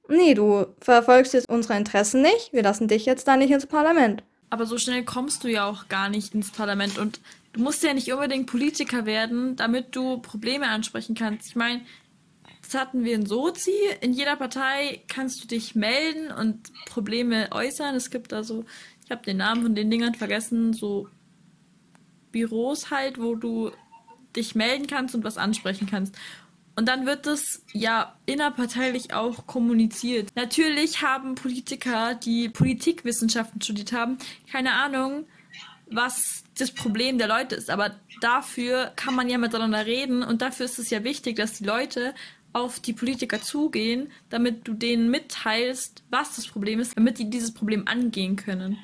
nee, 0.08 0.34
du 0.34 0.66
verfolgst 0.80 1.34
jetzt 1.34 1.48
unsere 1.48 1.76
Interessen 1.76 2.22
nicht, 2.22 2.52
wir 2.52 2.62
lassen 2.62 2.88
dich 2.88 3.06
jetzt 3.06 3.28
da 3.28 3.36
nicht 3.36 3.50
ins 3.50 3.66
Parlament. 3.66 4.22
Aber 4.50 4.66
so 4.66 4.78
schnell 4.78 5.04
kommst 5.04 5.44
du 5.44 5.48
ja 5.48 5.64
auch 5.66 5.88
gar 5.88 6.08
nicht 6.08 6.34
ins 6.34 6.50
Parlament 6.50 6.98
und 6.98 7.20
du 7.52 7.62
musst 7.62 7.82
ja 7.82 7.94
nicht 7.94 8.12
unbedingt 8.12 8.46
Politiker 8.46 9.06
werden, 9.06 9.54
damit 9.54 9.94
du 9.94 10.18
Probleme 10.18 10.68
ansprechen 10.68 11.14
kannst. 11.14 11.48
Ich 11.48 11.56
meine, 11.56 11.82
das 12.62 12.80
hatten 12.80 13.04
wir 13.04 13.14
in 13.14 13.26
Sozi. 13.26 13.74
In 14.00 14.12
jeder 14.12 14.36
Partei 14.36 15.02
kannst 15.08 15.42
du 15.42 15.48
dich 15.48 15.74
melden 15.74 16.32
und 16.32 16.70
Probleme 16.86 17.48
äußern. 17.52 17.94
Es 17.94 18.10
gibt 18.10 18.32
also, 18.32 18.64
ich 19.04 19.10
habe 19.10 19.22
den 19.22 19.38
Namen 19.38 19.62
von 19.62 19.74
den 19.74 19.90
Dingern 19.90 20.14
vergessen, 20.14 20.72
so 20.72 21.08
Büros 22.32 22.90
halt, 22.90 23.20
wo 23.20 23.34
du 23.34 23.70
dich 24.36 24.54
melden 24.54 24.86
kannst 24.86 25.14
und 25.14 25.24
was 25.24 25.38
ansprechen 25.38 25.88
kannst. 25.90 26.14
Und 26.76 26.86
dann 26.86 27.04
wird 27.04 27.26
das 27.26 27.62
ja 27.72 28.16
innerparteilich 28.26 29.12
auch 29.12 29.46
kommuniziert. 29.46 30.28
Natürlich 30.34 31.02
haben 31.02 31.34
Politiker, 31.34 32.14
die 32.14 32.48
Politikwissenschaften 32.48 33.60
studiert 33.60 33.92
haben, 33.92 34.18
keine 34.50 34.72
Ahnung, 34.72 35.26
was 35.90 36.44
das 36.56 36.70
Problem 36.70 37.18
der 37.18 37.28
Leute 37.28 37.56
ist. 37.56 37.70
Aber 37.70 37.96
dafür 38.20 38.92
kann 38.96 39.14
man 39.14 39.28
ja 39.28 39.38
miteinander 39.38 39.84
reden 39.86 40.22
und 40.22 40.42
dafür 40.42 40.66
ist 40.66 40.78
es 40.78 40.90
ja 40.90 41.04
wichtig, 41.04 41.36
dass 41.36 41.58
die 41.58 41.64
Leute 41.64 42.14
auf 42.52 42.80
die 42.80 42.92
Politiker 42.92 43.40
zugehen, 43.40 44.10
damit 44.28 44.66
du 44.66 44.74
denen 44.74 45.10
mitteilst, 45.10 46.02
was 46.10 46.36
das 46.36 46.46
Problem 46.46 46.80
ist, 46.80 46.96
damit 46.96 47.18
die 47.18 47.30
dieses 47.30 47.52
Problem 47.52 47.86
angehen 47.86 48.36
können. 48.36 48.78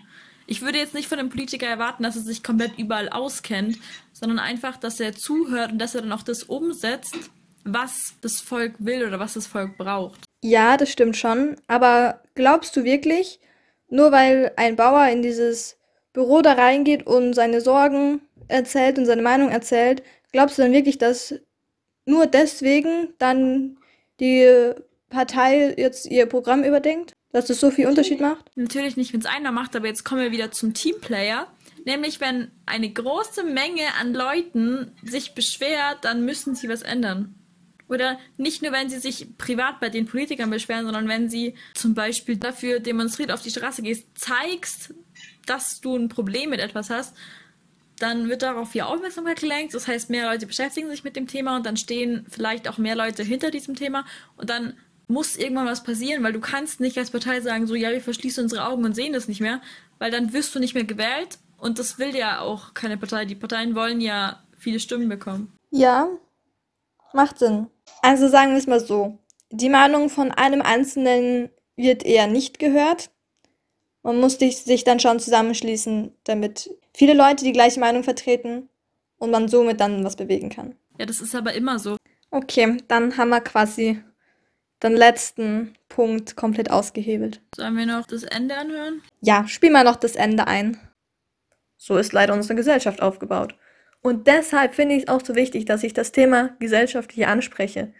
Ich 0.47 0.63
würde 0.63 0.79
jetzt 0.79 0.95
nicht 0.95 1.09
von 1.09 1.19
einem 1.19 1.29
Politiker 1.29 1.67
erwarten, 1.67 2.05
dass 2.05 2.15
er 2.15 2.23
sich 2.23 2.45
komplett 2.45 2.79
überall 2.79 3.09
auskennt, 3.09 3.79
sondern 4.13 4.39
einfach, 4.39 4.77
dass 4.77 5.01
er 5.01 5.15
zuhört 5.15 5.73
und 5.73 5.79
dass 5.79 5.97
er 5.97 6.03
dann 6.03 6.13
auch 6.13 6.23
das 6.23 6.45
umsetzt, 6.45 7.17
was 7.67 8.15
das 8.21 8.41
Volk 8.41 8.75
will 8.79 9.07
oder 9.07 9.19
was 9.19 9.35
das 9.35 9.47
Volk 9.47 9.77
braucht. 9.77 10.25
Ja, 10.43 10.77
das 10.77 10.91
stimmt 10.91 11.17
schon. 11.17 11.57
Aber 11.67 12.23
glaubst 12.35 12.77
du 12.77 12.85
wirklich, 12.85 13.41
nur 13.89 14.13
weil 14.13 14.53
ein 14.57 14.77
Bauer 14.77 15.09
in 15.09 15.23
dieses 15.23 15.77
Büro 16.13 16.41
da 16.41 16.53
reingeht 16.53 17.07
und 17.07 17.35
seine 17.35 17.61
Sorgen 17.61 18.21
erzählt 18.49 18.99
und 18.99 19.07
seine 19.07 19.23
Meinung 19.23 19.51
erzählt, 19.51 20.03
glaubst 20.33 20.57
du 20.57 20.63
dann 20.63 20.73
wirklich, 20.73 20.99
dass 20.99 21.35
nur 22.05 22.27
deswegen 22.27 23.09
dann 23.19 23.79
die 24.21 24.73
Partei 25.11 25.75
jetzt 25.77 26.07
ihr 26.07 26.27
Programm 26.27 26.65
überdenkt? 26.65 27.13
Dass 27.33 27.47
das 27.47 27.61
so 27.61 27.71
viel 27.71 27.87
Unterschied 27.87 28.21
macht? 28.21 28.51
Natürlich 28.55 28.97
nicht, 28.97 29.13
wenn 29.13 29.21
es 29.21 29.27
einer 29.27 29.53
macht, 29.53 29.77
aber 29.77 29.89
jetzt 29.89 30.05
kommen 30.05 30.23
wir 30.23 30.33
wieder 30.33 30.53
zum 30.53 30.73
Teamplayer. 30.73 31.49
Nämlich, 31.85 32.21
wenn 32.21 32.51
eine 32.65 32.91
große 32.91 33.45
Menge 33.45 33.83
an 34.01 34.15
Leuten 34.15 34.93
sich 35.05 35.35
beschwert, 35.35 35.99
dann 36.03 36.25
müssen 36.25 36.55
sie 36.55 36.69
was 36.69 36.83
ändern. 36.83 37.35
Oder 37.89 38.19
nicht 38.37 38.63
nur, 38.63 38.73
wenn 38.73 38.89
sie 38.89 38.99
sich 38.99 39.29
privat 39.39 39.81
bei 39.81 39.89
den 39.89 40.07
Politikern 40.07 40.51
beschweren, 40.51 40.85
sondern 40.85 41.09
wenn 41.09 41.31
sie 41.31 41.55
zum 41.75 41.95
Beispiel 41.95 42.37
dafür 42.37 42.81
demonstriert 42.81 43.31
auf 43.31 43.43
die 43.43 43.51
Straße 43.51 43.83
gehst, 43.83 44.07
zeigst, 44.15 44.93
dass 45.47 45.81
du 45.81 45.97
ein 45.97 46.09
Problem 46.09 46.51
mit 46.51 46.61
etwas 46.61 46.91
hast, 46.91 47.15
dann 47.99 48.29
wird 48.29 48.43
darauf 48.43 48.73
viel 48.73 48.83
Aufmerksamkeit 48.83 49.41
gelenkt. 49.41 49.75
Das 49.75 49.89
heißt, 49.89 50.11
mehr 50.11 50.27
Leute 50.27 50.47
beschäftigen 50.47 50.91
sich 50.91 51.05
mit 51.05 51.17
dem 51.17 51.27
Thema 51.27 51.57
und 51.57 51.65
dann 51.65 51.77
stehen 51.77 52.27
vielleicht 52.29 52.69
auch 52.69 52.79
mehr 52.79 52.97
Leute 52.97 53.23
hinter 53.23 53.51
diesem 53.51 53.75
Thema 53.75 54.05
und 54.37 54.51
dann 54.51 54.75
muss 55.09 55.37
irgendwann 55.37 55.67
was 55.67 55.85
passieren, 55.85 56.25
weil 56.25 56.33
du 56.33 56.41
kannst 56.41 56.81
nicht 56.81 56.99
als 56.99 57.11
Partei 57.11 57.41
sagen, 57.41 57.67
so 57.67 57.75
ja, 57.75 57.91
wir 57.91 58.01
verschließen 58.01 58.43
unsere 58.43 58.67
Augen 58.67 58.85
und 58.85 58.95
sehen 58.95 59.13
das 59.13 59.29
nicht 59.29 59.41
mehr, 59.41 59.61
weil 59.99 60.11
dann 60.11 60.33
wirst 60.33 60.55
du 60.55 60.59
nicht 60.59 60.75
mehr 60.75 60.85
gewählt 60.85 61.39
und 61.59 61.79
das 61.79 61.99
will 61.99 62.15
ja 62.15 62.41
auch 62.41 62.75
keine 62.75 62.97
Partei. 62.97 63.25
Die 63.25 63.37
Parteien 63.37 63.75
wollen 63.75 64.01
ja 64.01 64.43
viele 64.59 64.81
Stimmen 64.81 65.09
bekommen. 65.09 65.53
Ja, 65.71 66.09
macht 67.17 67.39
Sinn. 67.39 67.67
Also 68.03 68.29
sagen 68.29 68.53
wir 68.53 68.59
es 68.59 68.67
mal 68.67 68.81
so. 68.81 69.19
Die 69.51 69.69
Meinung 69.69 70.09
von 70.09 70.31
einem 70.31 70.63
Einzelnen 70.63 71.51
wird 71.77 72.05
eher 72.05 72.27
nicht 72.27 72.59
gehört. 72.59 73.11
Man 74.03 74.21
muss 74.21 74.39
sich 74.39 74.85
dann 74.85 75.01
schon 75.01 75.19
zusammenschließen, 75.19 76.13
damit 76.25 76.71
viele 76.95 77.15
Leute 77.15 77.45
die 77.45 77.53
gleiche 77.53 77.81
Meinung 77.81 78.05
vertreten 78.05 78.69
und 79.19 79.31
man 79.31 79.49
somit 79.49 79.81
dann 79.81 80.05
was 80.05 80.15
bewegen 80.15 80.49
kann. 80.49 80.77
Ja, 80.99 81.07
das 81.07 81.21
ist 81.21 81.35
aber 81.35 81.55
immer 81.55 81.79
so. 81.79 81.97
Okay, 82.31 82.77
dann 82.89 83.17
haben 83.17 83.31
wir 83.31 83.41
quasi 83.41 84.03
den 84.83 84.93
letzten 84.93 85.75
Punkt 85.89 86.37
komplett 86.37 86.71
ausgehebelt. 86.71 87.41
Sollen 87.55 87.77
wir 87.77 87.87
noch 87.87 88.07
das 88.07 88.23
Ende 88.23 88.57
anhören? 88.57 89.03
Ja, 89.23 89.49
spiel 89.49 89.71
mal 89.71 89.85
noch 89.85 89.97
das 89.97 90.17
Ende 90.17 90.47
ein. 90.47 90.79
So 91.77 91.97
ist 91.97 92.13
leider 92.13 92.35
unsere 92.35 92.55
Gesellschaft 92.55 93.03
aufgebaut. 93.03 93.55
Und 94.07 94.29
deshalb 94.29 94.77
finde 94.77 94.95
ich 94.95 95.03
es 95.03 95.09
auch 95.09 95.21
so 95.21 95.35
wichtig, 95.35 95.65
dass 95.65 95.83
ich 95.83 95.93
das 95.93 96.13
Thema 96.13 96.55
Gesellschaft 96.61 97.11
hier 97.11 97.27
anspreche, 97.27 97.93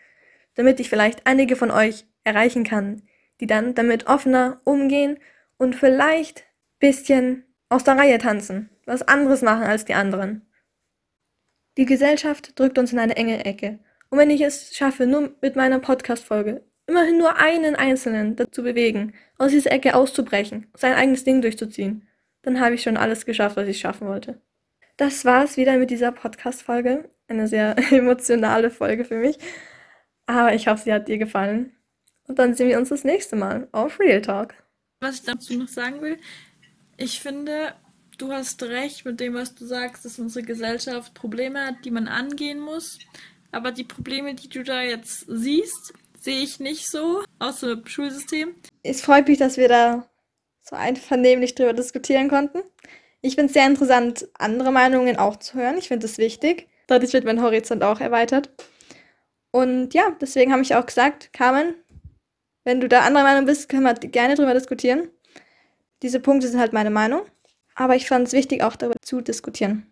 damit 0.55 0.79
ich 0.79 0.89
vielleicht 0.89 1.27
einige 1.27 1.57
von 1.57 1.73
euch 1.73 2.05
erreichen 2.23 2.63
kann, 2.63 3.03
die 3.41 3.49
dann 3.49 3.75
damit 3.75 4.07
offener 4.07 4.61
umgehen 4.63 5.19
und 5.59 5.75
vielleicht 5.75 6.45
bisschen 6.79 7.45
aus 7.71 7.83
der 7.83 7.97
Reihe 7.97 8.19
tanzen, 8.19 8.71
was 8.85 9.03
anderes 9.03 9.43
machen 9.43 9.65
als 9.65 9.85
die 9.85 9.95
anderen. 9.95 10.47
Die 11.77 11.87
Gesellschaft 11.87 12.57
drückt 12.57 12.79
uns 12.79 12.93
in 12.93 13.01
eine 13.01 13.17
enge 13.17 13.45
Ecke. 13.45 13.81
Und 14.09 14.19
wenn 14.19 14.31
ich 14.31 14.43
es 14.43 14.77
schaffe, 14.77 15.09
nur 15.09 15.35
mit 15.41 15.57
meiner 15.57 15.81
Podcast-Folge 15.81 16.63
immerhin 16.87 17.19
nur 17.19 17.37
einen 17.37 17.75
Einzelnen 17.75 18.37
dazu 18.37 18.63
bewegen, 18.63 19.13
aus 19.39 19.51
dieser 19.51 19.73
Ecke 19.73 19.97
auszubrechen, 19.97 20.69
sein 20.75 20.95
eigenes 20.95 21.25
Ding 21.25 21.43
durchzuziehen, 21.43 22.07
dann 22.43 22.61
habe 22.61 22.77
ich 22.77 22.83
schon 22.83 22.97
alles 22.97 23.27
geschafft, 23.27 23.57
was 23.57 23.67
ich 23.67 23.81
schaffen 23.81 24.07
wollte. 24.07 24.41
Das 24.97 25.27
war's 25.27 25.59
wieder 25.59 25.77
mit 25.77 25.91
dieser 25.91 26.11
Podcast-Folge. 26.11 27.11
Eine 27.29 27.49
sehr 27.49 27.77
emotionale 27.93 28.71
Folge 28.71 29.05
für 29.05 29.19
mich. 29.19 29.37
Aber 30.27 30.55
ich 30.55 30.69
hoffe, 30.69 30.85
sie 30.85 30.93
hat 30.93 31.09
dir 31.09 31.19
gefallen. 31.19 31.77
Und 32.27 32.39
dann 32.39 32.55
sehen 32.55 32.69
wir 32.69 32.79
uns 32.79 32.89
das 32.89 33.05
nächste 33.05 33.37
Mal 33.37 33.69
auf 33.73 34.01
Real 34.01 34.23
Talk. 34.23 34.55
Was 35.01 35.17
ich 35.17 35.23
dazu 35.23 35.55
noch 35.55 35.69
sagen 35.69 36.01
will, 36.01 36.17
ich 36.97 37.21
finde, 37.21 37.75
du 38.17 38.33
hast 38.33 38.63
recht 38.63 39.05
mit 39.05 39.21
dem, 39.21 39.35
was 39.35 39.55
du 39.55 39.67
sagst, 39.67 40.05
dass 40.05 40.19
unsere 40.19 40.45
Gesellschaft 40.45 41.13
Probleme 41.15 41.67
hat, 41.67 41.85
die 41.85 41.91
man 41.91 42.09
angehen 42.09 42.59
muss. 42.59 42.99
Aber 43.53 43.73
die 43.73 43.85
Probleme, 43.85 44.35
die 44.35 44.49
du 44.49 44.65
da 44.65 44.83
jetzt 44.83 45.27
siehst, 45.29 45.93
sehe 46.19 46.43
ich 46.43 46.59
nicht 46.59 46.91
so, 46.91 47.23
außer 47.39 47.77
dem 47.77 47.87
Schulsystem. 47.87 48.55
Es 48.83 49.03
freut 49.03 49.29
mich, 49.29 49.39
dass 49.39 49.59
wir 49.59 49.69
da 49.69 50.09
so 50.63 50.75
einvernehmlich 50.75 51.55
drüber 51.55 51.75
diskutieren 51.75 52.29
konnten. 52.29 52.63
Ich 53.27 53.35
finde 53.35 53.47
es 53.47 53.55
sehr 53.55 53.67
interessant, 53.67 54.29
andere 54.39 54.71
Meinungen 54.71 55.17
auch 55.17 55.37
zu 55.37 55.55
hören. 55.55 55.79
Ich 55.79 55.89
finde 55.89 56.07
es 56.07 56.17
wichtig. 56.17 56.69
Dadurch 56.87 57.13
wird 57.13 57.25
mein 57.25 57.43
Horizont 57.43 57.83
auch 57.83 57.99
erweitert. 57.99 58.51
Und 59.51 59.95
ja, 59.95 60.17
deswegen 60.21 60.53
habe 60.53 60.63
ich 60.63 60.77
auch 60.77 60.87
gesagt, 60.87 61.33
Carmen, 61.33 61.75
wenn 62.63 62.81
du 62.81 62.89
da 62.89 63.01
anderer 63.01 63.25
Meinung 63.25 63.45
bist, 63.45 63.69
können 63.69 63.83
wir 63.83 63.95
gerne 63.95 64.37
drüber 64.37 64.55
diskutieren. 64.55 65.09
Diese 66.05 66.21
Punkte 66.21 66.47
sind 66.47 66.61
halt 66.61 66.73
meine 66.73 66.91
Meinung. 66.91 67.23
Aber 67.75 67.97
ich 67.97 68.07
fand 68.07 68.29
es 68.29 68.33
wichtig, 68.33 68.63
auch 68.63 68.77
darüber 68.77 68.95
zu 69.03 69.21
diskutieren. 69.21 69.91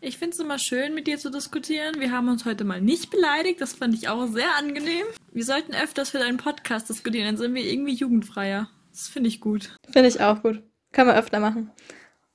Ich 0.00 0.18
finde 0.18 0.34
es 0.34 0.40
immer 0.40 0.58
schön, 0.58 0.94
mit 0.94 1.06
dir 1.06 1.18
zu 1.18 1.30
diskutieren. 1.30 2.00
Wir 2.00 2.10
haben 2.10 2.28
uns 2.28 2.44
heute 2.44 2.64
mal 2.64 2.80
nicht 2.80 3.12
beleidigt. 3.12 3.60
Das 3.60 3.74
fand 3.74 3.94
ich 3.94 4.08
auch 4.08 4.26
sehr 4.26 4.56
angenehm. 4.58 5.06
Wir 5.30 5.44
sollten 5.44 5.76
öfters 5.76 6.10
für 6.10 6.18
deinen 6.18 6.38
Podcast 6.38 6.88
diskutieren, 6.88 7.26
dann 7.26 7.36
sind 7.36 7.54
wir 7.54 7.64
irgendwie 7.64 7.94
jugendfreier. 7.94 8.68
Das 8.90 9.06
finde 9.06 9.28
ich 9.28 9.40
gut. 9.40 9.78
Finde 9.88 10.08
ich 10.08 10.20
auch 10.20 10.42
gut. 10.42 10.60
Können 10.90 11.08
wir 11.08 11.16
öfter 11.16 11.38
machen. 11.38 11.70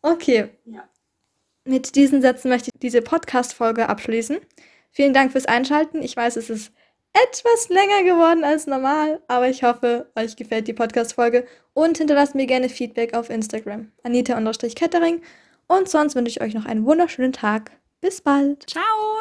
Okay. 0.02 0.50
Ja. 0.66 0.88
Mit 1.66 1.96
diesen 1.96 2.22
Sätzen 2.22 2.50
möchte 2.50 2.70
ich 2.74 2.80
diese 2.80 3.02
Podcast-Folge 3.02 3.90
abschließen. 3.90 4.38
Vielen 4.92 5.14
Dank 5.14 5.34
fürs 5.34 5.46
Einschalten. 5.46 6.02
Ich 6.02 6.16
weiß, 6.16 6.38
es 6.38 6.50
ist 6.50 6.72
etwas 7.14 7.70
länger 7.70 8.04
geworden 8.04 8.44
als 8.44 8.68
normal, 8.68 9.22
aber 9.28 9.50
ich 9.50 9.64
hoffe, 9.64 10.12
euch 10.16 10.36
gefällt 10.36 10.68
die 10.68 10.74
Podcast-Folge 10.74 11.46
und 11.74 11.98
hinterlasst 11.98 12.36
mir 12.36 12.46
gerne 12.46 12.70
Feedback 12.70 13.14
auf 13.14 13.30
Instagram. 13.30 13.92
Anita-Kettering. 14.04 15.22
Und 15.68 15.90
sonst 15.90 16.16
wünsche 16.16 16.30
ich 16.30 16.42
euch 16.42 16.54
noch 16.54 16.66
einen 16.66 16.86
wunderschönen 16.86 17.34
Tag. 17.34 17.72
Bis 18.02 18.22
bald. 18.22 18.70
Ciao. 18.70 19.18